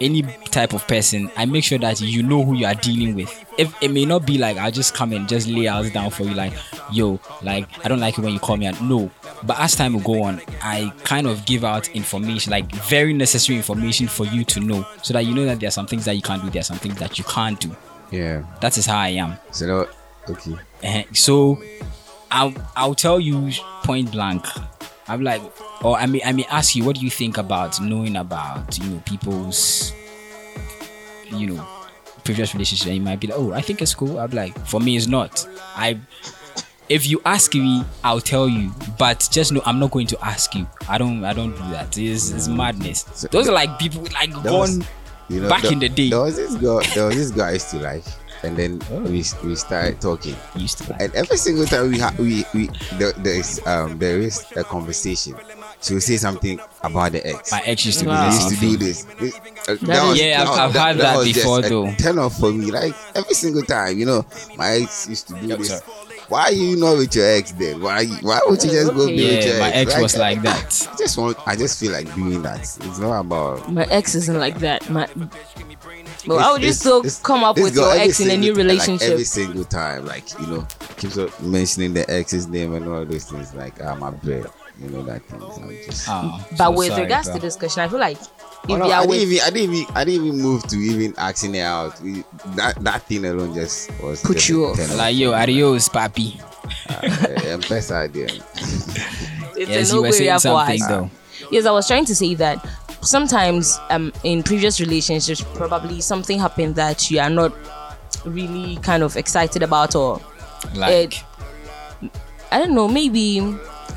any 0.00 0.22
type 0.22 0.72
of 0.72 0.86
person, 0.86 1.30
I 1.36 1.46
make 1.46 1.64
sure 1.64 1.78
that 1.78 2.00
you 2.00 2.22
know 2.22 2.44
who 2.44 2.54
you 2.54 2.66
are 2.66 2.74
dealing 2.74 3.14
with. 3.14 3.44
If 3.58 3.74
it 3.82 3.90
may 3.90 4.04
not 4.04 4.26
be 4.26 4.38
like 4.38 4.56
I'll 4.56 4.70
just 4.70 4.94
come 4.94 5.12
and 5.12 5.28
just 5.28 5.48
lay 5.48 5.66
out 5.66 5.92
down 5.92 6.10
for 6.10 6.24
you, 6.24 6.34
like 6.34 6.52
yo, 6.92 7.20
like 7.42 7.66
I 7.84 7.88
don't 7.88 8.00
like 8.00 8.18
it 8.18 8.22
when 8.22 8.32
you 8.32 8.38
call 8.38 8.56
me 8.56 8.66
out. 8.66 8.80
No, 8.82 9.10
but 9.44 9.58
as 9.58 9.74
time 9.74 9.94
will 9.94 10.00
go 10.00 10.22
on, 10.22 10.40
I 10.62 10.92
kind 11.04 11.26
of 11.26 11.44
give 11.46 11.64
out 11.64 11.88
information, 11.90 12.50
like 12.50 12.70
very 12.72 13.12
necessary 13.12 13.56
information 13.56 14.08
for 14.08 14.24
you 14.26 14.44
to 14.44 14.60
know, 14.60 14.86
so 15.02 15.12
that 15.14 15.24
you 15.24 15.34
know 15.34 15.44
that 15.46 15.60
there 15.60 15.68
are 15.68 15.72
some 15.72 15.86
things 15.86 16.04
that 16.04 16.14
you 16.14 16.22
can't 16.22 16.42
do, 16.42 16.50
there 16.50 16.60
are 16.60 16.64
some 16.64 16.78
things 16.78 16.96
that 16.98 17.18
you 17.18 17.24
can't 17.24 17.58
do. 17.58 17.74
Yeah. 18.10 18.44
That 18.60 18.76
is 18.78 18.86
how 18.86 18.98
I 18.98 19.08
am. 19.08 19.36
So 19.50 19.88
okay. 20.28 20.54
Eh, 20.82 21.04
so 21.12 21.62
I'll 22.30 22.54
I'll 22.76 22.94
tell 22.94 23.20
you 23.20 23.50
point 23.82 24.12
blank. 24.12 24.44
I'm 25.08 25.22
like, 25.22 25.42
or 25.84 25.96
I 25.96 26.06
may 26.06 26.22
I 26.24 26.32
may 26.32 26.44
ask 26.46 26.74
you, 26.74 26.84
what 26.84 26.96
do 26.96 27.04
you 27.04 27.10
think 27.10 27.38
about 27.38 27.80
knowing 27.80 28.16
about 28.16 28.78
you 28.78 28.90
know 28.90 29.02
people's 29.04 29.92
you 31.26 31.48
know 31.48 31.68
previous 32.24 32.54
relationship? 32.54 32.88
And 32.88 32.96
you 32.96 33.02
might 33.02 33.20
be 33.20 33.28
like, 33.28 33.38
oh, 33.38 33.52
I 33.52 33.60
think 33.60 33.82
it's 33.82 33.94
cool. 33.94 34.18
I'm 34.18 34.30
like, 34.30 34.58
for 34.66 34.80
me, 34.80 34.96
it's 34.96 35.06
not. 35.06 35.46
I 35.76 36.00
if 36.88 37.06
you 37.06 37.20
ask 37.24 37.54
me, 37.54 37.84
I'll 38.04 38.20
tell 38.20 38.48
you. 38.48 38.72
But 38.98 39.28
just 39.30 39.52
know 39.52 39.62
I'm 39.64 39.78
not 39.78 39.90
going 39.90 40.06
to 40.08 40.24
ask 40.24 40.54
you. 40.54 40.66
I 40.88 40.98
don't 40.98 41.24
I 41.24 41.32
don't 41.32 41.52
do 41.52 41.70
that. 41.70 41.96
It's, 41.98 42.30
it's 42.30 42.48
mm. 42.48 42.56
madness. 42.56 43.02
Those 43.30 43.48
are 43.48 43.52
like 43.52 43.78
people 43.78 44.02
like 44.12 44.34
was- 44.34 44.78
gone 44.78 44.86
you 45.28 45.40
know, 45.40 45.48
back 45.48 45.62
there- 45.62 45.72
in 45.72 45.78
the 45.78 45.88
day. 45.88 46.10
There 46.10 46.20
was 46.20 46.36
this 46.36 46.54
girl. 46.56 46.80
There 46.94 47.06
was 47.06 47.16
this 47.16 47.30
guy 47.30 47.48
I 47.48 47.52
used 47.52 47.70
to 47.70 47.78
like. 47.78 48.04
And 48.42 48.56
then 48.56 48.80
we 49.04 49.24
we 49.44 49.54
start 49.56 50.00
talking. 50.00 50.36
Used 50.56 50.78
to 50.78 50.96
And 51.00 51.14
every 51.14 51.36
single 51.36 51.66
time 51.66 51.90
we 51.90 51.98
ha- 51.98 52.14
we 52.18 52.44
we 52.54 52.70
there, 52.98 53.12
there 53.12 53.38
is 53.40 53.60
um 53.66 53.98
there 53.98 54.18
is 54.18 54.44
a 54.56 54.64
conversation. 54.64 55.34
She 55.82 55.94
will 55.94 56.00
say 56.00 56.16
something 56.16 56.58
about 56.82 57.12
the 57.12 57.26
ex. 57.26 57.52
My 57.52 57.60
ex 57.64 57.84
used 57.86 57.98
to 58.00 58.04
do 58.06 58.10
He 58.12 58.26
this 58.26 58.34
used 58.42 58.48
to 58.54 58.60
do 58.60 58.76
this. 58.76 58.98
This- 59.20 59.34
uh, 59.68 59.74
That 59.74 59.80
that 59.86 60.02
is- 60.02 60.08
was- 60.08 60.18
Yeah, 60.20 60.42
I've- 60.42 60.60
I've 60.60 60.72
had 60.74 60.98
that 60.98 61.16
was 61.16 61.26
just 61.28 61.38
before, 61.40 61.60
though. 61.62 61.92
Turn 61.98 62.18
off 62.18 62.38
for 62.38 62.50
me, 62.52 62.70
like 62.70 62.94
every 63.14 63.34
single 63.34 63.62
time. 63.62 63.98
You 63.98 64.06
know, 64.06 64.26
my 64.56 64.80
ex 64.82 65.06
used 65.08 65.28
to 65.28 65.34
do 65.34 65.46
Yo, 65.46 65.56
this. 65.56 65.68
sir. 65.68 65.80
Why 66.28 66.42
are 66.44 66.52
you 66.52 66.76
not 66.76 66.96
with 66.98 67.14
your 67.14 67.26
ex 67.26 67.52
then? 67.52 67.80
Why 67.80 68.06
why 68.22 68.40
would 68.46 68.62
you 68.62 68.70
just 68.70 68.92
go 68.92 69.06
be 69.06 69.14
with 69.14 69.44
Yeah, 69.44 69.50
your 69.52 69.58
my 69.60 69.70
ex? 69.72 69.92
ex 69.92 70.02
was 70.02 70.16
like 70.18 70.42
that. 70.42 70.88
I 70.92 70.96
just 70.96 71.16
want. 71.18 71.38
I 71.46 71.56
just 71.56 71.78
feel 71.78 71.92
like 71.92 72.12
doing 72.14 72.42
that. 72.42 72.60
It's 72.60 72.98
not 72.98 73.20
about. 73.20 73.70
My 73.72 73.84
ex 73.84 74.14
isn't 74.14 74.38
like 74.38 74.58
that. 74.60 74.88
My 74.90 75.06
but 76.26 76.34
It's- 76.34 76.40
how 76.42 76.52
would 76.54 76.62
you 76.64 76.72
still 76.72 77.02
come 77.22 77.44
up 77.44 77.56
with 77.56 77.74
your 77.76 77.88
every 77.92 78.08
ex 78.08 78.18
in 78.20 78.30
a 78.30 78.36
new 78.36 78.46
single- 78.54 78.64
like, 78.64 78.72
relationship? 78.72 79.10
every 79.12 79.24
single 79.24 79.64
time, 79.64 80.06
like 80.06 80.24
you 80.40 80.46
know, 80.48 80.66
keeps 80.96 81.16
up 81.18 81.40
mentioning 81.40 81.94
the 81.94 82.08
ex's 82.10 82.48
name 82.48 82.74
and 82.74 82.88
all 82.88 83.04
those 83.04 83.24
things. 83.30 83.54
Like, 83.54 83.74
ah, 83.84 83.94
my 83.94 84.10
bread, 84.10 84.46
you 84.78 84.88
know 84.90 85.02
that 85.04 85.22
thing. 85.24 85.40
So 85.40 85.62
I'm 85.62 85.78
just. 85.84 86.06
but 86.58 86.74
with 86.74 86.96
regards 86.96 87.28
to 87.30 87.38
this 87.38 87.56
discussion, 87.56 87.82
I 87.82 87.88
feel 87.88 87.98
like 88.00 88.18
if 88.18 88.28
Oh, 88.68 88.76
no, 88.76 88.86
you 88.86 88.92
I 88.92 88.98
are 88.98 89.06
didn't 89.06 89.10
with 89.10 89.20
even, 89.32 89.40
I 89.44 89.50
didn't 89.50 89.74
even, 89.74 89.96
I 89.96 90.04
didn't 90.04 90.26
even 90.26 90.40
move 90.42 90.62
to 90.68 90.76
even 90.76 91.14
asking 91.18 91.54
her 91.54 91.62
out. 91.62 92.00
We, 92.00 92.24
that 92.56 92.76
that 92.80 93.02
thing 93.02 93.24
alone 93.24 93.54
just 93.54 93.90
was 94.00 94.22
Put 94.22 94.38
just 94.38 94.48
you 94.48 94.64
a 94.64 94.70
off. 94.72 94.94
Like 94.96 95.16
yo, 95.16 95.32
adios, 95.32 95.88
papi. 95.88 96.40
Uh, 96.88 97.58
best 97.68 97.92
idea. 97.92 98.26
it's 99.56 99.70
Yes, 99.70 99.90
a 99.92 99.94
you 99.94 100.02
no 100.02 100.02
were 100.02 100.12
saying 100.12 100.40
for 100.40 100.40
something 100.40 100.82
us. 100.82 100.88
though. 100.88 101.10
Yes, 101.50 101.66
I 101.66 101.70
was 101.70 101.86
trying 101.86 102.04
to 102.06 102.14
say 102.14 102.34
that 102.34 102.64
sometimes 103.02 103.78
um 103.90 104.12
in 104.24 104.42
previous 104.42 104.80
relationships 104.80 105.42
probably 105.54 106.00
something 106.00 106.40
happened 106.40 106.74
that 106.74 107.08
you 107.10 107.20
are 107.20 107.30
not 107.30 107.52
really 108.24 108.76
kind 108.78 109.02
of 109.02 109.16
excited 109.16 109.62
about 109.62 109.94
or 109.94 110.20
Like 110.74 111.22
I 112.50 112.58
don't 112.58 112.74
know, 112.74 112.88
maybe 112.88 113.40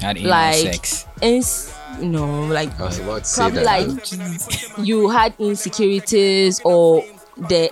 had 0.02 0.18
anal 0.18 0.30
like 0.32 0.86
sex. 0.86 1.06
ins 1.22 1.74
you 2.00 2.08
know, 2.08 2.44
like 2.46 2.80
I 2.80 2.84
was 2.86 3.00
about 3.00 3.20
to 3.20 3.26
say 3.26 3.42
probably 3.42 3.64
that. 3.64 4.76
like 4.78 4.88
you 4.88 5.10
had 5.10 5.34
insecurities 5.38 6.62
or 6.64 7.04
the 7.36 7.70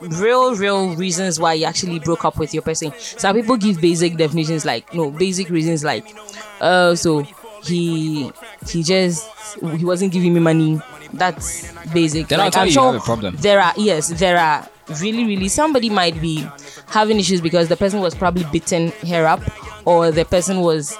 real 0.00 0.54
real 0.56 0.94
reasons 0.96 1.38
why 1.40 1.54
you 1.54 1.64
actually 1.64 1.98
broke 1.98 2.24
up 2.24 2.38
with 2.38 2.54
your 2.54 2.62
person 2.62 2.92
some 2.98 3.34
people 3.36 3.56
give 3.56 3.80
basic 3.80 4.16
definitions 4.16 4.64
like 4.64 4.92
no 4.94 5.10
basic 5.10 5.48
reasons 5.50 5.84
like 5.84 6.06
uh 6.60 6.94
so 6.94 7.20
he 7.64 8.30
he 8.68 8.82
just 8.82 9.26
he 9.76 9.84
wasn't 9.84 10.12
giving 10.12 10.32
me 10.34 10.40
money 10.40 10.80
that's 11.14 11.72
basic 11.92 12.28
Then 12.28 12.40
I'll 12.40 12.46
like, 12.46 12.52
tell 12.52 12.62
I'm 12.62 12.66
you 12.68 12.70
you 12.70 12.74
sure 12.74 12.92
have 12.92 13.02
a 13.02 13.04
problem. 13.04 13.36
there 13.38 13.60
are 13.60 13.72
yes 13.76 14.08
there 14.08 14.36
are 14.38 14.68
really 15.00 15.24
really 15.24 15.48
somebody 15.48 15.88
might 15.90 16.20
be 16.20 16.46
having 16.88 17.18
issues 17.18 17.40
because 17.40 17.68
the 17.68 17.76
person 17.76 18.00
was 18.00 18.14
probably 18.14 18.44
beating 18.52 18.90
her 19.08 19.26
up 19.26 19.40
or 19.86 20.10
the 20.10 20.24
person 20.24 20.60
was 20.60 20.96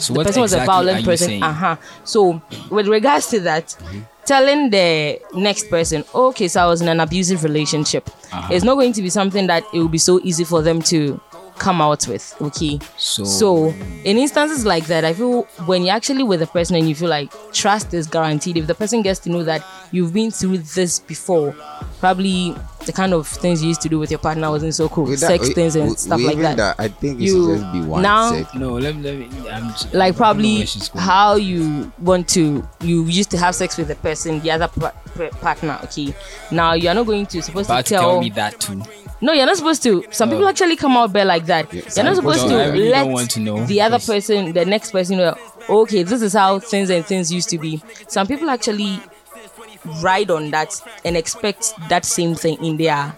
So 0.00 0.14
the 0.14 0.24
person 0.24 0.42
was 0.42 0.52
a 0.52 0.64
violent 0.64 1.04
person. 1.04 1.42
Uh-huh. 1.42 1.76
So 2.04 2.40
with 2.70 2.88
regards 2.88 3.28
to 3.28 3.40
that, 3.40 3.76
telling 4.24 4.70
the 4.70 5.20
next 5.34 5.68
person, 5.70 6.04
okay, 6.14 6.48
so 6.48 6.62
I 6.62 6.66
was 6.66 6.80
in 6.80 6.88
an 6.88 7.00
abusive 7.00 7.44
relationship, 7.44 8.08
Uh-huh. 8.32 8.48
it's 8.54 8.64
not 8.64 8.74
going 8.76 8.92
to 8.94 9.02
be 9.02 9.10
something 9.10 9.46
that 9.48 9.64
it 9.72 9.78
will 9.78 9.88
be 9.88 9.98
so 9.98 10.20
easy 10.22 10.44
for 10.44 10.62
them 10.62 10.80
to 10.82 11.20
come 11.60 11.80
out 11.82 12.08
with. 12.08 12.34
Okay. 12.40 12.78
So- 12.96 13.24
so 13.24 13.74
in 14.04 14.16
instances 14.18 14.64
like 14.64 14.86
that, 14.86 15.04
I 15.04 15.12
feel 15.12 15.42
when 15.66 15.84
you're 15.84 15.94
actually 15.94 16.24
with 16.24 16.40
a 16.42 16.46
person 16.46 16.74
and 16.76 16.88
you 16.88 16.94
feel 16.94 17.08
like 17.10 17.30
trust 17.52 17.92
is 17.94 18.06
guaranteed, 18.06 18.56
if 18.56 18.66
the 18.66 18.74
person 18.74 19.02
gets 19.02 19.20
to 19.20 19.30
know 19.30 19.44
that 19.44 19.62
you've 19.92 20.12
been 20.12 20.30
through 20.30 20.58
this 20.58 20.98
before, 21.00 21.54
probably 22.00 22.54
the 22.86 22.92
kind 22.92 23.12
of 23.12 23.28
things 23.28 23.60
you 23.62 23.68
used 23.68 23.82
to 23.82 23.88
do 23.90 23.98
with 23.98 24.10
your 24.10 24.18
partner 24.18 24.48
wasn't 24.50 24.74
so 24.74 24.88
cool. 24.88 25.04
That- 25.06 25.18
Sex 25.18 25.48
we- 25.48 25.54
things 25.54 25.76
and 25.76 25.90
we- 25.90 25.96
stuff 25.96 26.16
we 26.18 26.24
like 26.26 26.36
even 26.38 26.56
that. 26.56 26.76
I 26.78 26.88
think 26.88 27.20
it 27.20 27.24
You- 27.24 27.46
should 27.46 27.60
just 27.60 27.72
be 27.74 27.80
one 27.82 28.02
now- 28.02 28.32
set. 28.32 28.54
No, 28.54 28.70
let 28.78 28.96
me, 28.96 29.02
let 29.02 29.18
me 29.18 29.28
I'm 29.50 29.68
just, 29.72 29.92
like 29.92 29.94
I 29.94 29.98
don't 29.98 30.08
know 30.08 30.16
probably 30.16 30.56
where 30.58 30.66
she's 30.66 30.88
going. 30.88 31.04
how 31.04 31.34
you 31.36 31.92
want 32.00 32.26
to 32.28 32.66
you 32.80 33.04
used 33.04 33.30
to 33.32 33.38
have 33.38 33.54
sex 33.54 33.76
with 33.76 33.88
the 33.88 33.96
person 33.96 34.40
the 34.40 34.50
other 34.50 34.68
pa- 34.68 34.92
pa- 35.16 35.28
partner 35.42 35.78
okay 35.84 36.14
now 36.50 36.72
you're 36.72 36.94
not 36.94 37.04
going 37.06 37.26
to 37.26 37.42
supposed 37.42 37.68
about 37.68 37.84
to 37.84 37.90
to 37.90 37.94
tell, 37.96 38.10
tell 38.12 38.20
me 38.20 38.30
that 38.30 38.58
too. 38.58 38.82
no 39.20 39.32
you're 39.34 39.44
not 39.46 39.56
supposed 39.56 39.82
to 39.82 40.02
some 40.10 40.28
Oh. 40.30 40.32
people 40.32 40.48
actually 40.48 40.76
come 40.76 40.96
out 40.96 41.12
bare 41.12 41.24
like 41.26 41.44
that 41.50 41.72
you're 41.72 42.04
not 42.04 42.16
supposed 42.16 42.46
to 42.48 42.54
I 42.54 42.68
really 42.68 42.90
let 42.90 43.06
want 43.08 43.30
to 43.32 43.40
know, 43.40 43.64
the 43.66 43.80
other 43.80 43.98
person 43.98 44.52
the 44.52 44.64
next 44.64 44.92
person 44.92 45.18
know 45.18 45.36
okay 45.68 46.02
this 46.02 46.22
is 46.22 46.32
how 46.32 46.58
things 46.58 46.88
and 46.90 47.04
things 47.04 47.32
used 47.32 47.48
to 47.50 47.58
be 47.58 47.82
some 48.08 48.26
people 48.26 48.48
actually 48.50 49.00
ride 50.02 50.30
on 50.30 50.50
that 50.50 50.70
and 51.04 51.16
expect 51.16 51.72
that 51.88 52.04
same 52.04 52.34
thing 52.34 52.62
in 52.64 52.76
their 52.76 53.14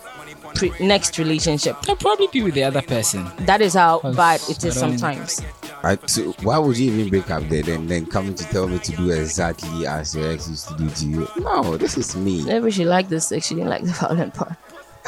pre- 0.54 0.72
next 0.80 1.18
relationship 1.18 1.76
I'll 1.88 1.96
probably 1.96 2.28
be 2.32 2.42
with 2.42 2.54
the 2.54 2.64
other 2.64 2.82
person. 2.82 3.30
that 3.40 3.60
is 3.60 3.74
how 3.74 4.00
bad 4.16 4.40
it 4.48 4.64
is 4.64 4.78
sometimes 4.78 5.40
I, 5.84 5.98
so 6.06 6.30
why 6.42 6.58
would 6.58 6.78
you 6.78 6.92
even 6.92 7.08
break 7.10 7.28
up 7.30 7.42
there 7.48 7.62
then 7.62 7.86
then 7.88 8.06
coming 8.06 8.34
to 8.36 8.44
tell 8.44 8.68
me 8.68 8.78
to 8.78 8.92
do 8.92 9.10
exactly 9.10 9.86
as 9.86 10.14
your 10.14 10.30
ex 10.32 10.48
used 10.48 10.68
to 10.68 10.76
do 10.76 10.88
to 10.88 11.06
you? 11.06 11.28
No, 11.38 11.76
this 11.76 11.98
is 11.98 12.14
me. 12.14 12.44
maybe 12.44 12.70
she 12.70 12.84
liked 12.84 13.10
the 13.10 13.20
sex 13.20 13.48
she 13.48 13.54
didn't 13.56 13.70
like 13.70 13.82
the 13.82 13.92
violent 14.00 14.32
part 14.34 14.56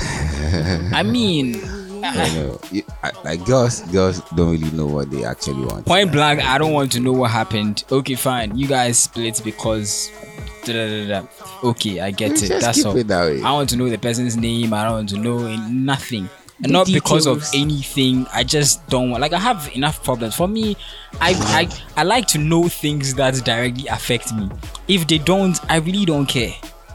I 0.93 1.05
mean, 1.05 1.61
I 2.05 2.35
know. 2.35 2.61
I- 3.03 3.13
like 3.25 3.45
girls, 3.45 3.81
girls 3.93 4.21
don't 4.37 4.51
really 4.51 4.71
know 4.73 4.87
what 4.87 5.11
they 5.11 5.25
actually 5.25 5.65
want. 5.65 5.87
point 5.87 6.13
blank, 6.13 6.43
I 6.45 6.59
don't 6.59 6.73
want 6.73 6.93
to 6.93 7.01
know 7.01 7.13
what 7.13 7.31
happened. 7.31 7.85
Okay, 7.91 8.15
fine. 8.15 8.57
You 8.57 8.67
guys 8.69 8.99
split 8.99 9.41
because. 9.45 10.11
Da, 10.65 10.73
da, 10.73 11.07
da, 11.07 11.21
da. 11.21 11.27
Okay, 11.69 12.01
I 12.01 12.11
get 12.11 12.31
You 12.31 12.35
it. 12.37 12.49
just 12.49 12.61
That's 12.63 12.79
keep 12.79 12.87
all. 12.87 12.97
it 12.97 13.07
that 13.09 13.25
way. 13.27 13.43
I 13.43 13.53
want 13.53 13.69
to 13.71 13.77
know 13.77 13.89
the 13.89 13.99
person's 13.99 14.37
name. 14.37 14.73
I 14.73 14.85
don't 14.85 14.93
want 14.93 15.09
to 15.11 15.19
know 15.19 15.55
nothing. 15.69 16.29
And 16.63 16.73
not 16.73 16.87
because 16.87 17.27
of 17.27 17.45
anything. 17.53 18.27
I 18.33 18.45
just 18.45 18.87
don't 18.89 19.11
want. 19.11 19.21
Like 19.21 19.33
I 19.33 19.39
have 19.41 19.69
enough 19.75 20.03
problems. 20.05 20.37
For 20.37 20.47
me, 20.49 20.77
I 21.21 21.35
I 21.97 22.01
I 22.01 22.05
like 22.05 22.27
to 22.29 22.39
know 22.39 22.69
things 22.69 23.13
that 23.15 23.35
directly 23.45 23.89
affect 23.89 24.33
me. 24.33 24.49
If 24.89 25.07
they 25.07 25.19
don't, 25.19 25.59
I 25.71 25.77
really 25.79 26.05
don't 26.07 26.27
care. 26.27 26.55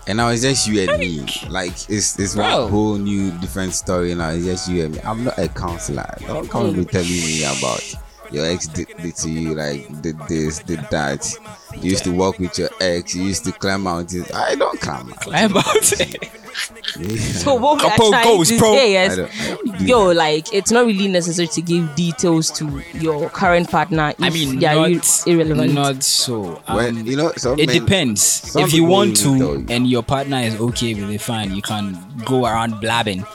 And 0.10 0.18
now 0.18 0.30
it's 0.30 0.42
just 0.42 0.68
you 0.68 0.90
and 0.90 1.00
me. 1.00 1.24
Like 1.50 1.74
it's 1.88 2.18
it's 2.18 2.34
Bro. 2.34 2.64
one 2.64 2.72
whole 2.72 2.96
new 2.96 3.30
different 3.38 3.76
story 3.76 4.16
now. 4.16 4.32
It's 4.32 4.44
just 4.44 4.68
you 4.68 4.86
and 4.86 4.96
me. 4.96 5.02
I'm 5.02 5.24
not 5.24 5.38
a 5.38 5.48
counselor. 5.48 6.12
Don't 6.22 6.50
come 6.50 6.66
and 6.66 6.78
be 6.78 6.86
telling 6.86 7.08
me 7.08 7.44
about 7.44 7.84
your 8.32 8.48
ex 8.48 8.66
did, 8.66 8.88
did 8.98 9.16
to 9.18 9.30
you 9.30 9.54
like 9.54 10.02
did 10.02 10.18
this, 10.28 10.64
did 10.64 10.80
that. 10.90 11.32
You 11.76 11.92
used 11.92 12.06
to 12.06 12.12
walk 12.12 12.40
with 12.40 12.58
your 12.58 12.72
ex. 12.82 13.14
You 13.14 13.26
used 13.26 13.46
to 13.46 13.52
climb 13.52 13.84
mountains. 13.84 14.32
I 14.32 14.56
don't 14.56 14.82
climb. 14.82 15.10
mountains. 15.10 15.24
Climb 15.26 15.54
mountains. 15.54 16.16
So 16.60 17.56
what 17.56 17.78
we 17.82 17.86
are 17.88 17.90
Couple 17.92 18.10
trying 18.12 18.24
goals, 18.26 18.50
to 18.50 18.58
bro. 18.60 18.74
say 18.74 18.98
I 18.98 19.04
is, 19.06 19.16
don't, 19.18 19.32
I 19.42 19.48
don't 19.56 19.78
do 19.80 19.86
yo, 19.86 20.12
like 20.12 20.54
it's 20.54 20.72
not 20.72 20.86
really 20.86 21.08
necessary 21.08 21.48
to 21.48 21.62
give 21.62 21.96
details 21.96 22.52
to 22.52 22.82
your 22.94 23.30
current 23.30 23.70
partner 23.70 24.10
if 24.10 24.22
I 24.24 24.30
mean, 24.30 24.60
they 24.60 24.66
are 24.68 24.90
not, 24.90 25.24
irrelevant. 25.28 25.74
Not 25.74 26.04
so. 26.04 26.62
Um, 26.68 26.76
When 26.76 27.06
you 27.06 27.16
know, 27.18 27.32
some 27.38 27.60
it 27.60 27.68
men- 27.68 27.80
depends. 27.80 28.22
some 28.22 28.64
If 28.64 28.74
you 28.74 28.82
people 28.82 28.94
want 28.94 29.26
will 29.26 29.38
to, 29.38 29.60
you. 29.62 29.66
and 29.70 29.88
your 29.88 30.04
partner 30.04 30.38
is 30.38 30.60
okay 30.60 30.94
with 30.94 31.10
it, 31.10 31.22
fine. 31.22 31.56
You 31.56 31.62
can 31.62 31.98
go 32.26 32.46
around 32.46 32.80
blabbing. 32.82 33.26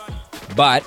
But 0.57 0.83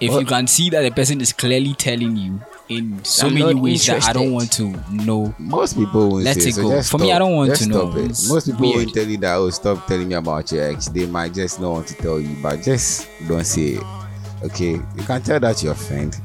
if 0.00 0.10
you 0.10 0.16
What? 0.18 0.28
can 0.28 0.46
see 0.46 0.70
that 0.70 0.82
the 0.82 0.90
person 0.90 1.20
is 1.20 1.32
clearly 1.32 1.74
telling 1.74 2.16
you 2.16 2.40
in 2.68 3.04
so 3.04 3.26
I'm 3.26 3.34
many 3.34 3.52
not 3.54 3.62
ways 3.62 3.84
that 3.86 4.04
I 4.08 4.12
don't 4.12 4.32
want 4.32 4.50
to 4.52 4.68
know, 4.90 5.34
Most 5.38 5.76
people 5.76 6.08
won't 6.10 6.24
Let 6.24 6.40
say, 6.40 6.48
it 6.50 6.54
so 6.54 6.62
go. 6.62 6.70
just 6.76 6.90
For 6.90 6.98
me, 6.98 7.06
stop. 7.08 7.16
I 7.16 7.18
don't 7.18 7.36
want 7.36 7.50
Just 7.50 7.62
to 7.64 7.68
know. 7.68 7.96
it. 7.96 8.08
Most 8.28 8.46
people 8.46 8.60
weird. 8.60 8.76
won't 8.76 8.94
tell 8.94 9.06
you 9.06 9.16
that. 9.18 9.34
Oh, 9.34 9.50
stop 9.50 9.86
telling 9.86 10.08
me 10.08 10.14
about 10.14 10.50
your 10.52 10.64
ex. 10.70 10.88
They 10.88 11.06
might 11.06 11.34
just 11.34 11.60
not 11.60 11.70
want 11.72 11.86
to 11.88 11.94
tell 11.94 12.20
you, 12.20 12.36
but 12.42 12.62
just 12.62 13.08
don't 13.28 13.44
say 13.44 13.72
it. 13.76 13.82
Okay, 14.44 14.70
you 14.72 15.02
can 15.06 15.22
tell 15.22 15.38
that 15.40 15.56
to 15.58 15.66
your 15.66 15.74
friend. 15.74 16.16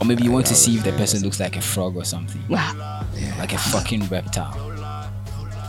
or 0.00 0.06
maybe 0.06 0.22
you 0.24 0.32
want 0.32 0.46
to 0.46 0.54
see 0.54 0.76
if 0.76 0.84
the 0.84 0.92
person 0.92 1.22
looks 1.22 1.40
like 1.40 1.56
a 1.56 1.60
frog 1.60 1.96
or 1.96 2.04
something, 2.04 2.42
like 2.48 3.52
a 3.52 3.58
fucking 3.58 4.06
reptile. 4.08 4.54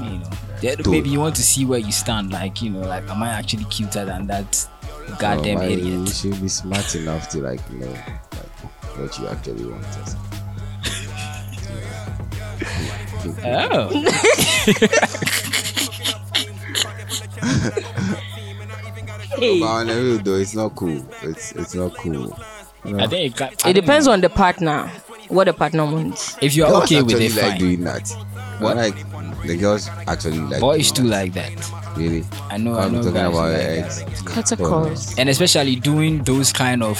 You 0.02 0.20
know, 0.20 0.30
Dude. 0.62 0.88
maybe 0.88 1.10
you 1.10 1.20
want 1.20 1.36
to 1.38 1.44
see 1.44 1.64
where 1.66 1.80
you 1.80 1.92
stand. 1.92 2.32
Like, 2.32 2.62
you 2.62 2.70
know, 2.70 2.80
like, 2.82 3.08
am 3.10 3.24
I 3.24 3.30
actually 3.30 3.64
cuter 3.66 4.04
than 4.06 4.28
that 4.28 4.68
oh 4.84 5.18
goddamn 5.20 5.58
Oh, 5.58 5.62
my, 5.62 5.66
idiot? 5.68 6.00
You 6.00 6.08
should 6.08 6.42
be 6.42 6.48
smart 6.50 6.96
enough 6.96 7.30
to 7.30 7.40
like 7.42 7.70
know 7.72 7.88
like, 7.88 8.55
what 8.98 9.18
you 9.20 9.28
actually 9.28 9.66
want. 9.66 9.86
or 9.86 10.06
something. 10.06 10.22
Oh. 13.44 13.90
Hey, 19.38 19.60
But 19.60 19.66
on 19.68 19.88
the 19.88 19.96
real 19.96 20.18
though, 20.20 20.36
it's 20.36 20.56
not 20.56 20.76
cool. 20.76 21.06
It's 21.24 21.52
it's 21.54 21.76
not 21.76 21.94
cool. 21.98 22.38
You 22.86 22.94
know? 22.94 23.04
I 23.04 23.08
think 23.08 23.34
it, 23.34 23.38
got, 23.38 23.66
it 23.66 23.74
depends 23.74 24.08
on 24.08 24.22
the 24.22 24.30
partner, 24.30 24.88
what 25.28 25.46
the 25.46 25.54
partner 25.54 25.86
wants. 25.86 26.38
if 26.42 26.56
you're 26.56 26.68
Girls 26.70 26.84
okay 26.84 27.02
with 27.02 27.12
actually 27.16 27.26
it, 27.26 27.36
like 27.36 27.52
fine. 27.52 27.60
doing 27.60 27.84
that. 27.84 28.10
What? 28.60 28.78
Like 28.78 28.96
the 29.44 29.58
girls 29.58 29.90
actually 30.08 30.40
like 30.40 30.62
Boys 30.62 30.92
doing 30.92 31.08
too 31.08 31.12
like 31.12 31.34
that, 31.34 31.72
Really? 31.98 32.24
I 32.50 32.58
know. 32.58 32.76
I 32.76 32.86
I'm 32.86 32.94
know 32.94 33.00
talking 33.02 33.18
about 33.18 33.34
like 33.34 33.52
your 33.52 33.58
that. 33.58 34.02
ex. 34.08 34.22
Cut 34.22 35.20
and 35.20 35.30
especially 35.30 35.76
doing 35.76 36.24
those 36.24 36.54
kind 36.54 36.82
of 36.84 36.98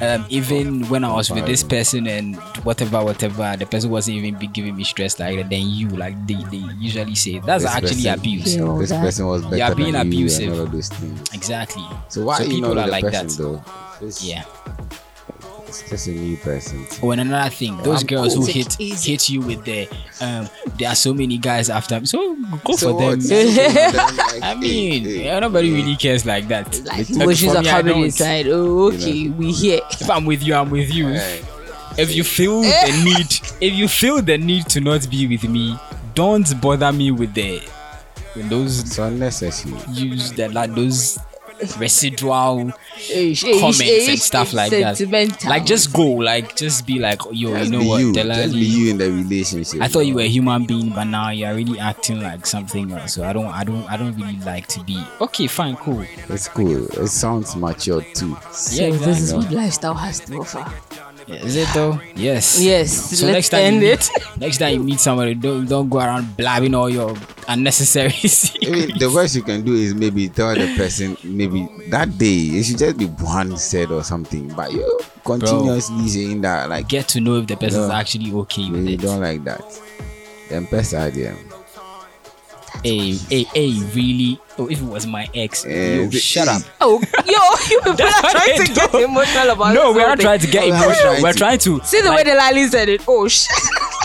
um, 0.00 0.26
even 0.28 0.88
when 0.88 1.04
I 1.04 1.12
was 1.14 1.30
with 1.30 1.46
this 1.46 1.62
person 1.62 2.06
and 2.06 2.36
whatever, 2.64 3.02
whatever, 3.04 3.56
the 3.58 3.66
person 3.66 3.90
wasn't 3.90 4.18
even 4.18 4.38
be 4.38 4.46
giving 4.46 4.76
me 4.76 4.84
stress 4.84 5.18
like 5.18 5.36
that. 5.36 5.48
Then 5.50 5.68
you, 5.68 5.88
like 5.88 6.14
they, 6.26 6.34
they 6.50 6.62
usually 6.78 7.14
say 7.14 7.38
that's 7.38 7.64
This 7.64 7.72
actually 7.72 7.88
person- 8.04 8.14
abuse. 8.18 8.56
This 8.56 8.90
person 8.92 9.26
was 9.26 9.42
better 9.42 9.56
You're 9.56 9.74
being 9.74 9.92
than 9.92 10.06
you 10.12 10.18
abusive. 10.18 10.48
and 10.52 10.60
all 10.60 10.66
of 10.66 10.72
those 10.72 10.88
things. 10.88 11.20
Exactly. 11.34 11.84
So 12.08 12.24
why 12.24 12.40
you 12.40 12.48
people 12.56 12.74
not 12.74 12.78
are 12.78 12.86
the 12.86 12.92
like 12.92 13.04
person 13.04 13.26
that? 13.28 13.36
though? 13.38 14.06
It's, 14.06 14.22
Yeah. 14.24 14.44
It's 15.80 15.90
just 15.90 16.06
a 16.08 16.10
new 16.12 16.36
person. 16.38 16.86
Oh, 17.02 17.10
and 17.12 17.20
another 17.20 17.50
thing, 17.50 17.76
those 17.82 18.02
I'm 18.02 18.06
girls 18.06 18.34
cool. 18.34 18.46
who 18.46 18.52
hit 18.52 18.72
hit 18.74 19.28
you 19.28 19.40
with 19.40 19.64
the 19.64 19.88
um, 20.20 20.48
there 20.78 20.88
are 20.90 20.94
so 20.94 21.12
many 21.14 21.38
guys 21.38 21.70
after. 21.70 22.04
So 22.06 22.36
go 22.64 22.74
So 22.76 22.92
for 22.92 23.00
them. 23.00 23.18
what? 23.18 23.22
So 23.22 23.34
go 23.44 23.50
for 23.50 24.32
them, 24.32 24.40
I 24.42 24.54
mean, 24.54 25.04
hey, 25.04 25.10
hey, 25.18 25.24
yeah, 25.24 25.38
nobody 25.40 25.72
really 25.72 25.96
cares 25.96 26.24
like 26.26 26.48
that. 26.48 26.66
Like 26.84 27.08
Like, 27.08 27.10
emotions 27.10 27.54
are 27.54 27.62
me, 27.62 27.68
coming 27.68 28.02
inside. 28.02 28.46
Oh, 28.48 28.92
okay, 28.92 29.28
we 29.28 29.52
here. 29.52 29.80
If 29.92 30.08
I'm 30.10 30.24
with 30.24 30.42
you, 30.42 30.54
I'm 30.54 30.70
with 30.70 30.92
you. 30.92 31.08
Hey. 31.08 31.42
If 31.98 32.14
you 32.14 32.24
feel 32.24 32.60
the 32.62 33.02
need, 33.04 33.32
if 33.62 33.72
you 33.72 33.88
feel 33.88 34.20
the 34.22 34.36
need 34.38 34.68
to 34.70 34.80
not 34.80 35.08
be 35.10 35.26
with 35.26 35.48
me, 35.48 35.76
don't 36.14 36.60
bother 36.60 36.92
me 36.92 37.10
with 37.10 37.32
the 37.34 37.60
with 38.34 38.48
those 38.50 38.80
It's 38.80 38.98
unnecessary. 38.98 39.74
use 39.92 40.32
that 40.32 40.52
like 40.52 40.74
those 40.74 41.18
residual 41.78 42.72
Eish, 42.96 43.44
eish, 43.44 43.60
comments 43.60 44.08
and 44.08 44.18
stuff 44.18 44.50
eish, 44.50 44.54
like 44.54 44.70
that. 44.70 45.44
Like 45.46 45.64
just 45.66 45.92
go, 45.92 46.02
like 46.04 46.56
just 46.56 46.86
be 46.86 46.98
like, 46.98 47.20
yo, 47.30 47.50
Just 47.56 47.70
you 47.70 47.78
know 47.78 47.84
what, 47.88 48.00
you. 48.00 48.12
the 48.12 48.22
Just 48.24 48.52
be 48.52 48.60
lady- 48.60 48.66
you 48.66 48.90
in 48.90 48.98
the 48.98 49.10
relationship. 49.10 49.80
I 49.82 49.88
thought 49.88 50.00
you 50.06 50.14
were 50.14 50.22
a 50.22 50.28
human 50.28 50.64
being, 50.66 50.90
but 50.90 51.04
now 51.04 51.30
you're 51.30 51.54
really 51.54 51.78
acting 51.78 52.20
like 52.20 52.46
something 52.46 52.90
else. 52.92 53.14
So 53.14 53.24
I 53.24 53.32
don't, 53.32 53.46
I 53.46 53.64
don't, 53.64 53.84
I 53.90 53.96
don't 53.96 54.14
really 54.16 54.38
like 54.40 54.66
to 54.68 54.82
be. 54.84 55.02
Okay, 55.20 55.46
fine, 55.46 55.76
cool. 55.76 56.04
It's 56.28 56.48
cool. 56.48 56.86
It 56.86 57.08
sounds 57.08 57.54
mature 57.56 58.02
too. 58.14 58.36
So 58.52 58.82
Yeah, 58.82 58.90
this 58.96 59.20
is 59.20 59.34
what 59.34 59.50
lifestyle 59.50 59.94
has 59.94 60.20
to 60.20 60.36
offer. 60.38 60.72
Yeah, 61.26 61.36
Is 61.44 61.56
it 61.56 61.68
though? 61.74 61.98
Yes. 62.14 62.62
Yes, 62.62 62.92
So 63.18 63.26
let's 63.26 63.34
next 63.34 63.48
time 63.48 63.60
end 63.62 63.82
you 63.82 63.88
it. 63.90 64.08
meet, 64.14 64.36
next 64.38 64.58
time 64.58 64.74
you 64.74 64.80
meet 64.84 65.00
somebody, 65.00 65.34
don't 65.34 65.66
don't 65.66 65.88
go 65.88 65.98
around 65.98 66.36
blabbing 66.36 66.72
all 66.74 66.88
your 66.88 67.16
unnecessary 67.48 68.10
secrets. 68.12 68.54
Maybe 68.70 68.92
the 68.98 69.10
worst 69.10 69.34
you 69.34 69.42
can 69.42 69.64
do 69.64 69.74
is 69.74 69.92
maybe 69.94 70.28
tell 70.28 70.54
the 70.54 70.72
person 70.76 71.16
maybe 71.24 71.66
that 71.90 72.16
day 72.16 72.54
it 72.54 72.62
should 72.64 72.78
just 72.78 72.96
be 72.96 73.06
one 73.06 73.56
said 73.56 73.90
or 73.90 74.04
something, 74.04 74.46
but 74.54 74.70
you 74.72 74.86
continuously 75.24 76.06
saying 76.08 76.40
that 76.42 76.68
like 76.70 76.86
Get 76.88 77.08
to 77.08 77.20
know 77.20 77.36
if 77.38 77.48
the 77.48 77.56
person 77.56 77.80
is 77.82 77.90
actually 77.90 78.32
okay 78.32 78.70
with 78.70 78.86
you 78.86 78.94
it. 78.94 79.00
don't 79.00 79.20
like 79.20 79.42
that. 79.44 79.64
Then 80.48 80.64
best 80.70 80.94
idea. 80.94 81.34
Hey, 82.82 83.12
hey, 83.30 83.42
hey, 83.54 83.72
really? 83.94 84.38
Oh, 84.58 84.68
if 84.68 84.80
it 84.80 84.84
was 84.84 85.06
my 85.06 85.28
ex, 85.34 85.64
Eh, 85.66 85.96
yo, 85.96 86.10
shut 86.10 86.48
up. 86.48 86.62
Oh, 86.80 87.00
yo, 87.26 87.38
you 87.70 87.80
people 87.84 87.92
are 88.06 88.30
trying 88.30 88.56
to 88.66 88.72
get 88.74 88.94
emotional 88.94 89.50
about 89.50 89.74
No, 89.74 89.92
we 89.92 90.02
are 90.02 90.08
not 90.10 90.20
trying 90.20 90.40
to 90.40 90.46
get 90.46 90.60
No, 90.68 90.70
we're 90.70 90.78
not 90.78 90.86
emotional. 90.88 91.22
We're 91.22 91.32
trying 91.32 91.58
to. 91.58 91.80
See 91.84 92.00
the 92.00 92.10
way 92.12 92.22
Delali 92.24 92.68
said 92.68 92.88
it. 92.88 93.02
Oh 93.08 93.26
shit. 93.28 93.50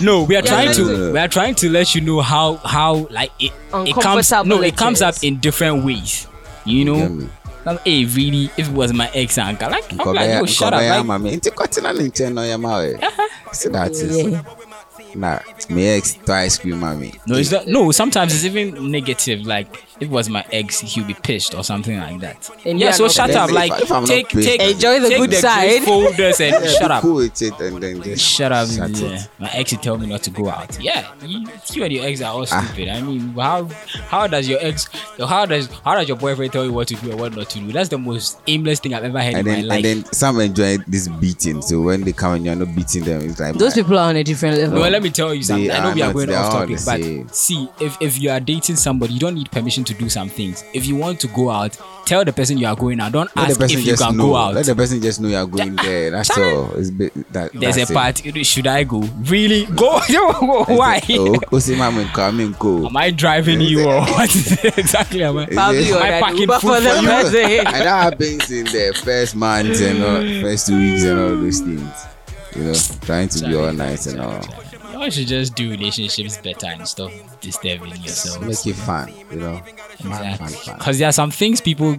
No, 0.02 0.24
we 0.24 0.36
are 0.36 0.42
trying 0.42 0.74
to. 0.74 0.82
no, 0.82 0.98
no. 1.08 1.12
We 1.14 1.20
are 1.20 1.28
trying 1.28 1.56
to 1.56 1.70
let 1.70 1.94
you 1.96 2.02
know 2.02 2.22
how 2.22 2.56
how 2.58 3.08
like 3.12 3.32
it 3.40 3.52
it 3.52 3.94
comes. 3.94 4.32
Uncomfortable 4.32 4.46
No, 4.58 4.62
it 4.62 4.70
it 4.70 4.78
comes 4.78 5.02
up 5.02 5.16
in 5.22 5.38
different 5.40 5.86
ways. 5.86 6.28
You 6.66 6.86
Get 6.86 6.92
know. 6.92 7.10
me? 7.10 7.30
Like, 7.64 7.80
hey, 7.86 8.06
really? 8.06 8.50
If 8.58 8.70
it 8.70 8.74
was 8.74 8.92
my 8.92 9.08
ex 9.14 9.38
uncle, 9.38 9.70
like, 9.70 9.92
I'm 9.92 9.98
like, 10.00 10.08
Nkɔbɛyɛ 10.08 10.40
yo, 10.40 10.46
shut 10.48 10.74
up. 10.74 10.80
nkɔbɛyɛ 10.82 10.90
Like, 10.90 11.00
ama 11.00 11.20
me 11.20 11.38
nti 11.38 11.50
kɔtena 11.52 11.96
ne 11.96 12.10
nkyɛn 12.10 12.34
na 12.34 12.42
ɔyɛ 12.42 12.60
ma 12.60 12.70
ɔyɛ. 12.80 13.12
See 13.54 13.70
that 13.70 13.92
is 13.92 14.18
Yeah. 14.18 14.42
Na 15.16 15.40
me 15.70 15.88
ex 15.88 16.18
tɔ 16.26 16.34
ice 16.46 16.58
cream 16.58 16.80
ma 16.80 16.94
me. 16.96 17.12
no, 17.28 17.36
it's 17.38 17.52
not. 17.52 17.68
No, 17.68 17.92
sometimes 17.92 18.34
it's 18.34 18.46
even 18.46 18.92
negative. 18.92 19.46
Like, 19.46 19.84
if 20.02 20.08
it 20.08 20.10
was 20.10 20.28
my 20.30 20.44
ex, 20.52 20.80
he'll 20.82 21.06
be 21.06 21.14
pissed 21.14 21.54
or 21.56 21.64
something 21.64 21.98
like 21.98 22.20
that. 22.22 22.50
And 22.66 22.80
yeah, 22.80 22.92
so 22.92 23.08
shut 23.08 23.30
up. 23.32 23.52
Like, 23.52 23.72
if 23.82 23.92
I'm 23.92 24.02
not 24.04 24.08
take 24.10 24.30
pissed, 24.30 24.48
take 24.48 24.60
Enjoy 24.62 25.00
the 25.00 25.10
take 25.10 25.18
good 25.20 25.30
the 25.32 25.36
side. 25.36 25.68
great 25.70 25.84
folders 25.84 26.40
and 26.42 26.52
Yeah, 26.66 26.72
shut 26.72 26.92
up. 26.92 27.02
Cool 27.04 27.16
with 27.16 27.42
it 27.42 27.60
and 27.60 27.82
then 27.82 28.02
just 28.02 28.26
Shut 28.26 28.52
up. 28.52 28.68
Shut 28.68 28.90
yeah. 28.90 29.08
it. 29.16 29.30
My 29.40 29.50
ex 29.52 29.72
would 29.72 29.84
tell 29.84 29.98
me 29.98 30.08
not 30.08 30.24
to 30.24 30.30
go 30.32 30.50
out. 30.50 30.82
Yeah, 30.82 31.08
you, 31.24 31.46
you 31.74 31.84
and 31.84 31.94
your 31.94 32.06
ex 32.06 32.22
are 32.22 32.34
all 32.34 32.48
Ah. 32.52 32.64
stupid. 32.66 32.90
I 32.90 33.02
mean, 33.02 33.30
how 33.34 33.66
how 34.10 34.28
does 34.28 34.50
your 34.50 34.60
ex, 34.62 34.90
how 35.20 35.46
does 35.46 35.70
how 35.86 35.96
does 35.96 36.08
your 36.08 36.18
boyfriend 36.18 36.52
tell 36.52 36.66
you 36.66 36.74
what 36.74 36.88
to 36.90 36.96
do 36.96 37.12
or 37.14 37.18
what 37.18 37.36
not 37.36 37.50
to 37.52 37.60
do? 37.60 37.72
That's 37.72 37.90
the 37.90 37.98
most 38.00 38.40
aimless 38.48 38.80
thing 38.80 38.94
I've 38.96 39.04
ever 39.04 39.22
heard 39.22 39.36
And 39.36 39.48
in 39.48 39.54
then 39.54 39.62
my 39.68 39.76
life. 39.76 39.86
and 39.86 40.04
then 40.04 40.14
some 40.14 40.40
enjoy 40.40 40.78
this 40.88 41.08
beating. 41.08 41.62
So 41.62 41.80
when 41.82 42.02
they 42.02 42.12
come 42.14 42.34
and 42.34 42.46
you're 42.46 42.56
not 42.56 42.76
beating 42.76 43.04
them, 43.04 43.22
it's 43.22 43.40
like 43.40 43.54
Those 43.56 43.76
man, 43.76 43.86
people 43.86 44.00
are 44.00 44.10
on 44.10 44.16
a 44.16 44.24
different 44.24 44.58
level. 44.58 44.80
no, 44.80 44.90
let 44.90 45.04
me 45.04 45.12
tell 45.12 45.34
you 45.34 45.44
something. 45.44 45.68
They 45.68 45.74
I 45.74 45.84
know 45.84 45.94
we 45.94 46.02
are 46.02 46.08
not- 46.08 46.14
going 46.16 46.34
off 46.34 46.52
topic, 46.54 46.80
but 46.86 47.36
see, 47.36 47.70
if 47.80 47.98
if 48.02 48.20
you 48.20 48.32
are 48.32 48.40
dating 48.40 48.78
somebody, 48.78 49.14
you 49.14 49.20
don't 49.20 49.36
need 49.36 49.52
permission 49.52 49.84
to 49.84 49.91
do 49.94 50.10
some 50.10 50.30
things. 50.30 50.64
If 50.74 50.86
you 50.86 50.96
want 50.96 51.20
to 51.22 51.28
go 51.28 51.50
out, 51.50 51.78
tell 52.06 52.24
the 52.26 52.34
person 52.34 52.58
you 52.58 52.68
are 52.68 52.76
going 52.76 53.00
out. 53.00 53.12
Don't 53.12 53.36
let 53.36 53.46
the 53.46 53.52
ask 53.52 53.60
person 53.60 53.80
if 53.80 53.86
you 53.86 53.92
just 53.92 54.04
can 54.04 54.18
know. 54.18 54.28
go 54.28 54.36
out. 54.36 54.54
Let 54.54 54.66
the 54.66 54.76
person 54.76 55.02
just 55.02 55.22
know 55.22 55.30
you're 55.30 55.48
going 55.48 55.76
there. 55.76 56.12
That's 56.12 56.38
all. 56.38 56.72
It's 56.76 56.90
bit, 56.90 57.14
that. 57.34 57.52
There's 57.54 57.76
that's 57.76 57.90
a 57.90 57.94
it. 57.94 57.96
part. 57.96 58.46
Should 58.46 58.68
I 58.68 58.84
go? 58.84 59.00
Really? 59.02 59.66
Go? 59.66 60.00
Why? 60.68 61.02
Oh, 61.12 61.36
oh 61.36 61.40
Osi 61.52 62.14
coming 62.14 62.56
go. 62.60 62.88
Am 62.88 62.98
I 62.98 63.12
driving 63.12 63.62
you 63.62 63.84
or 63.90 64.02
what? 64.02 64.36
exactly. 64.78 65.24
Am 65.24 65.38
I? 65.38 65.46
Probably 65.48 65.80
Is 65.80 65.90
it- 65.90 65.96
on 65.96 66.02
Am 66.02 66.04
I 66.04 66.16
an 66.16 66.24
packing 66.24 66.48
food 66.48 66.54
for 66.54 66.60
for 66.62 66.82
the 66.82 67.40
you? 67.42 67.60
and 67.60 67.68
that 67.68 67.86
happens 68.12 68.52
in 68.52 68.66
the 68.66 69.02
first 69.04 69.36
months 69.36 69.82
and 69.82 70.04
all, 70.04 70.42
first 70.42 70.68
two 70.68 70.78
weeks 70.78 71.04
and 71.04 71.20
all 71.20 71.30
those 71.30 71.60
things. 71.60 72.06
You 72.56 72.64
know, 72.64 72.74
trying 73.06 73.30
to 73.30 73.48
be 73.48 73.56
all 73.56 73.72
nice 73.72 74.08
and 74.08 74.20
all. 74.22 74.42
Y'all 75.02 75.10
should 75.10 75.28
just 75.28 75.56
do 75.56 75.72
relationships 75.72 76.38
better 76.38 76.68
and 76.68 76.88
stop 76.88 77.12
disturbing 77.40 77.90
yourself. 78.04 78.40
Make 78.46 78.68
it 78.68 78.76
fun, 78.76 79.12
you 79.32 79.38
know. 79.38 79.58
Fun, 80.00 80.38
fun, 80.38 80.48
fun. 80.50 80.78
Because 80.78 81.00
there 81.00 81.10
are 81.10 81.12
some 81.12 81.32
things 81.32 81.60
people 81.60 81.96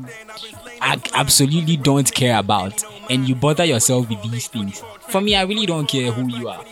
ac- 0.80 1.10
absolutely 1.12 1.76
don't 1.76 2.12
care 2.14 2.38
about, 2.38 2.84
and 3.10 3.28
you 3.28 3.34
bother 3.34 3.64
yourself 3.64 4.08
with 4.08 4.22
these 4.30 4.46
things. 4.46 4.84
For 5.08 5.20
me, 5.20 5.34
I 5.34 5.42
really 5.42 5.66
don't 5.66 5.86
care 5.88 6.12
who 6.12 6.28
you 6.28 6.48
are 6.48 6.64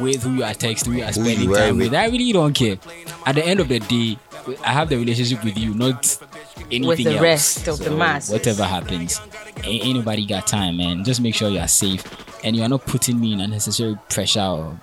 with, 0.00 0.22
who 0.22 0.34
you 0.34 0.44
are 0.44 0.52
texting, 0.52 0.88
who 0.88 0.92
you 0.98 1.04
are 1.04 1.12
spending 1.12 1.48
you 1.48 1.54
time 1.54 1.78
with. 1.78 1.86
with. 1.92 1.94
I 1.94 2.06
really 2.08 2.32
don't 2.32 2.52
care. 2.52 2.76
At 3.24 3.36
the 3.36 3.44
end 3.44 3.60
of 3.60 3.68
the 3.68 3.80
day, 3.80 4.18
I 4.62 4.72
have 4.72 4.90
the 4.90 4.96
relationship 4.98 5.42
with 5.42 5.56
you, 5.56 5.72
not 5.74 6.18
anything 6.70 6.86
With 6.88 6.98
the 6.98 7.12
else. 7.12 7.22
rest 7.22 7.68
of 7.68 7.78
the 7.78 7.90
mass. 7.90 8.30
Whatever 8.30 8.64
happens, 8.64 9.18
ain't, 9.64 9.84
ain't 9.86 9.96
nobody 9.96 10.26
got 10.26 10.46
time, 10.46 10.76
man. 10.76 11.04
Just 11.04 11.22
make 11.22 11.34
sure 11.34 11.48
you 11.48 11.58
are 11.58 11.68
safe, 11.68 12.04
and 12.44 12.54
you 12.54 12.62
are 12.62 12.68
not 12.68 12.84
putting 12.84 13.18
me 13.18 13.32
in 13.32 13.40
unnecessary 13.40 13.98
pressure 14.10 14.40
or 14.42 14.78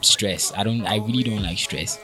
stress. 0.00 0.52
I 0.56 0.62
don't. 0.64 0.86
I 0.86 0.96
really 0.96 1.22
don't 1.22 1.42
like 1.42 1.58
stress. 1.58 1.98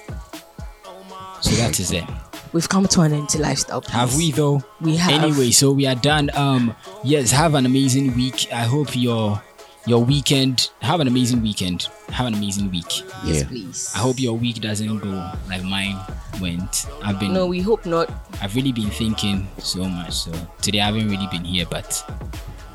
So 1.41 1.51
that 1.57 1.79
is 1.79 1.93
it. 1.93 2.05
We've 2.53 2.69
come 2.69 2.87
to 2.89 3.01
an 3.03 3.13
end 3.13 3.29
to 3.31 3.41
lifestyle. 3.41 3.81
please. 3.81 3.93
Have 3.93 4.17
we 4.17 4.31
though? 4.33 4.63
We 4.81 4.97
have. 4.97 5.23
Anyway, 5.25 5.51
so 5.51 5.73
we 5.73 5.87
are 5.87 5.95
done. 5.97 6.31
Um, 6.35 6.75
yes, 7.03 7.31
have 7.33 7.55
an 7.55 7.67
amazing 7.67 8.15
week. 8.15 8.49
I 8.53 8.63
hope 8.63 8.95
your 8.97 9.43
your 9.87 10.03
weekend. 10.05 10.71
Have 10.81 11.01
an 11.01 11.09
amazing 11.09 11.43
weekend. 11.43 11.89
Have 12.09 12.27
an 12.27 12.35
amazing 12.35 12.71
week. 12.71 13.03
Yes, 13.25 13.41
Yeah. 13.43 13.49
please. 13.49 13.93
I 13.95 13.99
hope 13.99 14.19
your 14.21 14.35
week 14.39 14.61
doesn't 14.61 14.99
go 14.99 15.33
like 15.49 15.63
mine 15.65 15.99
went. 16.41 16.87
I've 17.03 17.19
been. 17.21 17.35
No, 17.35 17.47
we 17.47 17.61
hope 17.61 17.85
not. 17.85 18.09
I've 18.41 18.55
really 18.55 18.73
been 18.73 18.91
thinking 18.91 19.47
so 19.59 19.85
much. 19.85 20.13
So 20.15 20.33
today 20.63 20.81
I 20.81 20.87
haven't 20.87 21.11
really 21.11 21.27
been 21.31 21.45
here, 21.45 21.67
but 21.69 22.03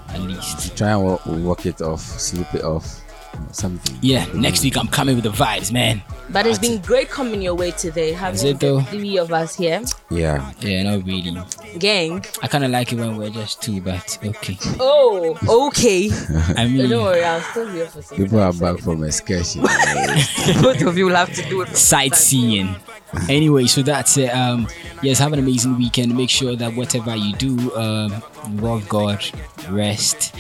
at 0.10 0.20
least. 0.22 0.78
Try 0.78 0.90
and 0.92 1.04
walk, 1.04 1.26
walk 1.26 1.66
it 1.66 1.82
off, 1.82 2.02
sleep 2.02 2.54
it 2.54 2.64
off, 2.64 3.02
something. 3.52 3.98
Yeah, 4.02 4.26
next 4.34 4.64
week 4.64 4.78
I'm 4.78 4.88
coming 4.88 5.16
with 5.16 5.24
the 5.24 5.32
vibes, 5.32 5.72
man. 5.72 6.02
But 6.32 6.46
it's 6.46 6.60
been 6.60 6.80
great 6.82 7.10
coming 7.10 7.42
your 7.42 7.56
way 7.56 7.72
today. 7.72 8.12
Having 8.12 8.48
it 8.48 8.60
the 8.60 8.68
though? 8.68 8.82
three 8.82 9.18
of 9.18 9.34
us 9.34 9.56
here, 9.56 9.82
Yeah. 10.12 10.52
Yeah, 10.60 10.84
not 10.84 11.04
really. 11.06 11.36
gang. 11.80 12.24
I 12.44 12.48
kind 12.48 12.64
of 12.64 12.70
like 12.72 12.94
it 12.94 12.98
when 13.00 13.18
we're 13.18 13.32
just 13.32 13.62
two, 13.64 13.82
but 13.82 14.18
okay. 14.24 14.58
Oh, 14.80 15.38
okay. 15.68 16.10
I 16.56 16.68
mean, 16.68 16.88
Don't 16.90 17.04
worry, 17.04 17.24
I'll 17.24 17.42
still 17.42 17.66
be 17.68 17.74
here 17.74 17.88
for 17.88 18.02
some 18.04 18.18
People 18.18 18.40
are 18.42 18.52
time. 18.52 18.76
back 18.76 18.84
from 18.84 19.04
excursion. 19.04 19.62
Both 20.62 20.82
of 20.84 20.98
you 20.98 21.08
will 21.08 21.16
have 21.16 21.34
to 21.34 21.50
do 21.50 21.62
it. 21.62 21.76
sightseeing. 21.76 22.76
Anyway, 23.28 23.66
so 23.66 23.82
that's 23.82 24.18
it. 24.18 24.30
Um, 24.30 24.68
yes, 25.02 25.18
have 25.18 25.34
an 25.34 25.40
amazing 25.40 25.78
weekend. 25.78 26.16
Make 26.16 26.30
sure 26.30 26.56
that 26.56 26.76
whatever 26.76 27.16
you 27.16 27.34
do, 27.34 27.76
um, 27.76 28.22
involve 28.46 28.88
God, 28.88 29.26
rest, 29.70 30.36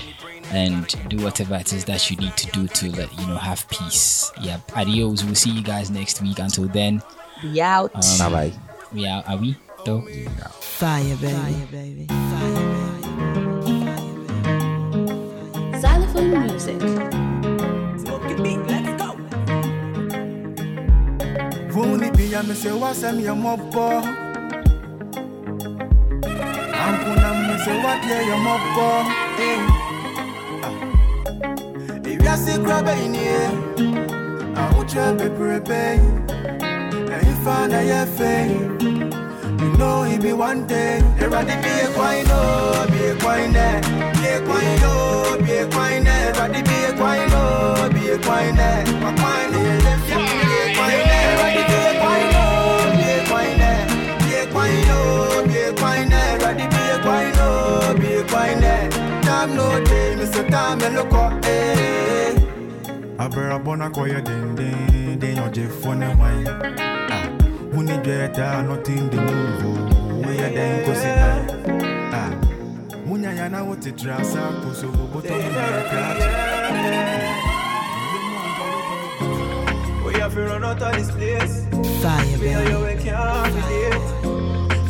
and 0.51 0.87
do 1.09 1.23
whatever 1.23 1.55
it 1.55 1.71
is 1.73 1.85
that 1.85 2.09
you 2.09 2.17
need 2.17 2.35
to 2.37 2.47
do 2.51 2.67
to 2.67 2.91
let 2.91 3.11
you 3.19 3.27
know 3.27 3.35
have 3.37 3.67
peace. 3.69 4.31
Yeah, 4.41 4.59
adios. 4.75 5.23
We'll 5.23 5.35
see 5.35 5.51
you 5.51 5.61
guys 5.63 5.89
next 5.89 6.21
week. 6.21 6.39
Until 6.39 6.67
then, 6.67 7.01
Be 7.41 7.61
out. 7.61 7.91
um, 7.95 8.17
bye 8.17 8.29
bye. 8.51 8.53
we 8.93 9.07
are. 9.07 9.23
Are 9.27 9.37
we 9.37 9.55
though? 9.85 10.01
Fire, 10.59 11.15
baby. 11.17 12.07
Xylophone 15.81 16.31
music. 16.47 16.79
Vuni 21.71 22.11
pia 22.11 22.43
mese 22.43 22.71
wasem 22.71 23.19
ya 23.25 23.35
mopo 23.35 24.03
Ampuna 26.85 27.33
mese 27.47 27.71
wadye 27.83 28.27
ya 28.29 28.37
mopo 28.37 29.05
Eh 29.41 29.88
Ewiase 32.19 32.57
krabe 32.57 32.91
inie 33.05 33.39
Ahuche 34.55 35.13
bebrebe 35.17 35.99
Na 37.09 37.21
ifa 37.21 37.67
na 37.67 37.79
yefe 37.81 38.49
You 39.59 39.77
know 39.77 40.03
he 40.03 40.17
be 40.17 40.31
one 40.31 40.65
thing. 40.67 41.03
Everybody 41.19 41.55
be 41.61 41.69
a 41.83 41.87
quine, 41.93 42.25
oh, 42.29 42.87
be 42.89 43.07
a 43.07 43.15
quine. 43.15 43.51
Be 43.51 44.27
a 44.29 44.41
quine, 44.45 44.79
oh, 44.83 45.37
be 45.43 45.51
a 45.57 45.67
quine. 45.67 46.07
Everybody 46.07 46.61
be 46.63 46.83
a 46.85 46.93
quine, 46.95 47.29
oh, 47.33 47.89
be 47.93 48.09
a 48.09 48.17
quine. 48.19 48.55
My 48.55 49.11
quine, 49.19 49.51
be 49.51 49.59
a 49.59 49.79
quine 50.75 51.03
be 51.59 51.75
a 51.75 51.99
quine, 51.99 52.31
oh, 52.39 52.95
be 52.95 53.09
a 53.11 53.27
quine. 53.27 53.59
Be 54.23 54.35
a 54.35 54.47
quine, 54.47 54.85
oh, 54.87 55.43
be 55.45 55.59
a 55.59 55.73
quine 55.73 56.09
be 56.09 56.15
a 56.15 56.99
quine, 57.01 57.33
oh, 57.37 57.95
be 57.99 58.13
a 58.13 58.23
quine. 58.23 58.88
Time 59.39 59.55
no 59.55 59.81
day, 59.85 60.15
Mr. 60.19 60.43
Time, 60.51 60.79
look 60.95 61.13
up, 61.13 61.31
eh. 61.45 62.35
abẹ́rẹ́ 63.23 63.55
abọ́nà 63.57 63.87
kọ́yẹ́ 63.95 64.21
dẹ́ndẹ́n 64.27 65.15
dẹ́yàn 65.21 65.49
jẹ́ 65.55 65.67
fọ́nẹ́ 65.81 66.11
wáyé. 66.19 66.45
Wúni 67.73 67.95
jẹ́ 68.05 68.17
ẹ̀ta 68.25 68.45
nothing 68.67 69.05
dey 69.11 69.21
move 69.27 69.65
o, 69.69 69.71
wúyẹ 70.21 70.47
dẹ́n 70.55 70.73
kó 70.85 70.91
sí 71.01 71.09
náà. 71.19 72.23
Múnyà 73.07 73.31
yà 73.39 73.45
náà 73.53 73.61
wò 73.67 73.73
ti 73.83 73.89
tira 73.97 74.17
sá 74.31 74.41
kóso 74.61 74.87
gbogbo 74.95 75.19
tó 75.29 75.35
ń 75.43 75.45
bẹ̀rẹ̀. 75.55 75.85
We 80.05 80.11
have 80.21 80.33
to 80.35 80.41
run 80.49 80.63
out 80.69 80.81
of 80.87 80.91
this 80.97 81.09
place. 81.17 81.55
Fire, 82.01 82.37
Me 82.41 82.49
and 82.57 82.65
baby. 82.65 82.71
you, 82.71 82.81
can't 83.03 83.53
relate. 83.55 84.07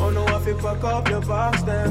Oh 0.04 0.10
no, 0.16 0.24
if 0.38 0.46
you 0.48 0.56
pack 0.64 0.84
up 0.84 1.06
your 1.14 1.22
box 1.30 1.62
then 1.70 1.90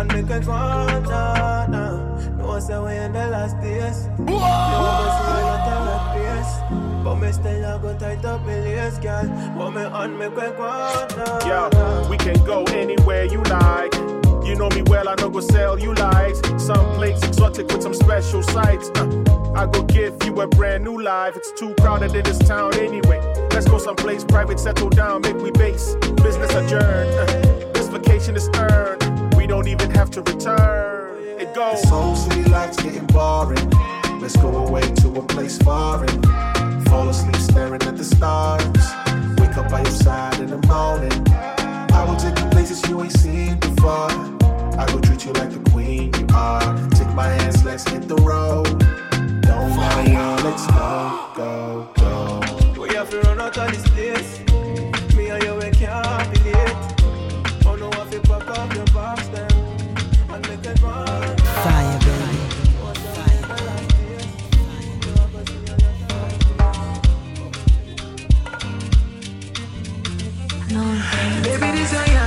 and 0.00 0.12
make 0.14 0.30
it 0.34 0.46
go 0.46 0.52
on, 0.52 1.02
nah, 1.02 1.66
nah. 1.66 2.18
No, 2.36 2.50
I 2.52 2.58
say 2.60 2.78
we 2.78 2.96
in 2.96 3.12
the 3.12 3.26
last 3.26 3.60
days. 3.60 4.08
You 4.18 4.34
wanna 4.34 5.10
see 5.16 5.36
a 5.36 5.44
lot 5.48 5.68
of 5.68 5.80
red 5.88 6.04
face. 6.16 7.04
But 7.04 7.16
me 7.16 7.32
still 7.32 7.64
a 7.64 7.78
go 7.78 7.98
tight 7.98 8.24
up 8.24 8.40
my 8.46 8.60
lace, 8.60 8.98
girl. 8.98 9.28
But 9.56 9.70
me 9.70 9.82
on 9.82 10.18
me 10.18 10.28
quick 10.28 10.58
one. 10.58 11.08
Yeah, 11.46 12.08
we 12.08 12.16
can 12.16 12.42
go 12.44 12.64
anywhere 12.64 13.24
you 13.24 13.42
like. 13.42 13.94
You 14.46 14.54
know 14.56 14.70
me 14.70 14.82
well, 14.82 15.08
I 15.08 15.14
know 15.16 15.28
go 15.28 15.40
sell 15.40 15.78
you 15.78 15.94
lights. 15.94 16.40
Some 16.64 16.94
plates 16.94 17.22
exotic 17.22 17.68
with 17.68 17.82
some 17.82 17.94
special 17.94 18.42
sights. 18.42 18.90
Uh, 18.94 19.52
I 19.54 19.66
go 19.66 19.82
give 19.82 20.16
you 20.24 20.40
a 20.40 20.46
brand 20.46 20.82
new 20.82 21.02
life. 21.02 21.36
It's 21.36 21.52
too 21.52 21.74
crowded 21.80 22.14
in 22.14 22.24
this 22.24 22.38
town 22.38 22.74
anyway. 22.76 23.20
Let's 23.52 23.68
go 23.68 23.76
someplace 23.76 24.24
private, 24.24 24.58
settle 24.58 24.88
down, 24.88 25.22
make 25.22 25.36
we 25.36 25.50
base. 25.50 25.94
Business 26.22 26.54
adjourned. 26.54 27.14
Uh, 27.18 27.72
this 27.74 27.88
vacation 27.88 28.34
is 28.34 28.48
earned. 28.56 29.19
We 29.50 29.56
don't 29.56 29.66
even 29.66 29.90
have 29.90 30.12
to 30.12 30.22
return. 30.22 31.40
It 31.40 31.52
goes. 31.56 31.80
This 31.80 31.90
whole 31.90 32.14
city 32.14 32.44
life's 32.44 32.76
getting 32.76 33.04
boring. 33.06 33.68
Let's 34.20 34.36
go 34.36 34.64
away 34.64 34.82
to 34.82 35.08
a 35.16 35.22
place 35.26 35.58
foreign. 35.58 36.22
Fall 36.84 37.08
asleep 37.08 37.34
staring 37.34 37.82
at 37.82 37.96
the 37.96 38.04
stars. 38.04 38.62
Wake 39.40 39.56
up 39.56 39.68
by 39.68 39.82
your 39.82 39.90
side 39.90 40.38
in 40.38 40.50
the 40.50 40.64
morning. 40.68 41.26
I 41.28 42.04
will 42.04 42.14
take 42.14 42.38
you 42.38 42.48
places 42.50 42.88
you 42.88 43.02
ain't 43.02 43.10
seen 43.10 43.58
before. 43.58 44.12
I 44.78 44.86
will 44.94 45.00
treat 45.00 45.24
you 45.24 45.32
like 45.32 45.50
the 45.50 45.68
queen 45.72 46.12
you 46.14 46.26
are. 46.32 46.88
Take 46.90 47.12
my 47.12 47.26
hands, 47.26 47.64
let's 47.64 47.82
hit 47.90 48.06
the 48.06 48.18
road. 48.18 48.68
Don't 49.42 49.74
matter, 49.74 50.44
let's 50.44 50.64
go, 50.68 51.32
go, 51.34 51.90
go. 51.96 52.80
We 52.80 52.94
have 52.94 53.10
to 53.10 53.18
run 53.22 53.40
out 53.40 53.58
of 53.58 53.72
this 53.72 53.82
place. 53.88 54.49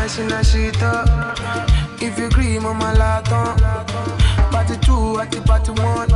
This 0.03 0.19
a 0.19 0.21
yash 0.23 0.31
in 0.31 0.31
a 0.31 0.43
shit 0.43 0.83
up. 0.83 1.07
If 2.01 2.17
you 2.19 2.27
agree, 2.27 2.59
mama 2.59 2.93
laton. 2.97 3.57
Party 4.51 4.77
two 4.79 5.19
at 5.19 5.31
the 5.31 5.41
party 5.41 5.71
one. 5.71 6.09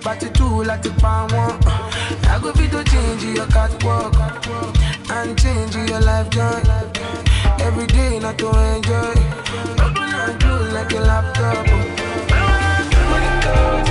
Party 0.00 0.28
two 0.30 0.62
at 0.70 0.82
the 0.82 0.90
pan 1.00 1.28
one. 1.32 1.58
I 2.28 2.38
go 2.40 2.52
fit 2.52 2.70
to 2.72 2.84
change 2.84 3.24
your 3.24 3.46
catwalk 3.46 4.14
and 5.10 5.38
change 5.38 5.74
your 5.76 6.00
life 6.00 6.30
joy. 6.30 6.62
Every 7.60 7.86
day 7.86 8.18
not 8.18 8.38
to 8.38 8.48
enjoy. 8.48 9.14
Open 9.84 10.14
and 10.14 10.40
close 10.40 10.72
like 10.72 10.92
a 10.92 11.00
laptop. 11.00 11.66
When 13.10 13.83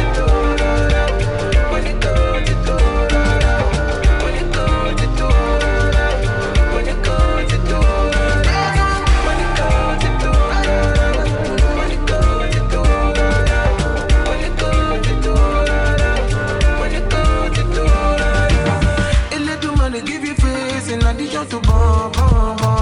to 22.13 22.72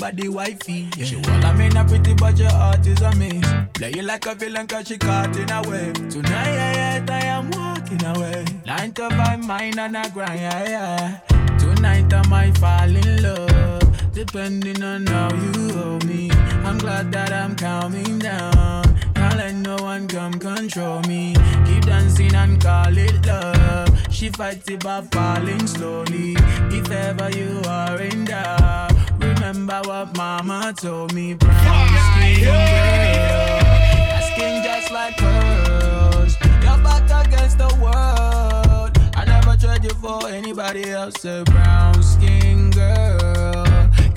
nobody 0.00 0.28
wifey. 0.28 0.88
Yeah. 0.96 1.04
She 1.04 1.16
I 1.16 1.54
mean, 1.56 1.76
a 1.76 1.84
pretty, 1.84 2.14
but 2.14 2.38
your 2.38 2.50
heart 2.50 2.86
is 2.86 3.02
a 3.02 3.14
mess. 3.16 3.68
Play 3.74 3.92
you 3.94 4.02
like 4.02 4.24
a 4.26 4.34
villain 4.34 4.66
cause 4.66 4.88
she 4.88 4.96
caught 4.96 5.36
in 5.36 5.50
a 5.50 5.62
web. 5.68 5.94
Tonight, 6.10 7.10
I 7.10 7.24
am 7.26 7.50
walking 7.50 8.04
away. 8.04 8.44
Nine 8.64 8.92
to 8.92 9.10
five, 9.10 9.44
mine 9.46 9.78
and 9.78 9.96
I 9.96 10.08
grind, 10.08 10.40
yeah, 10.40 10.68
yeah. 10.68 11.58
Tonight 11.58 12.12
I 12.14 12.26
might 12.28 12.56
fall 12.56 12.96
in 12.96 13.22
love. 13.22 14.12
Depending 14.12 14.82
on 14.82 15.06
how 15.06 15.34
you 15.34 15.74
hold 15.74 16.06
me. 16.06 16.30
I'm 16.64 16.78
glad 16.78 17.12
that 17.12 17.32
I'm 17.32 17.54
calming 17.54 18.20
down. 18.20 18.84
Can't 19.14 19.36
let 19.36 19.54
no 19.54 19.76
one 19.76 20.08
come 20.08 20.38
control 20.38 21.02
me. 21.02 21.34
Keep 21.66 21.84
dancing 21.84 22.34
and 22.34 22.60
call 22.60 22.96
it 22.96 23.26
love. 23.26 23.90
She 24.10 24.30
fights 24.30 24.68
it 24.70 24.82
by 24.82 25.02
falling 25.12 25.66
slowly. 25.66 26.36
If 26.72 26.90
ever 26.90 27.30
you 27.30 27.60
are 27.68 28.00
in 28.00 28.24
doubt, 28.24 28.99
Remember 29.20 29.80
what 29.84 30.16
mama 30.16 30.72
told 30.76 31.12
me, 31.12 31.34
brown 31.34 31.88
skin 32.12 32.44
girl. 32.44 33.60
Your 34.10 34.22
skin 34.32 34.62
just 34.62 34.90
like 34.90 35.16
pearls. 35.16 36.36
Your 36.62 36.78
back 36.78 37.26
against 37.26 37.58
the 37.58 37.68
world. 37.82 38.96
I 39.14 39.24
never 39.26 39.56
tried 39.56 39.84
you 39.84 39.90
for 39.90 40.26
anybody 40.28 40.90
else. 40.90 41.24
A 41.24 41.44
brown 41.44 42.02
skin 42.02 42.70
girl. 42.70 43.66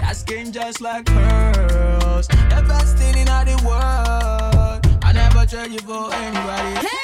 Your 0.02 0.14
skin 0.14 0.52
just 0.52 0.82
like 0.82 1.06
pearls. 1.06 2.28
The 2.28 2.64
best 2.68 2.98
thing 2.98 3.18
in 3.18 3.28
all 3.28 3.44
the 3.46 3.62
world. 3.66 4.88
I 5.04 5.12
never 5.14 5.46
tried 5.46 5.72
you 5.72 5.80
for 5.80 6.14
anybody. 6.14 6.88
Hey! 6.88 7.03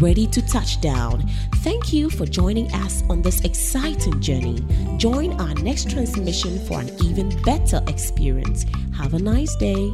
ready 0.00 0.26
to 0.28 0.42
touch 0.46 0.80
down. 0.80 1.28
Thank 1.56 1.92
you 1.92 2.10
for 2.10 2.26
joining 2.26 2.72
us 2.72 3.02
on 3.08 3.22
this 3.22 3.40
exciting 3.42 4.20
journey. 4.20 4.64
Join 4.96 5.32
our 5.40 5.54
next 5.54 5.90
transmission 5.90 6.58
for 6.66 6.80
an 6.80 6.90
even 7.02 7.28
better 7.42 7.82
experience. 7.88 8.64
Have 8.94 9.14
a 9.14 9.18
nice 9.18 9.54
day. 9.56 9.92